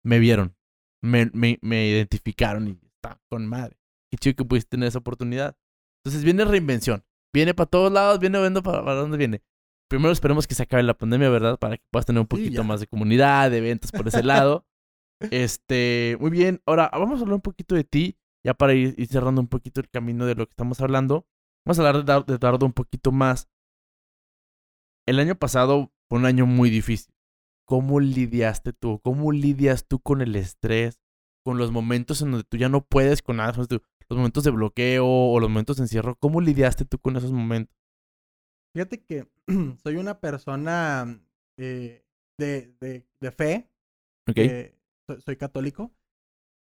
me 0.04 0.18
vieron, 0.18 0.56
me, 1.02 1.30
me, 1.32 1.58
me 1.62 1.86
identificaron 1.88 2.68
y 2.68 2.78
está 2.94 3.20
con 3.28 3.46
madre. 3.46 3.76
Qué 4.10 4.18
chido 4.18 4.36
que 4.36 4.44
pudiste 4.44 4.70
tener 4.70 4.88
esa 4.88 4.98
oportunidad. 4.98 5.56
Entonces 6.02 6.24
viene 6.24 6.44
reinvención. 6.44 7.04
Viene 7.32 7.54
para 7.54 7.68
todos 7.68 7.92
lados, 7.92 8.18
viene 8.18 8.40
viendo 8.40 8.62
para, 8.62 8.82
para 8.84 8.94
dónde 8.94 9.18
viene. 9.18 9.42
Primero 9.88 10.12
esperemos 10.12 10.46
que 10.46 10.54
se 10.54 10.62
acabe 10.62 10.82
la 10.82 10.96
pandemia, 10.96 11.28
¿verdad? 11.30 11.58
Para 11.58 11.76
que 11.76 11.84
puedas 11.90 12.06
tener 12.06 12.20
un 12.20 12.26
poquito 12.26 12.64
más 12.64 12.80
de 12.80 12.86
comunidad, 12.86 13.50
de 13.50 13.58
eventos 13.58 13.92
por 13.92 14.06
ese 14.08 14.22
lado. 14.22 14.64
Este, 15.32 16.16
muy 16.20 16.30
bien. 16.30 16.62
Ahora, 16.64 16.88
vamos 16.92 17.18
a 17.18 17.22
hablar 17.22 17.34
un 17.34 17.40
poquito 17.40 17.74
de 17.74 17.82
ti, 17.82 18.16
ya 18.44 18.54
para 18.54 18.72
ir, 18.74 18.94
ir 18.96 19.08
cerrando 19.08 19.40
un 19.40 19.48
poquito 19.48 19.80
el 19.80 19.90
camino 19.90 20.26
de 20.26 20.36
lo 20.36 20.46
que 20.46 20.52
estamos 20.52 20.80
hablando. 20.80 21.26
Vamos 21.66 21.80
a 21.80 21.88
hablar 21.88 22.04
de, 22.04 22.24
de 22.24 22.34
Eduardo 22.36 22.64
un 22.64 22.72
poquito 22.72 23.10
más. 23.10 23.48
El 25.08 25.20
año 25.20 25.36
pasado 25.36 25.90
fue 26.06 26.18
un 26.18 26.26
año 26.26 26.44
muy 26.44 26.68
difícil. 26.68 27.14
¿Cómo 27.64 27.98
lidiaste 27.98 28.74
tú? 28.74 29.00
¿Cómo 29.02 29.32
lidias 29.32 29.86
tú 29.88 30.00
con 30.00 30.20
el 30.20 30.36
estrés? 30.36 31.00
Con 31.42 31.56
los 31.56 31.72
momentos 31.72 32.20
en 32.20 32.30
donde 32.30 32.44
tú 32.44 32.58
ya 32.58 32.68
no 32.68 32.84
puedes 32.84 33.22
con 33.22 33.38
nada, 33.38 33.54
los 33.56 34.18
momentos 34.18 34.44
de 34.44 34.50
bloqueo 34.50 35.06
o 35.06 35.40
los 35.40 35.48
momentos 35.48 35.78
de 35.78 35.84
encierro. 35.84 36.16
¿Cómo 36.16 36.42
lidiaste 36.42 36.84
tú 36.84 36.98
con 36.98 37.16
esos 37.16 37.32
momentos? 37.32 37.74
Fíjate 38.74 39.02
que 39.02 39.26
soy 39.82 39.96
una 39.96 40.20
persona 40.20 41.18
eh, 41.56 42.04
de, 42.38 42.74
de, 42.78 43.06
de 43.18 43.30
fe, 43.32 43.70
¿Ok? 44.28 44.34
que 44.34 44.74
soy, 45.06 45.22
soy 45.22 45.36
católico, 45.38 45.90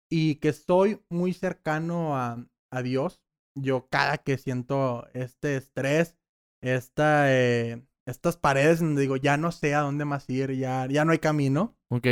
y 0.10 0.36
que 0.36 0.48
estoy 0.48 1.02
muy 1.10 1.34
cercano 1.34 2.16
a, 2.16 2.48
a 2.72 2.82
Dios. 2.82 3.22
Yo 3.56 3.90
cada 3.90 4.20
que 4.20 4.38
siento 4.38 5.06
este 5.14 5.58
estrés, 5.58 6.18
esta, 6.62 7.34
eh, 7.36 7.86
estas 8.08 8.38
paredes 8.38 8.80
donde 8.80 9.02
digo, 9.02 9.18
ya 9.18 9.38
no 9.38 9.52
sé 9.52 9.76
a 9.76 9.82
dónde 9.82 10.06
más 10.06 10.30
ir, 10.30 10.52
ya, 10.54 10.88
ya 10.88 11.06
no 11.06 11.12
hay 11.12 11.20
camino, 11.20 11.78
¿Ok? 11.90 12.08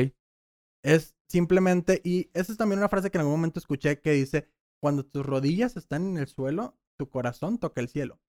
es 0.84 1.16
simplemente, 1.30 2.02
y 2.04 2.30
esa 2.34 2.52
es 2.52 2.58
también 2.58 2.80
una 2.80 2.90
frase 2.90 3.10
que 3.10 3.18
en 3.18 3.22
algún 3.22 3.38
momento 3.38 3.60
escuché 3.60 4.00
que 4.02 4.12
dice, 4.12 4.48
cuando 4.82 5.06
tus 5.06 5.26
rodillas 5.26 5.78
están 5.78 6.06
en 6.08 6.18
el 6.18 6.28
suelo, 6.28 6.78
tu 7.00 7.10
corazón 7.10 7.58
toca 7.58 7.82
el 7.82 7.90
cielo. 7.90 8.20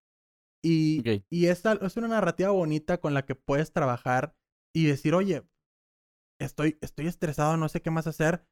Y, 0.65 1.03
y 1.31 1.47
es, 1.47 1.65
al- 1.67 1.81
es 1.85 1.97
una 1.97 2.09
narrativa 2.09 2.51
bonita 2.51 2.99
con 2.99 3.15
la 3.15 3.25
que 3.27 3.35
puedes 3.35 3.73
trabajar 3.73 4.35
y 4.75 4.87
decir, 4.87 5.15
oye, 5.15 5.45
estoy, 6.41 6.79
estoy 6.81 7.07
estresado, 7.07 7.57
no 7.57 7.69
sé 7.69 7.83
qué 7.83 7.91
más 7.91 8.07
hacer. 8.07 8.47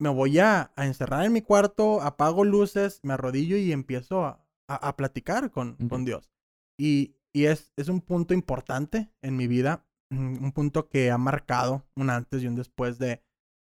Me 0.00 0.08
voy 0.08 0.38
a, 0.38 0.72
a 0.76 0.86
encerrar 0.86 1.24
en 1.26 1.32
mi 1.32 1.42
cuarto, 1.42 2.00
apago 2.00 2.44
luces, 2.44 3.00
me 3.02 3.14
arrodillo 3.14 3.56
y 3.56 3.72
empiezo 3.72 4.24
a, 4.24 4.46
a- 4.68 4.88
a 4.88 4.96
platicar 4.96 5.50
con, 5.50 5.76
con. 5.88 6.04
Dios. 6.04 6.30
Y, 6.78 7.16
y 7.32 7.44
es, 7.44 7.72
es 7.76 7.88
un 7.88 8.00
punto 8.00 8.34
importante 8.34 9.10
en 9.22 9.36
mi 9.36 9.46
vida, 9.46 9.86
un 10.10 10.52
punto 10.52 10.88
que 10.88 11.10
ha 11.10 11.18
marcado 11.18 11.84
un 11.96 12.10
antes 12.10 12.42
y 12.42 12.46
un 12.46 12.56
después 12.56 12.98
de, 12.98 13.22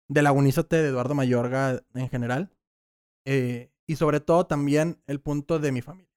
de 0.09 0.21
la 0.21 0.29
Agonízate 0.29 0.77
de 0.77 0.89
Eduardo 0.89 1.15
Mayorga 1.15 1.83
en 1.93 2.09
general. 2.09 2.51
Eh, 3.25 3.71
y 3.89 3.95
sobre 3.95 4.19
todo 4.19 4.45
también 4.45 5.01
el 5.07 5.19
punto 5.19 5.59
de 5.59 5.71
mi 5.71 5.81
familia. 5.81 6.11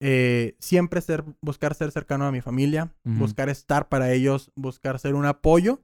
Eh, 0.00 0.56
siempre 0.58 1.00
ser, 1.00 1.24
buscar 1.40 1.74
ser 1.74 1.92
cercano 1.92 2.26
a 2.26 2.32
mi 2.32 2.40
familia, 2.40 2.92
buscar 3.04 3.48
estar 3.48 3.88
para 3.88 4.12
ellos, 4.12 4.50
buscar 4.56 4.98
ser 4.98 5.14
un 5.14 5.26
apoyo, 5.26 5.80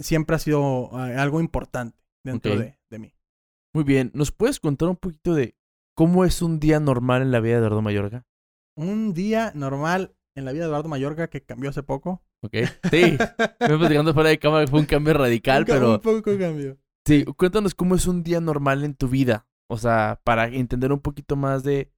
siempre 0.00 0.36
ha 0.36 0.38
sido 0.38 0.90
eh, 0.92 1.16
algo 1.16 1.40
importante 1.40 1.98
dentro 2.24 2.56
de, 2.56 2.78
de 2.88 2.98
mí. 2.98 3.14
Muy 3.74 3.84
bien. 3.84 4.12
¿Nos 4.14 4.30
puedes 4.30 4.60
contar 4.60 4.88
un 4.88 4.96
poquito 4.96 5.34
de 5.34 5.56
cómo 5.96 6.24
es 6.24 6.42
un 6.42 6.60
día 6.60 6.78
normal 6.78 7.22
en 7.22 7.32
la 7.32 7.40
vida 7.40 7.54
de 7.54 7.58
Eduardo 7.58 7.82
Mayorga? 7.82 8.24
Un 8.76 9.12
día 9.14 9.52
normal 9.54 10.14
en 10.36 10.44
la 10.44 10.52
vida 10.52 10.64
de 10.64 10.68
Eduardo 10.68 10.88
Mayorga 10.88 11.28
que 11.28 11.42
cambió 11.42 11.70
hace 11.70 11.82
poco. 11.82 12.22
¿Ok? 12.42 12.54
Sí. 12.90 13.16
Me 13.60 13.78
platicando 13.78 14.14
fuera 14.14 14.30
de 14.30 14.38
cámara 14.38 14.64
que 14.64 14.70
fue 14.70 14.80
un 14.80 14.86
cambio 14.86 15.14
radical, 15.14 15.62
Un 15.62 15.66
pero 15.66 15.94
Un 15.94 16.00
poco 16.00 16.38
cambió. 16.38 16.78
sí, 17.06 17.24
cuéntanos 17.36 17.74
cómo 17.74 17.94
es 17.94 18.06
un 18.06 18.22
día 18.22 18.40
normal 18.40 18.84
en 18.84 18.94
tu 18.94 19.08
vida. 19.08 19.46
O 19.70 19.76
sea, 19.76 20.20
para 20.24 20.46
entender 20.48 20.92
un 20.92 21.00
poquito 21.00 21.36
más 21.36 21.62
de 21.62 21.92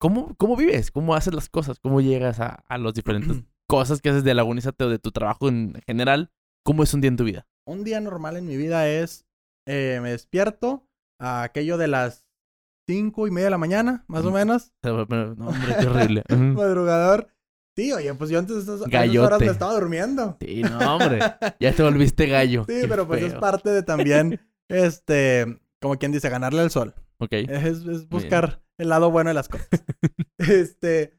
cómo, 0.00 0.34
cómo 0.36 0.56
vives, 0.56 0.90
cómo 0.90 1.14
haces 1.14 1.34
las 1.34 1.48
cosas, 1.48 1.78
cómo 1.80 2.00
llegas 2.00 2.40
a, 2.40 2.62
a 2.68 2.78
las 2.78 2.94
diferentes 2.94 3.42
cosas 3.68 4.00
que 4.00 4.10
haces 4.10 4.24
de 4.24 4.34
Lagunízate 4.34 4.84
o 4.84 4.88
de 4.90 4.98
tu 4.98 5.10
trabajo 5.10 5.48
en 5.48 5.74
general. 5.86 6.30
¿Cómo 6.64 6.82
es 6.82 6.92
un 6.94 7.00
día 7.00 7.08
en 7.08 7.16
tu 7.16 7.24
vida? 7.24 7.46
un 7.68 7.82
día 7.82 7.98
normal 8.00 8.36
en 8.36 8.46
mi 8.46 8.56
vida 8.56 8.88
es, 8.88 9.26
eh, 9.66 9.98
me 10.00 10.10
despierto 10.12 10.86
a 11.20 11.42
aquello 11.42 11.78
de 11.78 11.88
las 11.88 12.25
cinco 12.86 13.26
y 13.26 13.30
media 13.30 13.46
de 13.46 13.50
la 13.50 13.58
mañana, 13.58 14.04
más 14.08 14.24
o 14.24 14.30
Mm. 14.30 14.34
menos. 14.34 14.72
No, 14.82 15.02
hombre, 15.48 15.76
qué 15.80 15.86
horrible. 15.86 16.22
Madrugador. 16.28 17.28
Sí, 17.76 17.92
oye, 17.92 18.14
pues 18.14 18.30
yo 18.30 18.38
antes 18.38 18.56
de 18.56 18.62
esas, 18.62 18.74
a 18.76 18.78
esas 18.78 18.88
Gallote. 18.90 19.26
horas 19.26 19.40
me 19.40 19.46
estaba 19.48 19.74
durmiendo. 19.74 20.36
Sí, 20.40 20.62
no, 20.62 20.96
hombre. 20.96 21.18
Ya 21.60 21.72
te 21.72 21.82
volviste 21.82 22.26
gallo. 22.26 22.64
Sí, 22.66 22.80
Qué 22.82 22.88
pero 22.88 23.06
pues 23.06 23.22
es 23.22 23.34
parte 23.34 23.68
de 23.70 23.82
también, 23.82 24.40
este, 24.68 25.58
como 25.80 25.96
quien 25.98 26.10
dice, 26.12 26.30
ganarle 26.30 26.62
al 26.62 26.70
sol. 26.70 26.94
Ok. 27.18 27.32
Es, 27.32 27.84
es 27.86 28.08
buscar 28.08 28.62
el 28.78 28.88
lado 28.88 29.10
bueno 29.10 29.28
de 29.28 29.34
las 29.34 29.48
cosas. 29.48 29.68
este, 30.38 31.18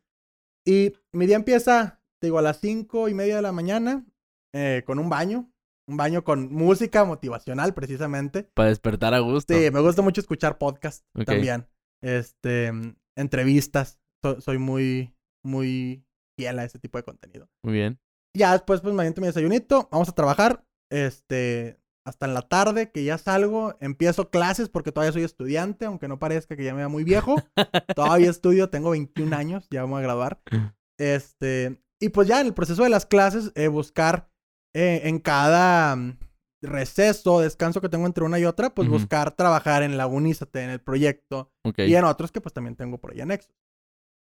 y 0.65 0.93
mi 1.11 1.27
día 1.27 1.35
empieza, 1.35 2.01
te 2.19 2.27
digo, 2.27 2.39
a 2.39 2.41
las 2.41 2.59
cinco 2.59 3.07
y 3.07 3.13
media 3.13 3.35
de 3.35 3.41
la 3.41 3.51
mañana, 3.51 4.05
eh, 4.53 4.83
con 4.85 4.97
un 4.99 5.09
baño. 5.09 5.51
Un 5.89 5.97
baño 5.97 6.23
con 6.23 6.51
música 6.51 7.05
motivacional, 7.05 7.73
precisamente. 7.73 8.43
Para 8.53 8.69
despertar 8.69 9.13
a 9.13 9.19
gusto. 9.19 9.53
Sí, 9.53 9.71
me 9.71 9.79
gusta 9.79 10.01
mucho 10.01 10.19
escuchar 10.21 10.57
podcast 10.57 11.05
también. 11.25 11.65
Este, 12.03 12.71
entrevistas. 13.15 13.99
So- 14.23 14.41
soy 14.41 14.57
muy, 14.57 15.13
muy 15.45 16.03
fiel 16.37 16.59
a 16.59 16.65
ese 16.65 16.79
tipo 16.79 16.97
de 16.97 17.03
contenido. 17.03 17.49
Muy 17.63 17.73
bien. 17.73 17.99
Ya 18.35 18.51
después, 18.51 18.81
pues 18.81 18.93
me 18.93 19.01
aviento 19.01 19.21
mi 19.21 19.27
desayunito, 19.27 19.87
vamos 19.91 20.09
a 20.09 20.15
trabajar. 20.15 20.63
Este, 20.91 21.79
hasta 22.05 22.25
en 22.25 22.33
la 22.33 22.41
tarde, 22.41 22.91
que 22.91 23.03
ya 23.03 23.17
salgo, 23.17 23.75
empiezo 23.79 24.29
clases 24.29 24.69
porque 24.69 24.91
todavía 24.91 25.11
soy 25.13 25.23
estudiante, 25.23 25.85
aunque 25.85 26.07
no 26.07 26.19
parezca 26.19 26.55
que 26.55 26.63
ya 26.63 26.73
me 26.73 26.79
vea 26.79 26.87
muy 26.89 27.03
viejo. 27.03 27.35
todavía 27.95 28.29
estudio, 28.29 28.69
tengo 28.69 28.91
21 28.91 29.35
años, 29.35 29.67
ya 29.71 29.81
vamos 29.81 29.99
a 29.99 30.03
graduar. 30.03 30.41
Este, 30.99 31.79
y 32.01 32.09
pues 32.09 32.27
ya 32.27 32.41
en 32.41 32.47
el 32.47 32.55
proceso 32.55 32.81
de 32.81 32.89
las 32.89 33.05
clases, 33.05 33.51
eh, 33.53 33.67
buscar 33.67 34.31
eh, 34.73 35.01
en 35.05 35.19
cada 35.19 35.95
mm, 35.95 36.17
receso, 36.61 37.39
descanso 37.39 37.81
que 37.81 37.89
tengo 37.89 38.05
entre 38.05 38.23
una 38.23 38.39
y 38.39 38.45
otra, 38.45 38.73
pues 38.73 38.87
Ujú. 38.87 38.97
buscar 38.97 39.35
trabajar 39.35 39.83
en 39.83 39.97
Lagunízate, 39.97 40.63
en 40.63 40.69
el 40.69 40.81
proyecto, 40.81 41.51
Ok. 41.63 41.79
y 41.79 41.95
en 41.95 42.03
otros 42.05 42.31
que 42.31 42.41
pues 42.41 42.53
también 42.53 42.75
tengo 42.75 42.99
por 42.99 43.11
ahí 43.11 43.21
anexos. 43.21 43.55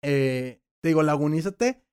Eh, 0.03 0.61
te 0.81 0.89
digo, 0.89 1.03
Lagunízate 1.03 1.83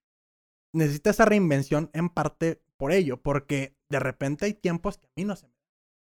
necesita 0.74 1.10
esa 1.10 1.24
reinvención 1.24 1.90
en 1.92 2.08
parte 2.08 2.62
por 2.76 2.92
ello, 2.92 3.20
porque 3.22 3.76
de 3.88 3.98
repente 3.98 4.44
hay 4.44 4.54
tiempos 4.54 4.98
que 4.98 5.06
a 5.06 5.10
mí 5.16 5.24
no 5.24 5.36
se 5.36 5.46
me 5.48 5.54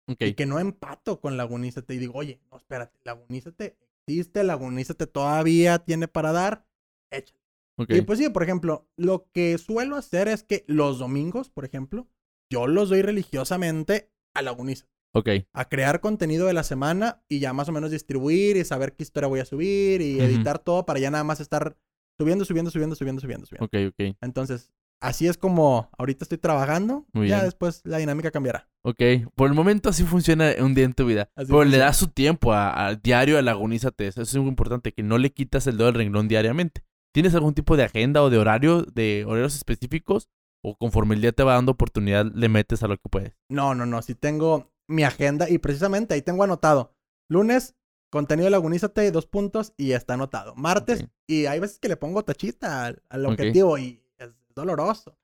Ok. 0.07 0.21
y 0.21 0.33
que 0.33 0.45
no 0.45 0.59
empato 0.59 1.19
con 1.21 1.37
Lagunízate 1.37 1.93
y 1.93 1.97
digo, 1.97 2.13
oye, 2.15 2.41
no, 2.51 2.57
espérate, 2.57 2.99
Lagunízate 3.03 3.77
existe, 4.05 4.43
Lagunízate 4.43 5.07
todavía 5.07 5.79
tiene 5.79 6.07
para 6.07 6.31
dar, 6.31 6.65
échale. 7.11 7.39
Ok. 7.77 7.89
Y 7.91 8.01
pues 8.01 8.19
sí, 8.19 8.29
por 8.29 8.43
ejemplo, 8.43 8.87
lo 8.97 9.29
que 9.31 9.57
suelo 9.57 9.95
hacer 9.95 10.27
es 10.27 10.43
que 10.43 10.63
los 10.67 10.99
domingos, 10.99 11.49
por 11.49 11.65
ejemplo, 11.65 12.07
yo 12.53 12.67
los 12.67 12.89
doy 12.89 13.01
religiosamente 13.01 14.09
a 14.35 14.41
Lagunízate 14.41 14.89
Ok. 15.15 15.29
a 15.53 15.65
crear 15.69 15.99
contenido 15.99 16.47
de 16.47 16.53
la 16.53 16.63
semana 16.63 17.21
y 17.29 17.39
ya 17.39 17.53
más 17.53 17.69
o 17.69 17.71
menos 17.71 17.91
distribuir 17.91 18.57
y 18.57 18.65
saber 18.65 18.93
qué 18.93 19.03
historia 19.03 19.27
voy 19.27 19.41
a 19.41 19.45
subir 19.45 20.01
y 20.01 20.19
editar 20.19 20.57
todo 20.59 20.85
para 20.87 20.99
ya 20.99 21.11
nada 21.11 21.23
más 21.23 21.39
estar 21.39 21.75
subiendo, 22.19 22.45
subiendo, 22.45 22.71
subiendo, 22.71 22.95
subiendo, 22.95 23.21
subiendo, 23.21 23.45
subiendo. 23.45 23.65
Ok, 23.65 23.93
ok. 23.93 24.15
Entonces, 24.21 24.71
así 24.99 25.27
es 25.27 25.37
como 25.37 25.89
ahorita 25.99 26.25
estoy 26.25 26.39
trabajando. 26.39 27.05
Muy 27.13 27.27
ya 27.27 27.35
bien. 27.37 27.45
después 27.45 27.81
la 27.83 27.97
dinámica 27.97 28.31
cambiará. 28.31 28.67
Ok. 28.83 29.01
Por 29.35 29.49
el 29.49 29.53
momento 29.53 29.89
así 29.89 30.03
funciona 30.03 30.51
un 30.59 30.73
día 30.73 30.85
en 30.85 30.93
tu 30.93 31.05
vida. 31.05 31.29
Así 31.35 31.51
Pero 31.51 31.63
le 31.63 31.77
das 31.77 31.97
su 31.97 32.07
tiempo 32.07 32.51
a, 32.53 32.87
a 32.87 32.95
diario 32.95 33.37
agonízate. 33.37 34.07
Eso 34.07 34.21
es 34.23 34.35
muy 34.35 34.47
importante, 34.49 34.93
que 34.93 35.03
no 35.03 35.19
le 35.19 35.31
quitas 35.31 35.67
el 35.67 35.77
dedo 35.77 35.87
del 35.87 35.95
renglón 35.95 36.27
diariamente. 36.27 36.83
¿Tienes 37.13 37.35
algún 37.35 37.53
tipo 37.53 37.77
de 37.77 37.83
agenda 37.83 38.23
o 38.23 38.31
de 38.31 38.39
horario, 38.39 38.81
de 38.81 39.25
horarios 39.27 39.55
específicos? 39.55 40.27
¿O 40.63 40.77
conforme 40.77 41.15
el 41.15 41.21
día 41.21 41.33
te 41.33 41.43
va 41.43 41.53
dando 41.55 41.73
oportunidad, 41.73 42.25
le 42.33 42.49
metes 42.49 42.83
a 42.83 42.87
lo 42.87 42.95
que 42.97 43.09
puedes? 43.09 43.33
No, 43.49 43.75
no, 43.75 43.85
no. 43.85 44.01
Si 44.01 44.15
tengo 44.15 44.71
mi 44.87 45.03
agenda 45.03 45.49
y 45.49 45.57
precisamente 45.57 46.13
ahí 46.13 46.21
tengo 46.21 46.43
anotado. 46.43 46.95
Lunes, 47.29 47.75
contenido 48.09 48.45
de 48.45 48.51
Lagunízate, 48.51 49.11
dos 49.11 49.27
puntos 49.27 49.73
y 49.77 49.91
está 49.91 50.13
anotado. 50.13 50.55
Martes, 50.55 51.05
y 51.27 51.47
hay 51.47 51.59
veces 51.59 51.79
que 51.79 51.89
le 51.89 51.97
pongo 51.97 52.23
tachita 52.23 52.85
al, 52.85 53.03
al 53.09 53.25
objetivo 53.25 53.77
y 53.77 54.03
es 54.17 54.29
doloroso. 54.55 55.17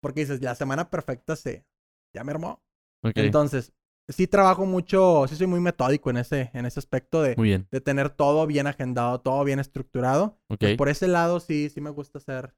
Porque 0.00 0.20
dices, 0.20 0.42
la 0.42 0.54
semana 0.56 0.90
perfecta 0.90 1.36
se 1.36 1.64
ya 2.12 2.24
me 2.24 2.32
armó. 2.32 2.62
Entonces, 3.02 3.72
sí 4.08 4.26
trabajo 4.26 4.66
mucho, 4.66 5.26
sí 5.28 5.36
soy 5.36 5.46
muy 5.46 5.60
metódico 5.60 6.10
en 6.10 6.16
ese, 6.16 6.50
en 6.54 6.66
ese 6.66 6.80
aspecto 6.80 7.22
de, 7.22 7.34
bien. 7.36 7.68
de 7.70 7.80
tener 7.80 8.10
todo 8.10 8.46
bien 8.46 8.66
agendado, 8.66 9.20
todo 9.20 9.44
bien 9.44 9.58
estructurado. 9.58 10.38
Pues 10.58 10.76
por 10.76 10.88
ese 10.88 11.08
lado 11.08 11.40
sí, 11.40 11.70
sí 11.70 11.80
me 11.80 11.90
gusta 11.90 12.20
ser 12.20 12.54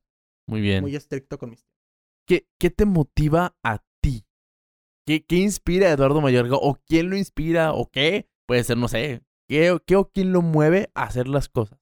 Muy 0.46 0.60
bien. 0.60 0.82
muy 0.82 0.96
estricto 0.96 1.38
con 1.38 1.50
mis. 1.50 1.66
¿Qué, 2.26 2.48
qué 2.58 2.70
te 2.70 2.86
motiva 2.86 3.56
a 3.62 3.84
ti? 4.00 4.26
¿Qué, 5.06 5.24
¿Qué 5.24 5.36
inspira 5.36 5.88
a 5.88 5.92
Eduardo 5.92 6.20
Mayorga? 6.20 6.56
¿O 6.56 6.80
quién 6.86 7.10
lo 7.10 7.16
inspira? 7.16 7.72
¿O 7.72 7.90
qué? 7.90 8.28
Puede 8.46 8.64
ser, 8.64 8.78
no 8.78 8.88
sé. 8.88 9.22
¿Qué, 9.48 9.78
qué 9.86 9.96
o 9.96 10.10
quién 10.10 10.32
lo 10.32 10.40
mueve 10.40 10.90
a 10.94 11.02
hacer 11.02 11.28
las 11.28 11.48
cosas? 11.48 11.78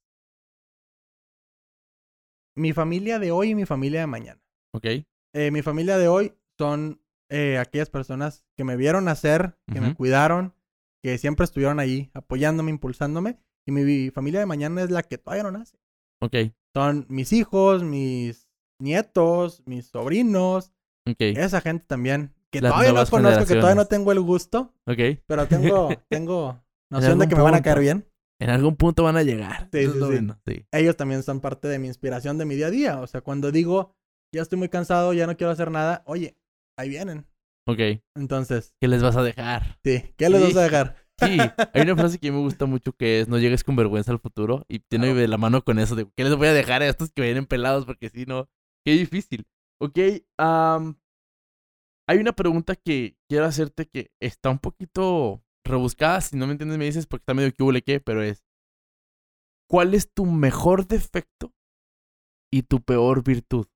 Mi 2.57 2.73
familia 2.73 3.19
de 3.19 3.31
hoy 3.31 3.51
y 3.51 3.55
mi 3.55 3.65
familia 3.65 4.01
de 4.01 4.07
mañana. 4.07 4.43
¿Ok? 4.75 4.87
Eh, 5.35 5.51
mi 5.51 5.63
familia 5.63 5.97
de 5.97 6.09
hoy 6.09 6.35
son 6.59 7.01
eh, 7.31 7.59
aquellas 7.59 7.89
personas 7.89 8.45
que 8.57 8.65
me 8.65 8.77
vieron 8.77 9.05
nacer, 9.05 9.57
que 9.73 9.81
me 9.81 9.95
cuidaron, 9.95 10.55
que 11.03 11.17
siempre 11.19 11.45
estuvieron 11.45 11.81
ahí 11.81 12.11
apoyándome, 12.15 12.71
impulsándome. 12.71 13.39
Y 13.65 13.73
mi 13.73 14.11
familia 14.11 14.41
de 14.41 14.47
mañana 14.47 14.83
es 14.83 14.91
la 14.91 15.03
que 15.03 15.19
todavía 15.19 15.45
no 15.45 15.53
nace. 15.53 15.79
Ok. 16.21 16.37
Son 16.75 17.07
mis 17.09 17.33
hijos, 17.33 17.85
mis 17.85 18.49
nietos, 18.83 19.63
mis 19.67 19.87
sobrinos, 19.87 20.73
esa 21.19 21.61
gente 21.61 21.85
también. 21.87 22.35
Que 22.51 22.61
Las 22.61 22.73
todavía 22.73 22.93
no 22.93 23.07
conozco, 23.07 23.47
que 23.47 23.55
todavía 23.55 23.77
no 23.77 23.87
tengo 23.87 24.13
el 24.13 24.21
gusto, 24.21 24.75
Ok. 24.87 24.99
pero 25.27 25.47
tengo, 25.47 25.89
tengo 26.11 26.61
noción 26.91 27.19
de 27.19 27.27
que 27.29 27.35
me 27.35 27.41
van 27.43 27.55
a 27.55 27.63
caer 27.63 27.81
bien. 27.81 28.07
En 28.39 28.51
algún 28.51 28.77
punto 28.77 29.05
van 29.05 29.17
a 29.17 29.23
llegar. 29.23 29.69
Sí, 29.73 29.87
sí, 29.87 29.93
sí. 29.93 29.99
bueno, 29.99 30.39
sí. 30.47 30.67
Ellos 30.73 30.97
también 30.97 31.23
son 31.23 31.41
parte 31.41 31.69
de 31.69 31.79
mi 31.79 31.87
inspiración 31.87 32.37
de 32.39 32.45
mi 32.45 32.57
día 32.57 32.67
a 32.67 32.71
día. 32.71 33.01
O 33.01 33.07
sea, 33.07 33.21
cuando 33.23 33.53
digo, 33.53 33.95
ya 34.35 34.43
estoy 34.43 34.59
muy 34.59 34.69
cansado, 34.69 35.13
ya 35.15 35.27
no 35.27 35.37
quiero 35.37 35.51
hacer 35.53 35.71
nada, 35.71 36.03
oye, 36.07 36.37
ahí 36.77 36.89
vienen. 36.91 37.25
Ok. 37.67 37.79
Entonces, 38.17 38.75
¿Qué 38.81 38.89
les 38.89 39.03
vas 39.03 39.17
a 39.17 39.23
dejar? 39.23 39.79
sí, 39.85 40.13
¿qué 40.19 40.29
les 40.29 40.41
Sí. 40.41 40.47
vas 40.49 40.57
a 40.57 40.63
dejar? 40.65 40.97
Sí, 41.21 41.39
hay 41.73 41.83
una 41.83 41.95
frase 41.97 42.19
que 42.19 42.33
me 42.33 42.39
gusta 42.39 42.67
mucho 42.67 42.93
que 42.93 43.21
es 43.21 43.29
no 43.29 43.39
llegues 43.39 43.63
con 43.63 43.77
vergüenza 43.77 44.11
al 44.11 44.19
futuro 44.19 44.65
y 44.69 44.81
tiene 44.81 45.07
Claro. 45.07 45.21
de 45.21 45.29
la 45.29 45.39
mano 45.39 45.63
con 45.63 45.79
eso 45.79 45.95
de 45.95 46.07
¿qué 46.17 46.25
les 46.25 46.35
voy 46.35 46.49
a 46.49 46.53
dejar 46.53 46.83
a 46.83 46.89
estos 46.89 47.13
que 47.13 47.23
vienen 47.23 47.47
pelados? 47.47 47.87
Porque 47.87 48.09
si 48.09 48.27
no, 48.27 48.49
qué 48.85 48.93
difícil. 48.93 49.47
Ok, 49.81 49.99
hay 50.39 52.19
una 52.19 52.33
pregunta 52.33 52.77
que 52.77 53.17
quiero 53.29 53.47
hacerte 53.47 53.87
que 53.87 54.13
está 54.21 54.51
un 54.51 54.59
poquito 54.59 55.43
rebuscada, 55.65 56.21
si 56.21 56.37
no 56.37 56.47
me 56.47 56.53
entiendes 56.53 56.79
me 56.79 56.85
dices 56.85 57.07
porque 57.07 57.23
está 57.23 57.35
medio 57.35 57.53
que 57.53 57.63
huele 57.63 57.83
qué, 57.83 58.01
pero 58.01 58.23
es 58.23 58.45
¿cuál 59.69 59.95
es 59.95 60.13
tu 60.13 60.27
mejor 60.27 60.87
defecto 60.87 61.55
y 62.53 62.63
tu 62.63 62.81
peor 62.83 63.25
virtud? 63.25 63.67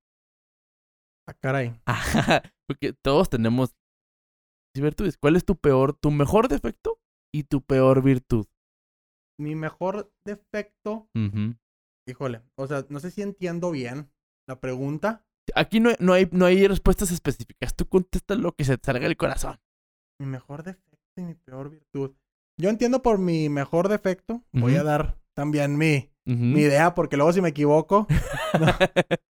Ah, 1.27 1.33
caray. 1.33 1.81
Ajá, 1.85 2.43
porque 2.67 2.93
todos 2.93 3.29
tenemos 3.29 3.75
virtudes. 4.75 5.17
¿Cuál 5.17 5.35
es 5.35 5.43
tu 5.43 5.55
peor, 5.55 5.93
tu 5.93 6.11
mejor 6.11 6.47
defecto 6.47 7.01
y 7.33 7.43
tu 7.43 7.61
peor 7.61 8.03
virtud? 8.03 8.45
Mi 9.39 9.55
mejor 9.55 10.13
defecto, 10.23 11.09
híjole, 12.07 12.43
o 12.55 12.67
sea, 12.67 12.85
no 12.89 12.99
sé 12.99 13.11
si 13.11 13.21
entiendo 13.21 13.71
bien 13.71 14.11
la 14.47 14.59
pregunta. 14.59 15.23
Aquí 15.55 15.79
no, 15.79 15.91
no, 15.99 16.13
hay, 16.13 16.27
no 16.31 16.45
hay 16.45 16.67
respuestas 16.67 17.11
específicas. 17.11 17.75
Tú 17.75 17.87
contestas 17.87 18.37
lo 18.37 18.53
que 18.53 18.65
se 18.65 18.77
te 18.77 18.85
salga 18.85 19.07
del 19.07 19.17
corazón. 19.17 19.59
Mi 20.19 20.25
mejor 20.25 20.63
defecto 20.63 20.97
y 21.17 21.21
mi 21.21 21.35
peor 21.35 21.69
virtud. 21.69 22.15
Yo 22.59 22.69
entiendo 22.69 23.01
por 23.01 23.19
mi 23.19 23.49
mejor 23.49 23.87
defecto. 23.87 24.43
Voy 24.51 24.75
a 24.75 24.83
dar 24.83 25.19
también 25.35 25.77
mi, 25.77 26.11
mi 26.25 26.61
idea, 26.61 26.95
porque 26.95 27.17
luego 27.17 27.31
si 27.31 27.41
me 27.41 27.49
equivoco. 27.49 28.07
no. 28.59 28.65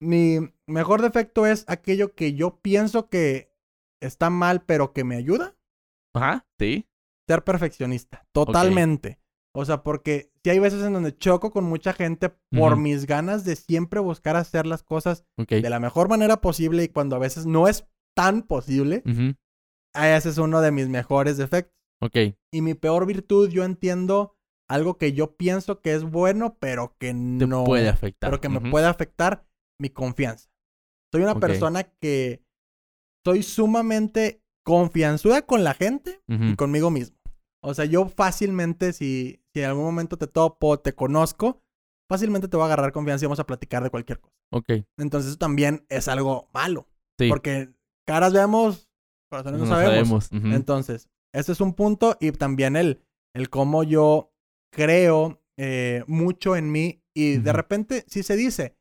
Mi 0.00 0.38
mejor 0.66 1.02
defecto 1.02 1.46
es 1.46 1.64
aquello 1.68 2.14
que 2.14 2.32
yo 2.32 2.60
pienso 2.60 3.08
que 3.08 3.52
está 4.00 4.30
mal, 4.30 4.62
pero 4.62 4.92
que 4.92 5.04
me 5.04 5.16
ayuda. 5.16 5.54
Ajá, 6.14 6.46
sí. 6.58 6.88
Ser 7.28 7.44
perfeccionista. 7.44 8.26
Totalmente. 8.32 9.19
O 9.52 9.64
sea, 9.64 9.82
porque 9.82 10.30
si 10.44 10.50
hay 10.50 10.58
veces 10.60 10.82
en 10.84 10.92
donde 10.92 11.16
choco 11.16 11.50
con 11.50 11.64
mucha 11.64 11.92
gente 11.92 12.32
por 12.52 12.76
mis 12.76 13.06
ganas 13.06 13.44
de 13.44 13.56
siempre 13.56 13.98
buscar 14.00 14.36
hacer 14.36 14.64
las 14.66 14.82
cosas 14.82 15.24
de 15.36 15.68
la 15.70 15.80
mejor 15.80 16.08
manera 16.08 16.40
posible 16.40 16.84
y 16.84 16.88
cuando 16.88 17.16
a 17.16 17.18
veces 17.18 17.46
no 17.46 17.66
es 17.66 17.84
tan 18.16 18.42
posible, 18.42 19.02
Ujú. 19.06 19.34
ese 19.94 20.28
es 20.28 20.38
uno 20.38 20.60
de 20.60 20.70
mis 20.70 20.88
mejores 20.88 21.36
defectos. 21.36 21.74
Ok. 22.00 22.16
Y 22.52 22.62
mi 22.62 22.74
peor 22.74 23.06
virtud, 23.06 23.50
yo 23.50 23.64
entiendo 23.64 24.36
algo 24.68 24.98
que 24.98 25.12
yo 25.14 25.36
pienso 25.36 25.80
que 25.80 25.94
es 25.94 26.04
bueno, 26.04 26.56
pero 26.60 26.94
que 26.98 27.08
Te 27.08 27.12
no. 27.14 27.64
puede 27.64 27.88
afectar. 27.88 28.30
Pero 28.30 28.40
que 28.40 28.48
me 28.48 28.70
puede 28.70 28.86
afectar 28.86 29.44
mi 29.80 29.90
confianza. 29.90 30.48
Soy 31.12 31.22
una 31.22 31.34
persona 31.40 31.82
que 32.00 32.44
soy 33.26 33.42
sumamente 33.42 34.44
confianzuda 34.64 35.42
con 35.42 35.64
la 35.64 35.74
gente 35.74 36.20
y 36.28 36.54
conmigo 36.54 36.90
mismo. 36.92 37.16
O 37.62 37.74
sea, 37.74 37.84
yo 37.84 38.06
fácilmente, 38.08 38.92
si, 38.92 39.39
si 39.54 39.62
en 39.62 39.68
algún 39.68 39.84
momento 39.84 40.16
te 40.16 40.26
topo, 40.26 40.78
te 40.80 40.94
conozco, 40.94 41.62
fácilmente 42.08 42.48
te 42.48 42.56
voy 42.56 42.64
a 42.64 42.66
agarrar 42.66 42.92
confianza 42.92 43.24
y 43.24 43.26
vamos 43.26 43.40
a 43.40 43.46
platicar 43.46 43.82
de 43.82 43.90
cualquier 43.90 44.20
cosa. 44.20 44.34
Ok. 44.52 44.68
Entonces 44.98 45.30
eso 45.30 45.38
también 45.38 45.84
es 45.88 46.08
algo 46.08 46.48
malo. 46.52 46.88
Sí. 47.18 47.28
Porque 47.28 47.72
caras 48.06 48.32
vemos, 48.32 48.88
corazones 49.30 49.60
no, 49.60 49.66
no 49.66 49.72
sabemos. 49.74 50.28
Entonces, 50.32 51.08
ese 51.32 51.52
es 51.52 51.60
un 51.60 51.74
punto 51.74 52.16
y 52.20 52.32
también 52.32 52.76
el, 52.76 53.04
el 53.34 53.50
cómo 53.50 53.84
yo 53.84 54.32
creo 54.72 55.42
eh, 55.58 56.02
mucho 56.06 56.56
en 56.56 56.72
mí 56.72 57.02
y 57.14 57.36
de 57.38 57.52
repente 57.52 58.04
sí 58.08 58.22
se 58.22 58.36
dice, 58.36 58.76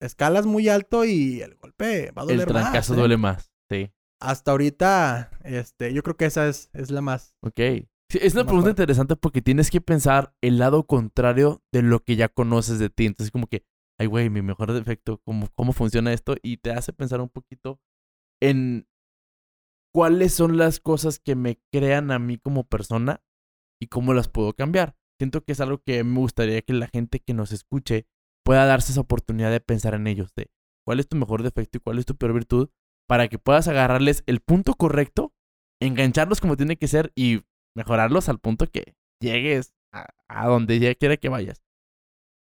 escalas 0.00 0.46
muy 0.46 0.68
alto 0.68 1.04
y 1.04 1.40
el 1.42 1.56
golpe 1.56 2.10
va 2.12 2.22
a 2.22 2.24
El 2.24 2.38
doler 2.38 2.52
más. 2.52 2.62
trancazo 2.62 2.94
¿eh? 2.94 2.96
duele 2.96 3.16
más. 3.16 3.52
Sí. 3.70 3.90
Hasta 4.20 4.50
ahorita, 4.50 5.30
este, 5.44 5.92
yo 5.92 6.02
creo 6.02 6.16
que 6.16 6.24
esa 6.26 6.48
es, 6.48 6.70
es 6.72 6.90
la 6.90 7.00
más. 7.00 7.36
Ok. 7.42 7.60
Sí, 8.10 8.18
es 8.22 8.32
una 8.34 8.44
pregunta 8.44 8.70
interesante 8.70 9.16
porque 9.16 9.42
tienes 9.42 9.70
que 9.70 9.82
pensar 9.82 10.34
el 10.40 10.58
lado 10.58 10.86
contrario 10.86 11.62
de 11.72 11.82
lo 11.82 12.00
que 12.00 12.16
ya 12.16 12.30
conoces 12.30 12.78
de 12.78 12.88
ti. 12.88 13.04
Entonces, 13.04 13.30
como 13.30 13.46
que, 13.48 13.64
ay, 13.98 14.06
güey, 14.06 14.30
mi 14.30 14.40
mejor 14.40 14.72
defecto, 14.72 15.18
¿cómo, 15.18 15.48
¿cómo 15.54 15.74
funciona 15.74 16.14
esto? 16.14 16.34
Y 16.42 16.56
te 16.56 16.70
hace 16.70 16.94
pensar 16.94 17.20
un 17.20 17.28
poquito 17.28 17.80
en 18.40 18.88
cuáles 19.94 20.32
son 20.32 20.56
las 20.56 20.80
cosas 20.80 21.18
que 21.18 21.34
me 21.34 21.60
crean 21.70 22.10
a 22.10 22.18
mí 22.18 22.38
como 22.38 22.64
persona 22.64 23.22
y 23.80 23.88
cómo 23.88 24.14
las 24.14 24.28
puedo 24.28 24.54
cambiar. 24.54 24.96
Siento 25.18 25.44
que 25.44 25.52
es 25.52 25.60
algo 25.60 25.82
que 25.82 26.02
me 26.02 26.18
gustaría 26.20 26.62
que 26.62 26.72
la 26.72 26.86
gente 26.86 27.20
que 27.20 27.34
nos 27.34 27.52
escuche 27.52 28.06
pueda 28.42 28.64
darse 28.64 28.92
esa 28.92 29.02
oportunidad 29.02 29.50
de 29.50 29.60
pensar 29.60 29.92
en 29.92 30.06
ellos, 30.06 30.32
de 30.34 30.50
cuál 30.86 31.00
es 31.00 31.08
tu 31.08 31.16
mejor 31.16 31.42
defecto 31.42 31.76
y 31.76 31.80
cuál 31.80 31.98
es 31.98 32.06
tu 32.06 32.16
peor 32.16 32.32
virtud, 32.32 32.70
para 33.06 33.28
que 33.28 33.38
puedas 33.38 33.68
agarrarles 33.68 34.22
el 34.26 34.40
punto 34.40 34.74
correcto, 34.74 35.34
engancharlos 35.82 36.40
como 36.40 36.56
tiene 36.56 36.76
que 36.76 36.88
ser 36.88 37.12
y 37.14 37.42
mejorarlos 37.78 38.28
al 38.28 38.38
punto 38.38 38.66
que 38.66 38.94
llegues 39.20 39.74
a, 39.92 40.08
a 40.28 40.46
donde 40.46 40.78
ya 40.78 40.94
quiera 40.94 41.16
que 41.16 41.28
vayas. 41.28 41.62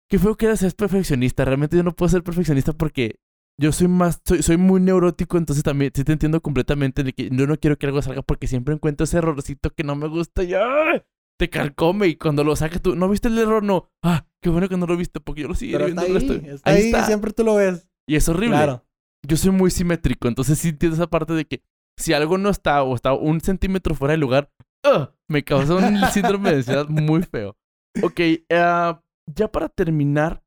Qué 0.09 0.19
feo 0.19 0.37
que 0.37 0.45
eres 0.45 0.59
ser 0.59 0.75
perfeccionista. 0.75 1.43
Realmente 1.43 1.75
yo 1.75 1.83
no 1.83 1.95
puedo 1.95 2.09
ser 2.09 2.23
perfeccionista 2.23 2.73
porque 2.73 3.19
yo 3.59 3.71
soy 3.71 3.87
más, 3.87 4.21
soy, 4.23 4.43
soy 4.43 4.57
muy 4.57 4.81
neurótico, 4.81 5.37
entonces 5.37 5.63
también 5.63 5.91
sí 5.95 6.03
te 6.03 6.11
entiendo 6.11 6.41
completamente 6.41 7.03
de 7.03 7.13
que 7.13 7.29
yo 7.29 7.47
no 7.47 7.57
quiero 7.57 7.77
que 7.77 7.87
algo 7.87 8.01
salga 8.01 8.21
porque 8.21 8.47
siempre 8.47 8.73
encuentro 8.73 9.05
ese 9.05 9.17
errorcito 9.17 9.71
que 9.71 9.83
no 9.83 9.95
me 9.95 10.07
gusta 10.07 10.43
y 10.43 10.53
¡ay! 10.53 11.01
te 11.37 11.49
carcome 11.49 12.07
y 12.07 12.15
cuando 12.15 12.43
lo 12.43 12.55
sacas 12.55 12.81
tú, 12.81 12.95
¿no 12.95 13.09
viste 13.09 13.27
el 13.27 13.37
error? 13.37 13.63
No. 13.63 13.89
Ah, 14.03 14.25
qué 14.41 14.49
bueno 14.49 14.69
que 14.69 14.77
no 14.77 14.85
lo 14.85 14.95
viste 14.95 15.19
porque 15.19 15.41
yo 15.41 15.47
lo 15.47 15.55
sigo 15.55 15.77
viendo 15.79 16.01
está 16.01 16.13
ahí, 16.13 16.13
resto. 16.13 16.33
está 16.33 16.69
ahí, 16.71 17.05
siempre 17.05 17.33
tú 17.33 17.43
lo 17.43 17.55
ves. 17.55 17.87
Y 18.07 18.15
es 18.15 18.27
horrible. 18.29 18.57
Claro. 18.57 18.85
Yo 19.27 19.37
soy 19.37 19.51
muy 19.51 19.71
simétrico, 19.71 20.27
entonces 20.27 20.59
sí 20.59 20.69
entiendo 20.69 20.95
esa 20.95 21.07
parte 21.07 21.33
de 21.33 21.45
que 21.45 21.63
si 21.97 22.13
algo 22.13 22.37
no 22.37 22.49
está 22.49 22.83
o 22.83 22.93
está 22.93 23.13
un 23.13 23.41
centímetro 23.41 23.95
fuera 23.95 24.11
de 24.11 24.17
lugar, 24.17 24.51
¡ah! 24.83 25.14
Me 25.27 25.43
causa 25.43 25.75
un 25.75 25.99
síndrome 26.13 26.51
de 26.51 26.55
ansiedad 26.57 26.87
muy 26.87 27.23
feo. 27.23 27.57
Ok, 28.03 28.19
ah, 28.51 29.01
ya 29.25 29.51
para 29.51 29.69
terminar, 29.69 30.43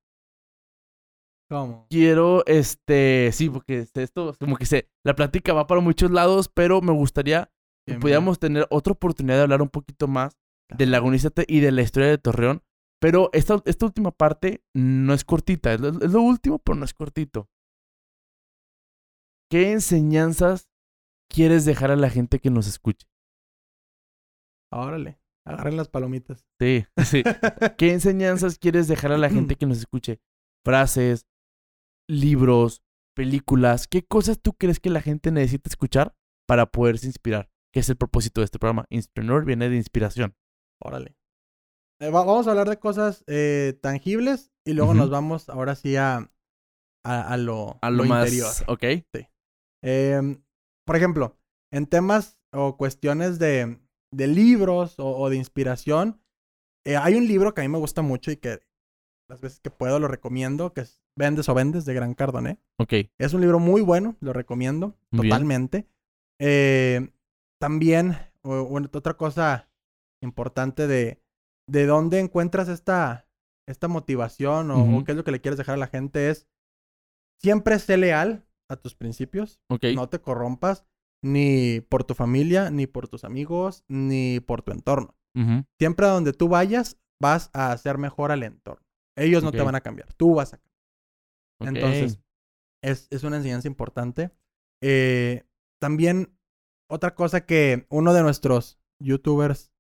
¿Cómo? 1.49 1.87
quiero, 1.89 2.45
este, 2.47 3.31
sí, 3.33 3.49
porque 3.49 3.79
este, 3.79 4.03
esto 4.03 4.35
como 4.39 4.57
que 4.57 4.67
se, 4.67 4.89
la 5.05 5.15
plática 5.15 5.53
va 5.53 5.67
para 5.67 5.81
muchos 5.81 6.11
lados, 6.11 6.49
pero 6.49 6.83
me 6.83 6.93
gustaría 6.93 7.51
que 7.87 7.93
Bien, 7.93 8.01
pudiéramos 8.01 8.39
tener 8.39 8.67
otra 8.71 8.93
oportunidad 8.93 9.37
de 9.37 9.43
hablar 9.43 9.63
un 9.63 9.71
poquito 9.71 10.09
más 10.09 10.37
de 10.77 10.87
Lagunízate 10.87 11.45
y 11.49 11.61
de 11.61 11.73
la 11.73 11.83
historia 11.83 12.09
de 12.11 12.19
Torreón. 12.19 12.63
Pero 13.01 13.31
esta, 13.33 13.63
esta 13.65 13.87
última 13.87 14.11
parte 14.11 14.63
no 14.75 15.15
es 15.15 15.25
cortita, 15.25 15.73
es 15.73 15.81
lo, 15.81 15.89
es 15.89 16.13
lo 16.13 16.21
último, 16.21 16.59
pero 16.59 16.77
no 16.77 16.85
es 16.85 16.93
cortito. 16.93 17.49
¿Qué 19.51 19.73
enseñanzas 19.73 20.69
quieres 21.29 21.65
dejar 21.65 21.91
a 21.91 21.97
la 21.97 22.11
gente 22.11 22.41
que 22.41 22.51
nos 22.51 22.67
escuche? 22.67 23.07
Órale, 24.73 25.19
agarren 25.47 25.77
las 25.77 25.89
palomitas. 25.89 26.45
Sí, 26.61 26.85
sí. 27.05 27.23
¿Qué 27.77 27.93
enseñanzas 27.93 28.59
quieres 28.59 28.89
dejar 28.89 29.13
a 29.13 29.19
la 29.19 29.31
gente 29.31 29.57
que 29.57 29.67
nos 29.67 29.79
escuche? 29.79 30.21
Frases, 30.65 31.27
libros, 32.09 32.83
películas. 33.17 33.87
¿Qué 33.89 34.05
cosas 34.05 34.41
tú 34.41 34.53
crees 34.55 34.81
que 34.81 34.91
la 34.91 35.01
gente 35.01 35.31
necesita 35.31 35.69
escuchar 35.71 36.15
para 36.47 36.67
poderse 36.71 37.07
inspirar? 37.07 37.51
¿Qué 37.73 37.81
es 37.81 37.89
el 37.89 37.97
propósito 37.97 38.41
de 38.41 38.47
este 38.47 38.59
programa? 38.59 38.87
Inspirador 38.91 39.45
viene 39.45 39.69
de 39.69 39.77
inspiración. 39.77 40.35
Órale. 40.83 41.17
Eh, 42.01 42.11
va- 42.11 42.25
vamos 42.25 42.47
a 42.47 42.51
hablar 42.51 42.69
de 42.69 42.79
cosas 42.79 43.25
eh, 43.27 43.79
tangibles 43.83 44.53
y 44.67 44.73
luego 44.73 44.95
nos 44.95 45.11
vamos 45.11 45.49
ahora 45.49 45.75
sí 45.75 45.97
a, 45.97 46.31
a, 47.05 47.33
a 47.33 47.37
lo, 47.37 47.79
A 47.83 47.91
lo, 47.91 48.05
lo 48.05 48.05
más. 48.05 48.27
interior. 48.33 48.53
Ok. 48.69 48.85
Em, 49.83 50.43
por 50.87 50.97
ejemplo, 50.97 51.37
en 51.73 51.87
temas 51.87 52.39
o 52.53 52.77
cuestiones 52.77 53.39
de, 53.39 53.79
de 54.13 54.27
libros 54.27 54.99
o, 54.99 55.17
o 55.19 55.31
de 55.31 55.37
inspiración, 55.37 56.21
eh, 56.87 56.97
hay 56.97 57.15
un 57.15 57.27
libro 57.27 57.53
que 57.55 57.61
a 57.61 57.65
mí 57.65 57.69
me 57.69 57.79
gusta 57.79 58.03
mucho 58.03 58.31
y 58.31 58.37
que 58.37 58.61
las 59.29 59.41
veces 59.41 59.61
que 59.61 59.71
puedo 59.71 59.99
lo 60.01 60.09
recomiendo, 60.09 60.73
que 60.73 60.81
es 60.83 61.03
Vendes 61.17 61.49
o 61.49 61.55
Vendes 61.55 61.85
de 61.85 61.93
Gran 61.95 62.15
Cardoné. 62.15 62.59
Ok. 62.79 62.95
Es 63.19 63.35
un 63.35 63.43
libro 63.43 63.59
muy 63.59 63.83
bueno, 63.83 64.17
lo 64.21 64.33
recomiendo 64.33 64.97
Bien. 65.11 65.29
totalmente. 65.29 65.87
Eh, 66.41 67.11
también, 67.61 68.17
o- 68.43 68.65
bueno, 68.65 68.89
otra 68.93 69.15
cosa 69.19 69.69
importante 70.23 70.87
de, 70.87 71.21
de 71.69 71.87
dónde 71.87 72.21
encuentras 72.21 72.69
esta, 72.69 73.29
esta 73.69 73.89
motivación 73.89 74.71
o, 74.71 75.05
qué 75.05 75.13
es 75.13 75.17
lo 75.19 75.25
que 75.25 75.33
le 75.33 75.41
quieres 75.41 75.59
dejar 75.59 75.75
a 75.75 75.79
la 75.79 75.89
gente 75.89 76.31
es 76.31 76.49
siempre 77.41 77.79
sé 77.79 77.97
leal 77.99 78.47
a 78.71 78.77
tus 78.77 78.95
principios, 78.95 79.61
Ok. 79.69 79.85
no 79.95 80.09
te 80.09 80.21
corrompas 80.21 80.87
ni 81.23 81.81
por 81.81 82.05
tu 82.05 82.15
familia, 82.15 82.71
ni 82.71 82.87
por 82.87 83.09
tus 83.09 83.25
amigos, 83.25 83.85
ni 83.89 84.41
por 84.41 84.63
tu 84.63 84.73
entorno. 84.73 85.15
Siempre 85.79 86.07
a 86.07 86.11
donde 86.11 86.33
tú 86.33 86.49
vayas, 86.49 86.99
vas 87.23 87.51
a 87.53 87.71
hacer 87.71 87.97
mejor 87.97 88.33
al 88.33 88.43
entorno. 88.43 88.85
Ellos 89.17 89.45
no 89.45 89.53
te 89.53 89.63
van 89.63 89.77
a 89.77 89.81
cambiar, 89.81 90.13
tú 90.15 90.35
vas 90.35 90.55
a 90.55 90.57
ok. 91.61 91.69
entonces, 91.69 92.21
es, 92.83 93.07
es 93.11 93.23
una 93.23 93.37
enseñanza 93.37 93.69
importante. 93.69 94.31
Eh, 94.83 95.45
también, 95.81 96.37
otra 96.91 97.15
cosa 97.15 97.47
que 97.47 97.87
uno 97.89 98.13
de 98.15 98.23
nuestros 98.23 98.81
youtubers 99.01 99.73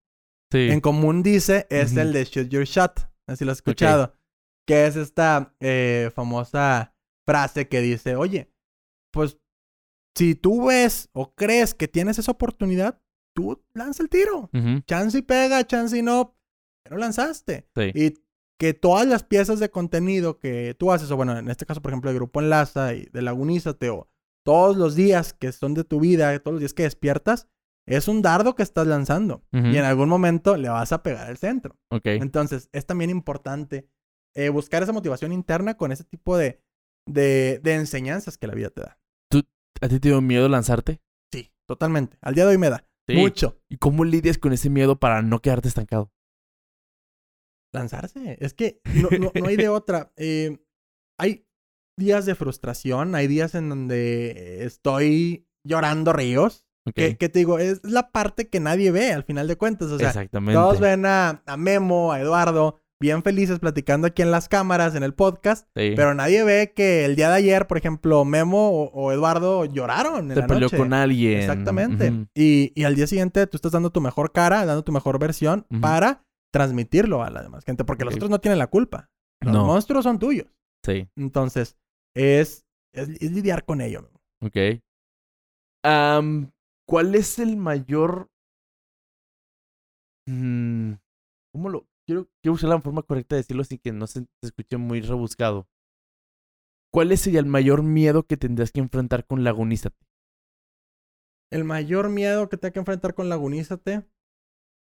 Sí. 0.50 0.70
en 0.70 0.80
común 0.80 1.22
dice 1.22 1.66
es 1.68 1.94
el 1.96 2.12
de 2.14 2.24
Shoot 2.24 2.48
Your 2.48 2.64
Shot. 2.64 3.10
Si 3.36 3.44
lo 3.44 3.52
has 3.52 3.58
escuchado. 3.58 4.14
Que 4.66 4.86
es 4.86 4.96
esta 4.96 5.54
eh, 5.60 6.10
famosa 6.14 6.94
frase 7.26 7.68
que 7.68 7.80
dice, 7.80 8.16
oye, 8.16 8.50
pues 9.12 9.38
si 10.18 10.34
tú 10.34 10.66
ves 10.66 11.08
o 11.12 11.32
crees 11.34 11.74
que 11.74 11.86
tienes 11.86 12.18
esa 12.18 12.32
oportunidad, 12.32 13.00
tú 13.34 13.62
lanza 13.72 14.02
el 14.02 14.08
tiro. 14.08 14.50
Ujú. 14.52 14.80
Chance 14.84 15.18
y 15.18 15.22
pega, 15.22 15.64
chance 15.64 15.96
y 15.96 16.02
no, 16.02 16.36
pero 16.82 16.98
lanzaste. 16.98 17.68
Sí. 17.76 17.92
Y 17.94 18.14
que 18.58 18.74
todas 18.74 19.06
las 19.06 19.22
piezas 19.22 19.60
de 19.60 19.70
contenido 19.70 20.40
que 20.40 20.74
tú 20.76 20.90
haces, 20.90 21.08
o 21.12 21.16
bueno, 21.16 21.38
en 21.38 21.48
este 21.48 21.66
caso, 21.66 21.80
por 21.80 21.92
ejemplo, 21.92 22.10
el 22.10 22.16
Grupo 22.16 22.40
Enlaza 22.40 22.94
y 22.94 23.04
de 23.12 23.22
Lagunízate, 23.22 23.90
o 23.90 24.08
todos 24.44 24.76
los 24.76 24.96
días 24.96 25.34
que 25.34 25.52
son 25.52 25.74
de 25.74 25.84
tu 25.84 26.00
vida, 26.00 26.36
todos 26.40 26.54
los 26.54 26.60
días 26.60 26.74
que 26.74 26.82
despiertas, 26.82 27.46
es 27.86 28.08
un 28.08 28.20
dardo 28.20 28.56
que 28.56 28.64
estás 28.64 28.88
lanzando. 28.88 29.44
Y 29.52 29.76
en 29.76 29.84
algún 29.84 30.08
momento 30.08 30.56
le 30.56 30.68
vas 30.68 30.90
a 30.90 31.04
pegar 31.04 31.28
al 31.28 31.38
centro. 31.38 31.78
Entonces, 32.02 32.68
es 32.72 32.86
también 32.86 33.10
importante 33.10 33.88
eh, 34.34 34.48
buscar 34.48 34.82
esa 34.82 34.92
motivación 34.92 35.32
interna 35.32 35.76
con 35.76 35.92
ese 35.92 36.02
tipo 36.02 36.36
de, 36.36 36.60
de, 37.06 37.60
de 37.62 37.74
enseñanzas 37.74 38.36
que 38.36 38.48
la 38.48 38.54
vida 38.54 38.70
te 38.70 38.80
da. 38.80 38.98
¿A 39.80 39.88
ti 39.88 40.00
te 40.00 40.08
dio 40.08 40.20
miedo 40.20 40.48
lanzarte? 40.48 41.00
Sí, 41.32 41.52
totalmente. 41.68 42.16
Al 42.20 42.34
día 42.34 42.44
de 42.44 42.50
hoy 42.52 42.58
me 42.58 42.70
da. 42.70 42.84
Sí. 43.08 43.16
Mucho. 43.16 43.58
¿Y 43.70 43.76
cómo 43.78 44.04
lidias 44.04 44.38
con 44.38 44.52
ese 44.52 44.68
miedo 44.70 44.98
para 44.98 45.22
no 45.22 45.40
quedarte 45.40 45.68
estancado? 45.68 46.12
lanzarse. 47.74 48.38
Es 48.40 48.54
que 48.54 48.80
no, 48.94 49.08
no- 49.18 49.32
no 49.34 49.46
hay 49.48 49.56
de 49.56 49.68
otra. 49.68 50.12
Eh, 50.16 50.58
hay 51.20 51.46
días 51.98 52.26
de 52.26 52.34
frustración, 52.34 53.14
hay 53.14 53.26
días 53.26 53.54
en 53.54 53.68
donde 53.68 54.64
estoy 54.64 55.46
llorando 55.66 56.12
ríos. 56.12 56.64
Ok. 56.86 56.94
Que, 56.94 57.16
que 57.18 57.28
te 57.28 57.40
digo, 57.40 57.58
es 57.58 57.84
la 57.84 58.10
parte 58.10 58.48
que 58.48 58.60
nadie 58.60 58.90
ve 58.90 59.12
al 59.12 59.24
final 59.24 59.46
de 59.48 59.56
cuentas. 59.56 59.88
O 59.90 59.98
sea, 59.98 60.08
Exactamente. 60.08 60.54
todos 60.58 60.80
ven 60.80 61.04
a, 61.04 61.42
a 61.44 61.56
Memo, 61.58 62.12
a 62.12 62.20
Eduardo, 62.20 62.80
bien 63.00 63.22
felices 63.22 63.58
platicando 63.60 64.06
aquí 64.08 64.22
en 64.22 64.30
las 64.30 64.48
cámaras, 64.48 64.94
en 64.94 65.02
el 65.02 65.14
podcast. 65.14 65.66
Sí. 65.76 65.92
Pero 65.94 66.14
nadie 66.14 66.42
ve 66.44 66.72
que 66.74 67.04
el 67.04 67.14
día 67.16 67.28
de 67.28 67.36
ayer, 67.36 67.66
por 67.66 67.78
ejemplo, 67.78 68.24
Memo 68.24 68.70
o, 68.70 68.90
o 68.92 69.12
Eduardo 69.12 69.64
lloraron 69.64 70.28
en 70.30 70.34
Te 70.34 70.40
la 70.40 70.46
peleó 70.46 70.62
noche. 70.62 70.76
con 70.76 70.92
alguien. 70.92 71.38
Exactamente. 71.38 72.26
Y, 72.34 72.72
y 72.74 72.84
al 72.84 72.94
día 72.96 73.06
siguiente 73.06 73.46
tú 73.46 73.56
estás 73.56 73.72
dando 73.72 73.90
tu 73.90 74.00
mejor 74.00 74.32
cara, 74.32 74.64
dando 74.66 74.82
tu 74.84 74.92
mejor 74.92 75.18
versión 75.18 75.66
para 75.80 76.24
transmitirlo 76.52 77.22
a 77.22 77.30
la 77.30 77.42
demás 77.42 77.64
gente, 77.64 77.84
porque 77.84 78.04
los 78.04 78.14
otros 78.14 78.30
no 78.30 78.40
tienen 78.40 78.58
la 78.58 78.66
culpa. 78.68 79.10
Los 79.40 79.52
No. 79.54 79.64
monstruos 79.66 80.02
son 80.04 80.18
tuyos. 80.18 80.46
Sí. 80.84 81.08
Entonces, 81.16 81.76
es, 82.16 82.64
es, 82.92 83.08
es 83.08 83.30
lidiar 83.32 83.64
con 83.64 83.80
ello. 83.80 84.10
Ok. 84.40 84.56
Am, 85.84 86.50
¿Cuál 86.88 87.14
es 87.14 87.38
el 87.38 87.56
mayor... 87.56 88.28
Mm, 90.26 90.94
¿Cómo 91.52 91.68
lo...? 91.68 91.86
Quiero, 92.08 92.26
quiero 92.42 92.54
usar 92.54 92.70
la 92.70 92.80
forma 92.80 93.02
correcta 93.02 93.34
de 93.34 93.42
decirlo 93.42 93.64
sin 93.64 93.80
que 93.80 93.92
no 93.92 94.06
se, 94.06 94.20
se 94.20 94.46
escuche 94.46 94.78
muy 94.78 95.02
rebuscado. 95.02 95.68
¿Cuál 96.90 97.12
es 97.12 97.26
el 97.26 97.44
mayor 97.44 97.82
miedo 97.82 98.22
que 98.22 98.38
tendrás 98.38 98.72
que 98.72 98.80
enfrentar 98.80 99.26
con 99.26 99.44
Lagunízate? 99.44 100.06
El 101.52 101.64
mayor 101.64 102.08
miedo 102.08 102.48
que 102.48 102.56
te 102.56 102.68
hay 102.68 102.72
que 102.72 102.78
enfrentar 102.78 103.12
con 103.12 103.28
Lagunízate, 103.28 104.06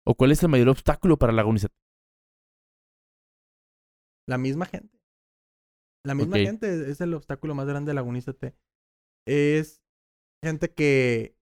¿O 0.05 0.13
cuál 0.13 0.31
es 0.31 0.43
el 0.43 0.49
mayor 0.49 0.69
obstáculo 0.69 1.17
para 1.17 1.33
Lagunízate? 1.33 1.73
la 4.29 4.37
misma 4.37 4.67
gente. 4.67 4.95
La 6.05 6.13
misma 6.13 6.37
gente 6.37 6.91
es 6.91 7.01
el 7.01 7.15
obstáculo 7.15 7.55
más 7.55 7.65
grande 7.65 7.89
de 7.89 7.95
Lagunízate. 7.95 8.55
Es 9.25 9.81
gente 10.43 10.71
que 10.71 11.35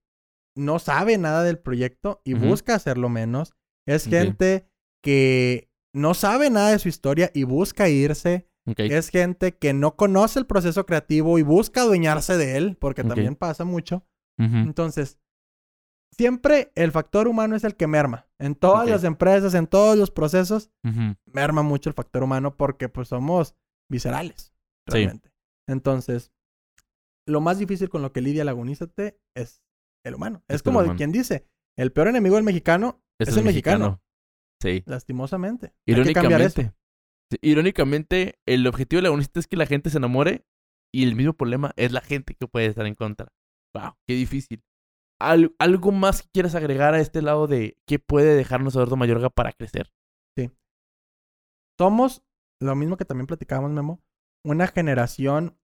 no 0.56 0.78
sabe 0.78 1.18
nada 1.18 1.42
del 1.42 1.58
proyecto 1.58 2.22
y 2.24 2.32
busca 2.32 2.74
hacerlo 2.74 3.10
menos. 3.10 3.54
Es 3.86 4.06
gente 4.06 4.70
que 5.06 5.70
no 5.94 6.14
sabe 6.14 6.50
nada 6.50 6.70
de 6.70 6.78
su 6.78 6.88
historia 6.88 7.30
y 7.34 7.44
busca 7.44 7.88
irse. 7.88 8.48
Es 8.76 9.08
gente 9.10 9.56
que 9.56 9.72
no 9.72 9.94
conoce 9.94 10.38
el 10.40 10.46
proceso 10.46 10.84
creativo 10.86 11.38
y 11.38 11.42
busca 11.42 11.82
adueñarse 11.82 12.36
de 12.36 12.56
él, 12.56 12.76
porque 12.76 13.04
también 13.04 13.36
pasa 13.36 13.64
mucho. 13.64 14.04
Entonces, 14.38 15.18
siempre 16.12 16.72
el 16.74 16.90
factor 16.92 17.28
humano 17.28 17.56
es 17.56 17.64
el 17.64 17.76
que 17.76 17.86
merma. 17.86 18.26
En 18.38 18.54
todas 18.54 18.88
las 18.88 19.04
empresas, 19.04 19.54
en 19.54 19.66
todos 19.66 19.96
los 19.96 20.10
procesos, 20.10 20.70
merma 21.26 21.62
mucho 21.62 21.88
el 21.90 21.94
factor 21.94 22.22
humano 22.22 22.56
porque 22.56 22.88
pues 22.88 23.08
somos 23.08 23.54
viscerales, 23.90 24.52
Sí. 24.88 24.92
realmente. 24.98 25.30
Entonces, 25.68 26.32
lo 27.26 27.40
más 27.40 27.58
difícil 27.58 27.88
con 27.88 28.02
lo 28.02 28.12
que 28.12 28.20
lidia 28.20 28.44
Lagunízate 28.44 29.18
es 29.36 29.62
el 30.04 30.14
humano. 30.14 30.42
Es 30.48 30.56
Es, 30.56 30.62
como 30.62 30.80
humano. 30.80 30.96
quien 30.96 31.12
dice, 31.12 31.46
el 31.76 31.92
peor 31.92 32.08
enemigo 32.08 32.34
del 32.36 32.44
mexicano 32.44 33.02
es, 33.18 33.36
el 33.36 33.44
mexicano. 33.44 34.00
Sí. 34.62 34.82
Lastimosamente. 34.86 35.66
Hay 35.66 35.72
que. 35.84 35.92
Irónicamente. 35.92 36.72
Sí, 37.30 37.38
Irónicamente, 37.42 38.38
el 38.46 38.66
objetivo 38.66 38.98
de 38.98 39.02
Lagunista 39.04 39.40
es 39.40 39.46
que 39.48 39.56
la 39.56 39.66
gente 39.66 39.90
se 39.90 39.98
enamore 39.98 40.46
y 40.94 41.02
el 41.02 41.16
mismo 41.16 41.32
problema 41.32 41.72
es 41.76 41.92
la 41.92 42.00
gente 42.00 42.34
que 42.34 42.46
puede 42.46 42.66
estar 42.66 42.86
en 42.86 42.94
contra. 42.94 43.32
Wow, 43.74 43.94
qué 44.06 44.14
difícil. 44.14 44.62
Al- 45.20 45.54
¿Algo 45.58 45.92
más 45.92 46.22
que 46.22 46.28
quieras 46.32 46.54
agregar 46.54 46.94
a 46.94 47.00
este 47.00 47.22
lado 47.22 47.46
de 47.46 47.76
qué 47.86 47.98
puede 47.98 48.34
dejarnos 48.36 48.74
Eduardo 48.74 48.96
Mayorga 48.96 49.28
para 49.30 49.52
crecer? 49.52 49.92
Somos, 51.78 52.24
lo 52.60 52.74
mismo 52.74 52.96
que 52.96 53.04
también 53.04 53.26
platicábamos, 53.26 53.70
Memo, 53.70 54.02
una 54.44 54.66
generación 54.66 55.58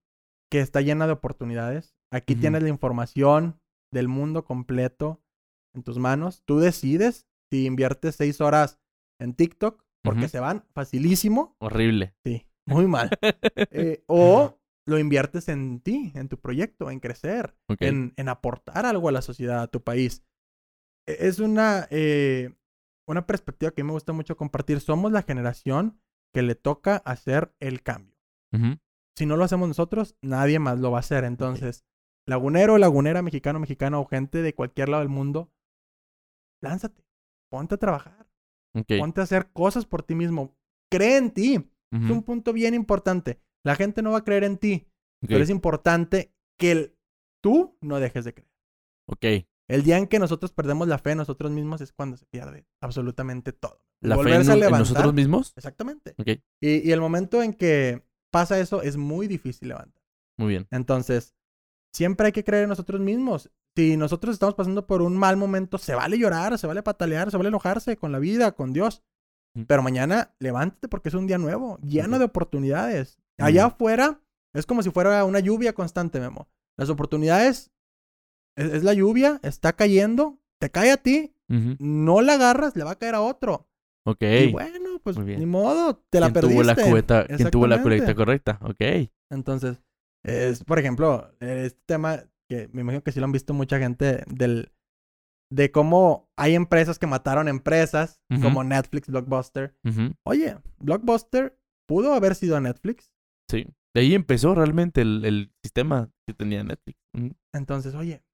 que 0.51 0.61
está 0.61 0.81
llena 0.83 1.07
de 1.07 1.13
oportunidades. 1.15 1.97
Aquí 2.13 2.35
tienes 2.37 2.63
la 2.63 2.69
información 2.69 3.61
del 3.91 4.09
mundo 4.09 4.45
completo 4.45 5.23
en 5.75 5.83
tus 5.83 5.99
manos. 5.99 6.43
Tú 6.45 6.59
decides 6.59 7.27
si 7.51 7.65
inviertes 7.65 8.17
seis 8.17 8.43
horas 8.43 8.79
en 9.21 9.35
TikTok, 9.35 9.85
porque 10.03 10.29
se 10.29 10.41
van 10.41 10.65
facilísimo. 10.73 11.57
Horrible. 11.61 12.15
Sí, 12.25 12.47
muy 12.67 12.87
mal. 12.87 13.11
Eh, 13.71 14.03
o 14.07 14.59
lo 14.87 14.99
inviertes 14.99 15.49
en 15.49 15.81
ti, 15.81 16.13
en 16.15 16.29
tu 16.29 16.39
proyecto, 16.39 16.91
en 16.91 16.99
crecer, 17.01 17.55
en, 17.87 18.13
en 18.17 18.29
aportar 18.29 18.85
algo 18.87 19.09
a 19.09 19.13
la 19.13 19.23
sociedad, 19.23 19.63
a 19.63 19.69
tu 19.69 19.83
país. 19.83 20.25
E- 21.07 21.17
Es 21.29 21.39
una, 21.39 21.87
eh, 21.91 22.55
una 23.09 23.27
perspectiva 23.27 23.71
que 23.73 23.85
me 23.85 23.93
gusta 23.93 24.13
mucho 24.13 24.37
compartir. 24.37 24.81
Somos 24.81 25.13
la 25.13 25.23
generación 25.23 26.01
que 26.35 26.43
le 26.43 26.55
toca 26.57 26.97
hacer 26.97 27.55
el 27.61 27.83
cambio. 27.83 28.17
Si 29.17 29.27
no 29.27 29.37
lo 29.37 29.45
hacemos 29.45 29.69
nosotros, 29.69 30.17
nadie 30.23 30.59
más 30.59 30.81
lo 30.81 30.91
va 30.91 30.99
a 30.99 31.01
hacer. 31.01 31.25
Entonces, 31.25 31.85
lagunero, 32.27 32.77
lagunera, 32.79 33.23
mexicano, 33.23 33.61
mexicana 33.61 33.99
o 34.01 34.07
gente 34.07 34.43
de 34.43 34.55
cualquier 34.55 34.89
lado 34.89 35.03
del 35.03 35.09
mundo, 35.11 35.53
lánzate, 36.63 37.05
ponte 37.51 37.75
a 37.75 37.79
trabajar, 37.79 38.27
Ok. 38.75 38.87
ponte 38.99 39.21
a 39.21 39.25
hacer 39.25 39.51
cosas 39.53 39.85
por 39.87 40.03
ti 40.03 40.15
mismo. 40.15 40.55
Cree 40.91 41.17
en 41.17 41.31
ti. 41.31 41.69
Es 41.95 42.11
un 42.11 42.23
punto 42.23 42.55
bien 42.55 42.73
importante. 42.73 43.39
La 43.65 43.77
gente 43.77 44.01
no 44.01 44.13
va 44.13 44.19
a 44.19 44.25
creer 44.25 44.45
en 44.45 44.57
ti, 44.57 44.89
pero 45.21 45.43
es 45.45 45.51
importante 45.51 46.33
que 46.59 46.73
el- 46.73 46.97
tú 47.43 47.77
no 47.83 48.01
dejes 48.01 48.25
de 48.25 48.33
creer. 48.33 48.51
Ok. 49.09 49.47
El 49.69 49.83
día 49.85 49.99
en 49.99 50.07
que 50.07 50.19
nosotros 50.19 50.53
perdemos 50.53 50.89
la 50.89 50.99
fe 50.99 51.11
en 51.13 51.19
nosotros 51.19 51.51
mismos 51.53 51.81
es 51.83 51.93
cuando 51.93 52.17
se 52.17 52.25
pierde 52.27 52.67
absolutamente 52.83 53.53
todo. 53.53 53.85
¿La 54.01 54.17
fe 54.17 54.21
en, 54.21 54.25
Volverse 54.27 54.51
a 54.51 54.55
en 54.55 54.61
levantar- 54.61 54.79
nosotros 54.81 55.15
mismos? 55.15 55.53
Exactamente. 55.57 56.15
Ok. 56.19 56.29
Y, 56.63 56.89
y 56.89 56.93
el 56.93 57.01
momento 57.01 57.43
en 57.43 57.53
que 57.53 58.03
pasa 58.33 58.59
eso 58.59 58.81
es 58.83 58.97
muy 58.97 59.27
difícil 59.29 59.69
levantar. 59.69 60.03
Muy 60.39 60.49
bien. 60.49 60.67
Entonces, 60.71 61.35
siempre 61.95 62.27
hay 62.27 62.33
que 62.33 62.43
creer 62.45 62.63
en 62.65 62.71
nosotros 62.71 63.01
mismos. 63.01 63.51
Si 63.77 63.97
nosotros 63.97 64.35
estamos 64.35 64.55
pasando 64.55 64.87
por 64.87 65.01
un 65.01 65.17
mal 65.17 65.37
momento, 65.37 65.79
se 65.79 65.95
vale 65.95 66.19
llorar, 66.19 66.59
se 66.59 66.67
vale 66.67 66.83
patalear, 66.83 67.31
se 67.31 67.37
vale 67.37 67.49
enojarse 67.49 67.97
con 67.97 68.13
la 68.13 68.19
vida, 68.19 68.53
con 68.53 68.73
Dios. 68.73 69.03
Pero 69.67 69.83
mañana 69.83 70.35
levántate 70.39 70.89
porque 70.89 71.09
es 71.09 71.15
un 71.15 71.27
día 71.27 71.39
nuevo, 71.39 71.79
lleno 71.83 72.19
de 72.19 72.25
oportunidades. 72.25 73.19
Allá 73.39 73.67
afuera 73.67 74.21
es 74.55 74.67
como 74.67 74.83
si 74.83 74.91
fuera 74.91 75.25
una 75.25 75.41
lluvia 75.41 75.73
constante, 75.75 76.21
Memo. 76.21 76.49
Las 76.79 76.91
oportunidades 76.91 77.71
es, 78.57 78.73
es 78.73 78.85
la 78.85 78.95
lluvia, 78.95 79.41
está 79.43 79.75
cayendo, 79.75 80.39
te 80.59 80.71
cae 80.71 80.91
a 80.91 80.97
ti, 80.97 81.35
no 81.49 82.23
la 82.23 82.35
agarras, 82.35 82.77
le 82.77 82.85
va 82.85 82.93
a 82.93 82.99
caer 82.99 83.15
a 83.15 83.21
otro. 83.21 83.69
Ok. 84.07 84.23
Y 84.23 84.53
bueno, 84.53 85.01
pues 85.03 85.19
ni 85.19 85.47
modo, 85.47 86.03
te 86.11 86.19
la 86.19 86.27
¿Quién 86.27 86.35
perdiste. 86.35 86.55
tuvo 86.55 86.63
la 86.65 86.75
cubeta, 86.75 87.27
¿Quién 87.27 87.51
tuvo 87.51 87.67
la 87.67 87.83
colecta 87.83 88.15
correcta? 88.15 88.59
Ok. 88.63 89.11
Entonces, 89.31 89.83
es, 90.25 90.65
por 90.65 90.79
ejemplo, 90.79 91.31
este 91.41 91.81
tema 91.87 92.25
que 92.53 92.69
me 92.73 92.83
imagino 92.83 93.03
que 93.03 93.13
sí 93.13 93.21
lo 93.21 93.25
han 93.25 93.33
visto 93.33 93.55
mucha 93.55 93.79
gente 93.79 94.25
del 94.27 94.73
de 95.51 95.71
cómo 95.71 96.31
hay 96.37 96.55
empresas 96.55 96.99
que 96.99 97.07
mataron 97.07 97.47
empresas 97.49 98.21
como 98.41 98.65
Netflix, 98.65 99.09
Blockbuster. 99.09 99.77
Oye, 100.25 100.59
Blockbuster 100.79 101.59
pudo 101.87 102.15
haber 102.15 102.35
sido 102.35 102.61
Netflix. 102.61 103.13
Sí. 103.51 103.67
De 103.95 104.01
ahí 104.01 104.15
empezó 104.15 104.55
realmente 104.55 105.03
el, 105.03 105.25
el 105.25 105.53
sistema 105.63 106.11
que 106.27 106.33
tenía 106.33 106.65
Netflix. 106.65 106.99
Entonces, 107.53 107.95
oye, 107.95 108.25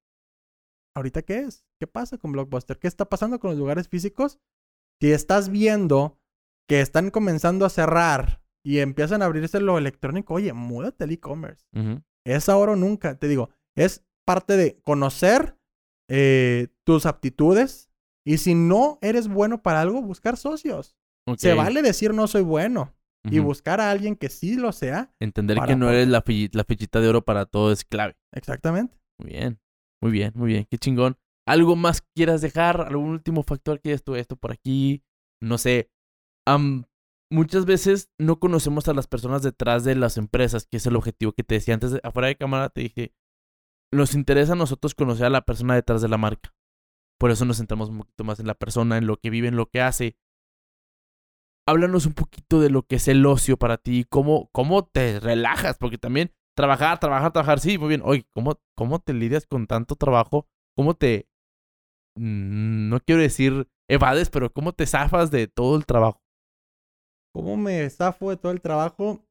¿ahorita 0.96 1.22
qué 1.22 1.38
es? 1.40 1.64
¿Qué 1.80 1.88
pasa 1.88 2.18
con 2.18 2.30
Blockbuster? 2.30 2.78
¿Qué 2.78 2.86
está 2.86 3.08
pasando 3.08 3.40
con 3.40 3.50
los 3.50 3.58
lugares 3.58 3.88
físicos? 3.88 4.38
Si 5.00 5.10
estás 5.10 5.48
viendo 5.48 6.20
que 6.68 6.80
están 6.80 7.10
comenzando 7.10 7.66
a 7.66 7.70
cerrar 7.70 8.42
y 8.64 8.78
empiezan 8.78 9.22
a 9.22 9.24
abrirse 9.24 9.60
lo 9.60 9.78
electrónico, 9.78 10.34
oye, 10.34 10.52
múdate 10.52 11.04
al 11.04 11.10
e-commerce. 11.10 11.66
Ujú. 11.72 12.02
Es 12.24 12.48
ahora 12.48 12.72
o 12.72 12.76
nunca. 12.76 13.18
Te 13.18 13.26
digo, 13.26 13.50
es 13.76 14.04
parte 14.28 14.56
de 14.58 14.78
conocer 14.84 15.56
eh, 16.10 16.68
tus 16.84 17.06
aptitudes 17.06 17.90
y 18.26 18.38
si 18.38 18.54
no 18.54 18.98
eres 19.00 19.26
bueno 19.28 19.62
para 19.62 19.80
algo, 19.80 20.02
buscar 20.02 20.36
socios. 20.36 20.96
Se 21.38 21.54
vale 21.54 21.82
decir 21.82 22.12
no 22.14 22.26
soy 22.26 22.42
bueno 22.42 22.94
y 23.30 23.38
buscar 23.40 23.80
a 23.80 23.90
alguien 23.90 24.16
que 24.16 24.28
sí 24.28 24.56
lo 24.56 24.72
sea. 24.72 25.12
Entender 25.20 25.58
que 25.66 25.76
no 25.76 25.86
poder- 25.86 25.96
eres 25.96 26.08
la, 26.08 26.22
fi- 26.22 26.48
la 26.52 26.64
fichita 26.64 27.00
de 27.00 27.08
oro 27.08 27.24
para 27.24 27.44
todo 27.46 27.72
es 27.72 27.84
clave. 27.84 28.16
Exactamente. 28.34 28.96
Muy 29.18 29.30
bien. 29.32 29.60
Muy 30.02 30.12
bien, 30.12 30.32
muy 30.34 30.48
bien. 30.48 30.66
Qué 30.70 30.78
chingón. 30.78 31.16
¿Algo 31.46 31.74
más 31.76 32.02
quieras 32.14 32.40
dejar? 32.42 32.80
¿Algún 32.82 33.08
último 33.10 33.42
factor 33.42 33.80
que 33.80 33.92
esto, 33.92 34.14
esto 34.16 34.36
por 34.36 34.52
aquí? 34.52 35.02
No 35.42 35.56
sé. 35.58 35.90
Muchas 37.30 37.66
veces 37.66 38.10
no 38.18 38.38
conocemos 38.40 38.88
a 38.88 38.94
las 38.94 39.06
personas 39.06 39.42
detrás 39.42 39.84
de 39.84 39.94
las 39.94 40.16
empresas, 40.16 40.66
que 40.66 40.78
es 40.78 40.86
el 40.86 40.96
objetivo 40.96 41.32
que 41.32 41.44
te 41.44 41.56
decía 41.56 41.74
antes, 41.74 41.90
de, 41.90 42.00
afuera 42.02 42.28
de 42.28 42.36
cámara, 42.36 42.70
te 42.70 42.80
dije, 42.80 43.12
nos 43.92 44.14
interesa 44.14 44.52
a 44.52 44.56
nosotros 44.56 44.94
conocer 44.94 45.26
a 45.26 45.30
la 45.30 45.42
persona 45.42 45.74
detrás 45.74 46.02
de 46.02 46.08
la 46.08 46.18
marca. 46.18 46.54
Por 47.18 47.30
eso 47.30 47.44
nos 47.44 47.58
centramos 47.58 47.88
un 47.88 47.98
poquito 47.98 48.24
más 48.24 48.38
en 48.40 48.46
la 48.46 48.54
persona, 48.54 48.96
en 48.96 49.06
lo 49.06 49.16
que 49.16 49.30
vive, 49.30 49.48
en 49.48 49.56
lo 49.56 49.66
que 49.66 49.80
hace. 49.80 50.16
Háblanos 51.66 52.06
un 52.06 52.14
poquito 52.14 52.60
de 52.60 52.70
lo 52.70 52.82
que 52.84 52.96
es 52.96 53.08
el 53.08 53.26
ocio 53.26 53.56
para 53.56 53.76
ti, 53.76 54.06
cómo, 54.08 54.48
cómo 54.52 54.86
te 54.86 55.20
relajas, 55.20 55.76
porque 55.78 55.98
también 55.98 56.32
trabajar, 56.56 56.98
trabajar, 56.98 57.32
trabajar, 57.32 57.60
sí, 57.60 57.76
muy 57.76 57.88
bien. 57.88 58.02
Oye, 58.04 58.26
¿cómo, 58.32 58.60
cómo 58.74 59.00
te 59.00 59.12
lidias 59.12 59.46
con 59.46 59.66
tanto 59.66 59.96
trabajo? 59.96 60.46
¿Cómo 60.76 60.94
te, 60.94 61.28
mm, 62.16 62.88
no 62.88 63.00
quiero 63.00 63.20
decir 63.20 63.68
evades, 63.88 64.30
pero 64.30 64.52
cómo 64.52 64.72
te 64.72 64.86
zafas 64.86 65.30
de 65.30 65.48
todo 65.48 65.76
el 65.76 65.86
trabajo? 65.86 66.22
¿Cómo 67.34 67.56
me 67.56 67.88
zafo 67.90 68.30
de 68.30 68.36
todo 68.36 68.52
el 68.52 68.60
trabajo? 68.60 69.26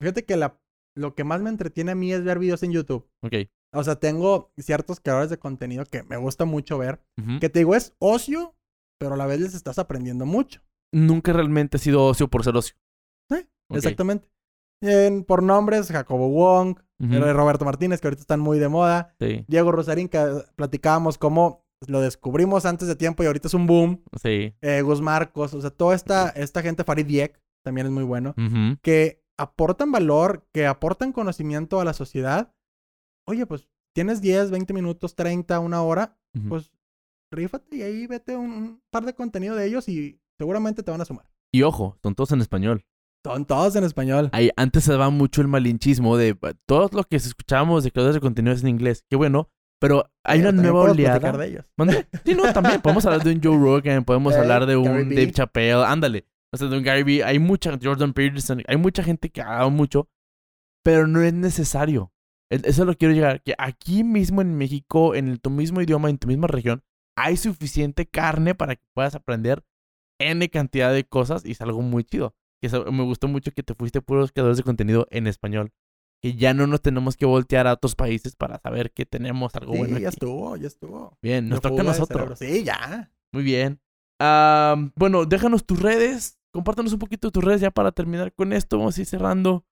Fíjate 0.00 0.24
que 0.24 0.36
la, 0.36 0.60
lo 0.96 1.14
que 1.14 1.24
más 1.24 1.40
me 1.40 1.50
entretiene 1.50 1.92
a 1.92 1.94
mí 1.94 2.12
es 2.12 2.24
ver 2.24 2.38
videos 2.38 2.62
en 2.62 2.72
YouTube. 2.72 3.08
Ok. 3.22 3.34
O 3.74 3.84
sea, 3.84 3.96
tengo 3.96 4.50
ciertos 4.58 5.00
creadores 5.00 5.30
de 5.30 5.38
contenido 5.38 5.84
que 5.84 6.02
me 6.04 6.16
gusta 6.16 6.44
mucho 6.44 6.78
ver. 6.78 7.00
Que 7.40 7.48
te 7.48 7.58
digo, 7.60 7.74
es 7.74 7.94
ocio, 7.98 8.54
pero 8.98 9.14
a 9.14 9.16
la 9.16 9.26
vez 9.26 9.40
les 9.40 9.54
estás 9.54 9.78
aprendiendo 9.78 10.24
mucho. 10.26 10.62
Nunca 10.92 11.32
realmente 11.32 11.76
ha 11.76 11.80
sido 11.80 12.04
ocio 12.06 12.28
por 12.28 12.44
ser 12.44 12.56
ocio. 12.56 12.74
Sí. 13.30 13.46
Exactamente. 13.70 14.30
En- 14.80 15.24
por 15.24 15.42
nombres, 15.42 15.90
Jacobo 15.90 16.28
Wong, 16.30 16.78
eh, 17.00 17.32
Roberto 17.32 17.64
Martínez, 17.64 18.00
que 18.00 18.06
ahorita 18.08 18.22
están 18.22 18.40
muy 18.40 18.58
de 18.58 18.68
moda. 18.68 19.14
Sí, 19.20 19.44
Diego 19.48 19.70
Rosarín, 19.72 20.08
que 20.08 20.18
platicábamos 20.56 21.18
cómo 21.18 21.64
lo 21.86 22.00
descubrimos 22.00 22.64
antes 22.66 22.88
de 22.88 22.96
tiempo 22.96 23.22
y 23.22 23.26
ahorita 23.26 23.48
es 23.48 23.54
un 23.54 23.66
boom. 23.66 24.02
sí. 24.22 24.54
Eh, 24.62 24.82
Gus 24.82 25.00
Marcos, 25.00 25.52
o 25.54 25.60
sea, 25.60 25.70
toda 25.70 25.94
esta, 25.94 26.30
esta 26.30 26.62
gente, 26.62 26.84
Farid 26.84 27.06
Diek, 27.06 27.40
también 27.64 27.86
es 27.88 27.92
muy 27.92 28.04
bueno. 28.04 28.34
que 28.82 29.22
aportan 29.38 29.92
valor, 29.92 30.46
que 30.52 30.66
aportan 30.66 31.12
conocimiento 31.12 31.80
a 31.80 31.84
la 31.84 31.92
sociedad. 31.92 32.52
Oye, 33.28 33.46
pues 33.46 33.68
tienes 33.94 34.20
10, 34.20 34.50
20 34.50 34.72
minutos, 34.72 35.14
30, 35.14 35.58
una 35.60 35.82
hora, 35.82 36.16
Ujú. 36.34 36.48
pues 36.48 36.70
rífate 37.30 37.76
y 37.76 37.82
ahí 37.82 38.06
vete 38.06 38.36
un, 38.36 38.50
un 38.50 38.82
par 38.90 39.04
de 39.04 39.14
contenido 39.14 39.54
de 39.54 39.66
ellos 39.66 39.88
y 39.88 40.18
seguramente 40.38 40.82
te 40.82 40.90
van 40.90 41.00
a 41.00 41.04
sumar. 41.04 41.26
Y 41.52 41.62
ojo, 41.62 41.98
son 42.02 42.14
todos 42.14 42.32
en 42.32 42.40
español. 42.40 42.84
Son 43.24 43.44
todos 43.44 43.74
en 43.76 43.84
español. 43.84 44.30
Ahí, 44.32 44.50
antes 44.56 44.84
se 44.84 44.92
daba 44.92 45.10
mucho 45.10 45.40
el 45.42 45.48
malinchismo 45.48 46.16
de 46.16 46.28
eh, 46.30 46.54
todo 46.66 46.88
lo 46.92 47.04
que 47.04 47.16
escuchábamos 47.16 47.84
de 47.84 47.90
creadores 47.90 48.14
de 48.14 48.20
contenido 48.20 48.54
es 48.54 48.62
en 48.62 48.68
inglés. 48.68 49.04
Qué 49.10 49.16
bueno. 49.16 49.50
Pero 49.80 50.10
hay 50.24 50.38
Pero 50.40 50.50
una 50.50 50.62
nueva 50.62 50.90
oleada. 50.90 51.32
de 51.32 51.46
ellos. 51.46 51.64
Sí, 52.24 52.34
no, 52.34 52.52
también. 52.52 52.80
Podemos 52.80 53.04
hablar 53.06 53.22
de 53.22 53.32
un 53.32 53.40
Joe 53.42 53.56
Rogan, 53.58 54.04
podemos 54.04 54.34
Eh, 54.34 54.38
hablar 54.38 54.66
de 54.66 54.76
un. 54.76 55.08
Dave 55.10 55.30
Chappelle, 55.32 55.84
ándale. 55.84 56.26
O 56.52 56.56
sea, 56.56 56.66
de 56.68 56.76
un 56.78 56.82
Gary 56.82 57.02
Vee. 57.02 57.22
Hay 57.22 57.38
mucha, 57.38 57.78
Jordan 57.80 58.12
Peterson, 58.12 58.62
hay 58.66 58.76
mucha 58.76 59.02
gente 59.04 59.30
que 59.30 59.40
ha 59.42 59.46
dado 59.50 59.70
mucho, 59.70 60.08
pero 60.82 61.06
no 61.06 61.20
es 61.22 61.32
necesario. 61.34 62.12
Eso 62.50 62.84
lo 62.84 62.94
quiero 62.94 63.12
llegar, 63.14 63.42
que 63.42 63.54
aquí 63.58 64.04
mismo 64.04 64.40
en 64.40 64.56
México, 64.56 65.14
en 65.14 65.28
el- 65.28 65.40
tu 65.40 65.50
mismo 65.50 65.80
idioma, 65.82 66.08
en 66.10 66.18
tu 66.18 66.28
misma 66.28 66.46
región, 66.46 66.82
hay 67.16 67.36
suficiente 67.36 68.06
carne 68.06 68.54
para 68.54 68.76
que 68.76 68.82
puedas 68.94 69.14
aprender 69.14 69.64
N 70.20 70.48
cantidad 70.48 70.92
de 70.92 71.04
cosas 71.04 71.44
y 71.44 71.52
es 71.52 71.60
algo 71.60 71.82
muy 71.82 72.04
chido. 72.04 72.34
Que 72.60 72.66
eso- 72.68 72.90
me 72.90 73.04
gustó 73.04 73.28
mucho 73.28 73.52
que 73.52 73.62
te 73.62 73.74
fuiste 73.74 74.00
puros 74.00 74.32
creadores 74.32 74.56
de 74.56 74.62
contenido 74.64 75.06
en 75.10 75.26
español. 75.26 75.70
Que 76.20 76.34
ya 76.34 76.52
no 76.54 76.66
nos 76.66 76.80
tenemos 76.82 77.16
que 77.16 77.26
voltear 77.26 77.68
a 77.68 77.74
otros 77.74 77.94
países 77.94 78.34
para 78.34 78.58
saber 78.58 78.90
que 78.92 79.06
tenemos 79.06 79.54
algo 79.54 79.72
Sí, 79.74 79.78
bueno 79.78 79.98
ya 79.98 80.08
aquí. 80.08 80.16
estuvo, 80.16 80.56
ya 80.56 80.66
estuvo. 80.66 81.16
Bien, 81.22 81.48
nos 81.48 81.60
toca 81.60 81.82
a 81.82 81.84
nosotros. 81.84 82.38
Sí, 82.38 82.64
ya. 82.64 83.12
Muy 83.32 83.44
bien. 83.44 83.78
Bueno, 84.96 85.24
déjanos 85.26 85.64
tus 85.64 85.80
redes. 85.80 86.38
Compártanos 86.52 86.92
un 86.92 86.98
poquito 86.98 87.30
tus 87.30 87.44
redes 87.44 87.60
ya 87.60 87.70
para 87.70 87.92
terminar 87.92 88.32
con 88.32 88.52
esto. 88.52 88.78
Vamos 88.78 88.96
a 88.98 89.00
ir 89.02 89.06
cerrando 89.06 89.64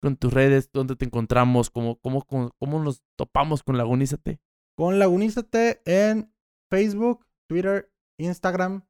con 0.00 0.16
tus 0.16 0.32
redes, 0.32 0.70
dónde 0.72 0.96
te 0.96 1.04
encontramos, 1.04 1.70
cómo, 1.70 1.98
cómo, 2.00 2.22
cómo, 2.24 2.50
cómo 2.58 2.82
nos 2.82 3.02
topamos 3.16 3.62
con 3.62 3.76
Lagunízate. 3.76 4.40
Con 4.76 4.98
Lagunízate 4.98 5.82
en 5.84 6.32
Facebook, 6.70 7.26
Twitter, 7.48 7.90
Instagram 8.18 8.84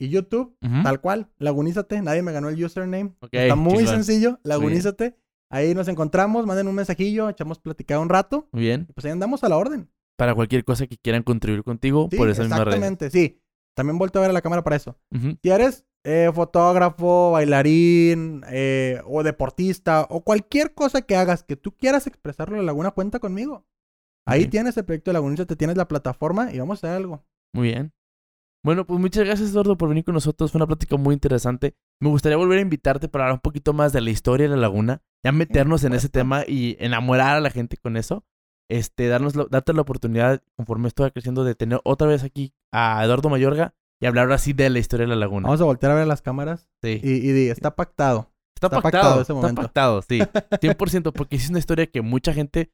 y 0.00 0.08
YouTube. 0.08 0.56
Tal 0.82 1.00
cual, 1.00 1.30
Lagunízate. 1.38 2.02
Nadie 2.02 2.22
me 2.22 2.32
ganó 2.32 2.48
el 2.48 2.62
username. 2.64 3.14
Está 3.30 3.54
muy 3.56 3.78
chingón. 3.78 3.94
sencillo, 4.04 4.40
Lagunízate. 4.42 5.16
Ahí 5.50 5.72
nos 5.74 5.86
encontramos, 5.88 6.46
manden 6.46 6.66
un 6.66 6.74
mensajillo, 6.74 7.28
echamos 7.28 7.60
platicar 7.60 7.98
un 7.98 8.08
rato. 8.08 8.48
Muy 8.50 8.62
bien. 8.62 8.86
Y 8.88 8.92
pues 8.92 9.04
ahí 9.04 9.12
andamos 9.12 9.44
a 9.44 9.48
la 9.48 9.56
orden. 9.56 9.88
Para 10.16 10.34
cualquier 10.34 10.64
cosa 10.64 10.86
que 10.86 10.96
quieran 10.96 11.22
contribuir 11.22 11.62
contigo 11.62 12.08
Sí, 12.10 12.16
por 12.16 12.28
esa 12.28 12.42
misma 12.42 12.58
red. 12.64 12.74
exactamente, 12.74 13.10
sí. 13.10 13.40
También 13.76 13.98
vuelto 13.98 14.18
a 14.18 14.22
ver 14.22 14.30
a 14.30 14.32
la 14.32 14.42
cámara 14.42 14.62
para 14.64 14.76
eso. 14.76 14.98
Si 15.42 15.50
eres 15.50 15.84
eh, 16.04 16.30
fotógrafo, 16.34 17.32
bailarín 17.32 18.42
eh, 18.48 19.00
o 19.06 19.22
deportista 19.22 20.06
o 20.10 20.22
cualquier 20.22 20.74
cosa 20.74 21.02
que 21.02 21.16
hagas 21.16 21.42
que 21.42 21.56
tú 21.56 21.72
quieras 21.72 22.06
expresarlo 22.06 22.56
en 22.58 22.66
Laguna, 22.66 22.90
cuenta 22.92 23.18
conmigo. 23.18 23.66
Ahí 24.26 24.46
tienes 24.46 24.76
el 24.76 24.84
proyecto 24.84 25.10
de 25.10 25.14
Lagunita, 25.14 25.44
te 25.44 25.56
tienes 25.56 25.76
la 25.76 25.88
plataforma 25.88 26.50
y 26.52 26.58
vamos 26.58 26.76
a 26.82 26.86
hacer 26.86 26.96
algo. 26.96 27.24
Muy 27.54 27.68
bien. 27.68 27.92
Bueno, 28.64 28.86
pues 28.86 28.98
muchas 28.98 29.24
gracias, 29.26 29.50
Eduardo, 29.50 29.76
por 29.76 29.90
venir 29.90 30.04
con 30.04 30.14
nosotros. 30.14 30.50
Fue 30.50 30.58
una 30.58 30.66
plática 30.66 30.96
muy 30.96 31.12
interesante. 31.12 31.74
Me 32.00 32.08
gustaría 32.08 32.38
volver 32.38 32.58
a 32.58 32.62
invitarte 32.62 33.08
para 33.08 33.24
hablar 33.24 33.34
un 33.34 33.40
poquito 33.40 33.74
más 33.74 33.92
de 33.92 34.00
la 34.00 34.08
historia 34.10 34.48
de 34.48 34.56
la 34.56 34.62
laguna. 34.62 35.02
Ya 35.22 35.32
meternos 35.32 35.84
en 35.84 35.92
ese 35.92 36.08
tema 36.08 36.44
y 36.46 36.76
enamorar 36.80 37.36
a 37.36 37.40
la 37.40 37.50
gente 37.50 37.76
con 37.76 37.98
eso. 37.98 38.24
Este, 38.70 39.08
darnos 39.08 39.36
la- 39.36 39.46
darte 39.50 39.74
la 39.74 39.82
oportunidad, 39.82 40.42
conforme 40.56 40.88
esto 40.88 41.02
va 41.02 41.10
creciendo, 41.10 41.44
de 41.44 41.54
tener 41.54 41.80
otra 41.84 42.06
vez 42.06 42.24
aquí 42.24 42.54
a 42.72 43.04
Eduardo 43.04 43.28
Mayorga 43.28 43.74
y 44.00 44.06
hablar 44.06 44.24
ahora 44.24 44.38
sí 44.38 44.52
de 44.52 44.68
la 44.70 44.78
historia 44.78 45.04
de 45.06 45.10
la 45.10 45.16
laguna. 45.16 45.46
Vamos 45.48 45.60
a 45.60 45.64
voltear 45.64 45.92
a 45.92 45.96
ver 45.96 46.06
las 46.06 46.22
cámaras 46.22 46.68
Sí. 46.82 47.00
y, 47.02 47.10
y 47.10 47.32
di, 47.32 47.48
está 47.48 47.74
pactado. 47.74 48.30
Está, 48.56 48.68
está 48.68 48.80
pactado, 48.80 48.82
pactado 48.82 49.14
ese 49.14 49.20
está 49.22 49.34
momento. 49.34 49.62
pactado, 49.62 50.02
sí. 50.02 50.18
100%, 50.60 51.12
porque 51.12 51.36
es 51.36 51.48
una 51.50 51.58
historia 51.58 51.86
que 51.86 52.02
mucha 52.02 52.32
gente, 52.32 52.70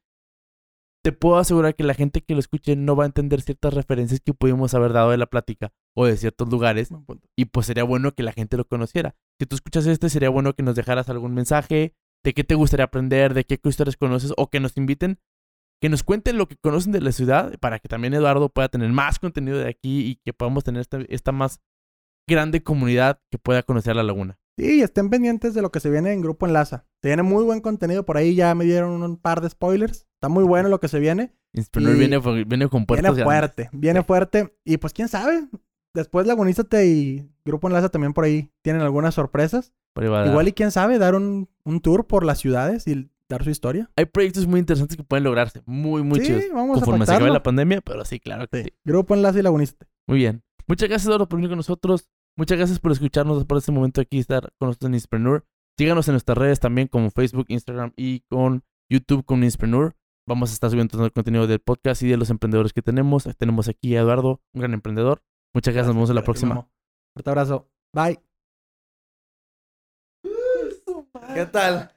te 1.03 1.11
puedo 1.11 1.37
asegurar 1.37 1.75
que 1.75 1.83
la 1.83 1.95
gente 1.95 2.21
que 2.21 2.33
lo 2.35 2.39
escuche 2.39 2.75
no 2.75 2.95
va 2.95 3.05
a 3.05 3.07
entender 3.07 3.41
ciertas 3.41 3.73
referencias 3.73 4.19
que 4.19 4.33
pudimos 4.35 4.73
haber 4.75 4.93
dado 4.93 5.09
de 5.09 5.17
la 5.17 5.25
plática 5.25 5.71
o 5.95 6.05
de 6.05 6.15
ciertos 6.17 6.49
lugares. 6.49 6.89
Y 7.35 7.45
pues 7.45 7.65
sería 7.65 7.83
bueno 7.83 8.11
que 8.13 8.21
la 8.23 8.33
gente 8.33 8.55
lo 8.57 8.65
conociera. 8.65 9.15
Si 9.39 9.47
tú 9.47 9.55
escuchas 9.55 9.87
este, 9.87 10.09
sería 10.09 10.29
bueno 10.29 10.53
que 10.53 10.61
nos 10.63 10.75
dejaras 10.75 11.09
algún 11.09 11.33
mensaje 11.33 11.95
de 12.23 12.33
qué 12.33 12.43
te 12.43 12.53
gustaría 12.53 12.85
aprender, 12.85 13.33
de 13.33 13.45
qué 13.45 13.59
historias 13.63 13.97
conoces 13.97 14.31
o 14.37 14.51
que 14.51 14.59
nos 14.59 14.77
inviten, 14.77 15.17
que 15.81 15.89
nos 15.89 16.03
cuenten 16.03 16.37
lo 16.37 16.47
que 16.47 16.55
conocen 16.57 16.91
de 16.91 17.01
la 17.01 17.11
ciudad 17.11 17.57
para 17.59 17.79
que 17.79 17.87
también 17.89 18.13
Eduardo 18.13 18.49
pueda 18.49 18.69
tener 18.69 18.89
más 18.91 19.17
contenido 19.19 19.57
de 19.57 19.67
aquí 19.67 20.05
y 20.05 20.15
que 20.23 20.31
podamos 20.31 20.63
tener 20.63 20.81
esta, 20.81 20.99
esta 21.09 21.31
más 21.31 21.59
grande 22.29 22.61
comunidad 22.63 23.19
que 23.31 23.37
pueda 23.39 23.63
conocer 23.63 23.95
la 23.95 24.03
laguna. 24.03 24.37
Sí, 24.57 24.77
y 24.79 24.81
estén 24.81 25.09
pendientes 25.09 25.53
de 25.53 25.61
lo 25.61 25.71
que 25.71 25.79
se 25.79 25.89
viene 25.89 26.13
en 26.13 26.21
Grupo 26.21 26.45
Enlaza. 26.45 26.85
Se 27.01 27.07
viene 27.07 27.23
muy 27.23 27.43
buen 27.43 27.61
contenido 27.61 28.05
por 28.05 28.17
ahí, 28.17 28.35
ya 28.35 28.53
me 28.53 28.65
dieron 28.65 29.01
un 29.01 29.17
par 29.17 29.41
de 29.41 29.49
spoilers. 29.49 30.05
Está 30.15 30.29
muy 30.29 30.43
bueno 30.43 30.69
lo 30.69 30.79
que 30.79 30.87
se 30.87 30.99
viene. 30.99 31.33
Y- 31.53 31.63
viene, 31.95 32.19
viene 32.45 32.67
con 32.69 32.85
puertas 32.85 33.15
Viene 33.15 33.23
grandes. 33.23 33.23
fuerte, 33.25 33.69
viene 33.73 34.03
fuerte. 34.03 34.55
Y 34.63 34.77
pues 34.77 34.93
quién 34.93 35.07
sabe. 35.07 35.47
Después 35.93 36.27
Lagunízate 36.27 36.85
y 36.85 37.27
Grupo 37.43 37.67
Enlaza 37.67 37.89
también 37.89 38.13
por 38.13 38.23
ahí 38.23 38.51
tienen 38.61 38.81
algunas 38.83 39.15
sorpresas. 39.15 39.73
Igual 39.95 40.47
y 40.47 40.53
quién 40.53 40.71
sabe, 40.71 40.99
dar 40.99 41.15
un, 41.15 41.49
un 41.65 41.81
tour 41.81 42.05
por 42.07 42.23
las 42.23 42.37
ciudades 42.39 42.87
y 42.87 43.09
dar 43.35 43.43
su 43.43 43.49
historia. 43.49 43.89
Hay 43.95 44.05
proyectos 44.05 44.47
muy 44.47 44.59
interesantes 44.59 44.97
que 44.97 45.03
pueden 45.03 45.23
lograrse. 45.23 45.61
Muy, 45.65 46.03
muy 46.03 46.19
sí, 46.19 46.27
chidos. 46.27 46.43
vamos 46.53 46.77
Conforme 46.79 47.03
a 47.03 47.07
se 47.07 47.15
acabe 47.15 47.31
la 47.31 47.43
pandemia, 47.43 47.81
pero 47.81 48.05
sí, 48.05 48.19
claro 48.19 48.47
que 48.47 48.57
sí. 48.57 48.63
Sí. 48.69 48.75
Grupo 48.85 49.13
Enlace 49.13 49.39
y 49.39 49.41
Lagunista. 49.41 49.87
Muy 50.07 50.19
bien. 50.19 50.43
Muchas 50.67 50.89
gracias, 50.89 51.07
Eduardo, 51.07 51.27
por 51.27 51.37
venir 51.37 51.49
con 51.49 51.57
nosotros. 51.57 52.09
Muchas 52.37 52.57
gracias 52.57 52.79
por 52.79 52.91
escucharnos 52.91 53.43
por 53.45 53.57
este 53.57 53.71
momento 53.71 54.01
aquí, 54.01 54.19
estar 54.19 54.53
con 54.57 54.69
nosotros 54.69 54.89
en 54.89 54.93
Inspreneur. 54.95 55.45
Síganos 55.77 56.07
en 56.07 56.13
nuestras 56.13 56.37
redes 56.37 56.59
también, 56.59 56.87
como 56.87 57.09
Facebook, 57.09 57.45
Instagram 57.49 57.93
y 57.95 58.21
con 58.21 58.63
YouTube 58.89 59.25
con 59.25 59.43
Inspreneur. 59.43 59.95
Vamos 60.27 60.51
a 60.51 60.53
estar 60.53 60.69
subiendo 60.69 60.91
todo 60.91 61.05
el 61.05 61.11
contenido 61.11 61.47
del 61.47 61.59
podcast 61.59 62.03
y 62.03 62.07
de 62.07 62.17
los 62.17 62.29
emprendedores 62.29 62.73
que 62.73 62.81
tenemos. 62.81 63.23
Tenemos 63.37 63.67
aquí 63.67 63.95
a 63.95 64.01
Eduardo, 64.01 64.41
un 64.53 64.61
gran 64.61 64.73
emprendedor. 64.73 65.23
Muchas 65.53 65.73
gracias, 65.73 65.87
nos 65.87 65.95
vemos 65.95 66.09
en 66.09 66.15
la 66.15 66.23
próxima. 66.23 66.67
Fuerte 67.13 67.29
abrazo. 67.29 67.69
Bye. 67.93 68.30
¿Qué 71.33 71.45
tal? 71.45 71.91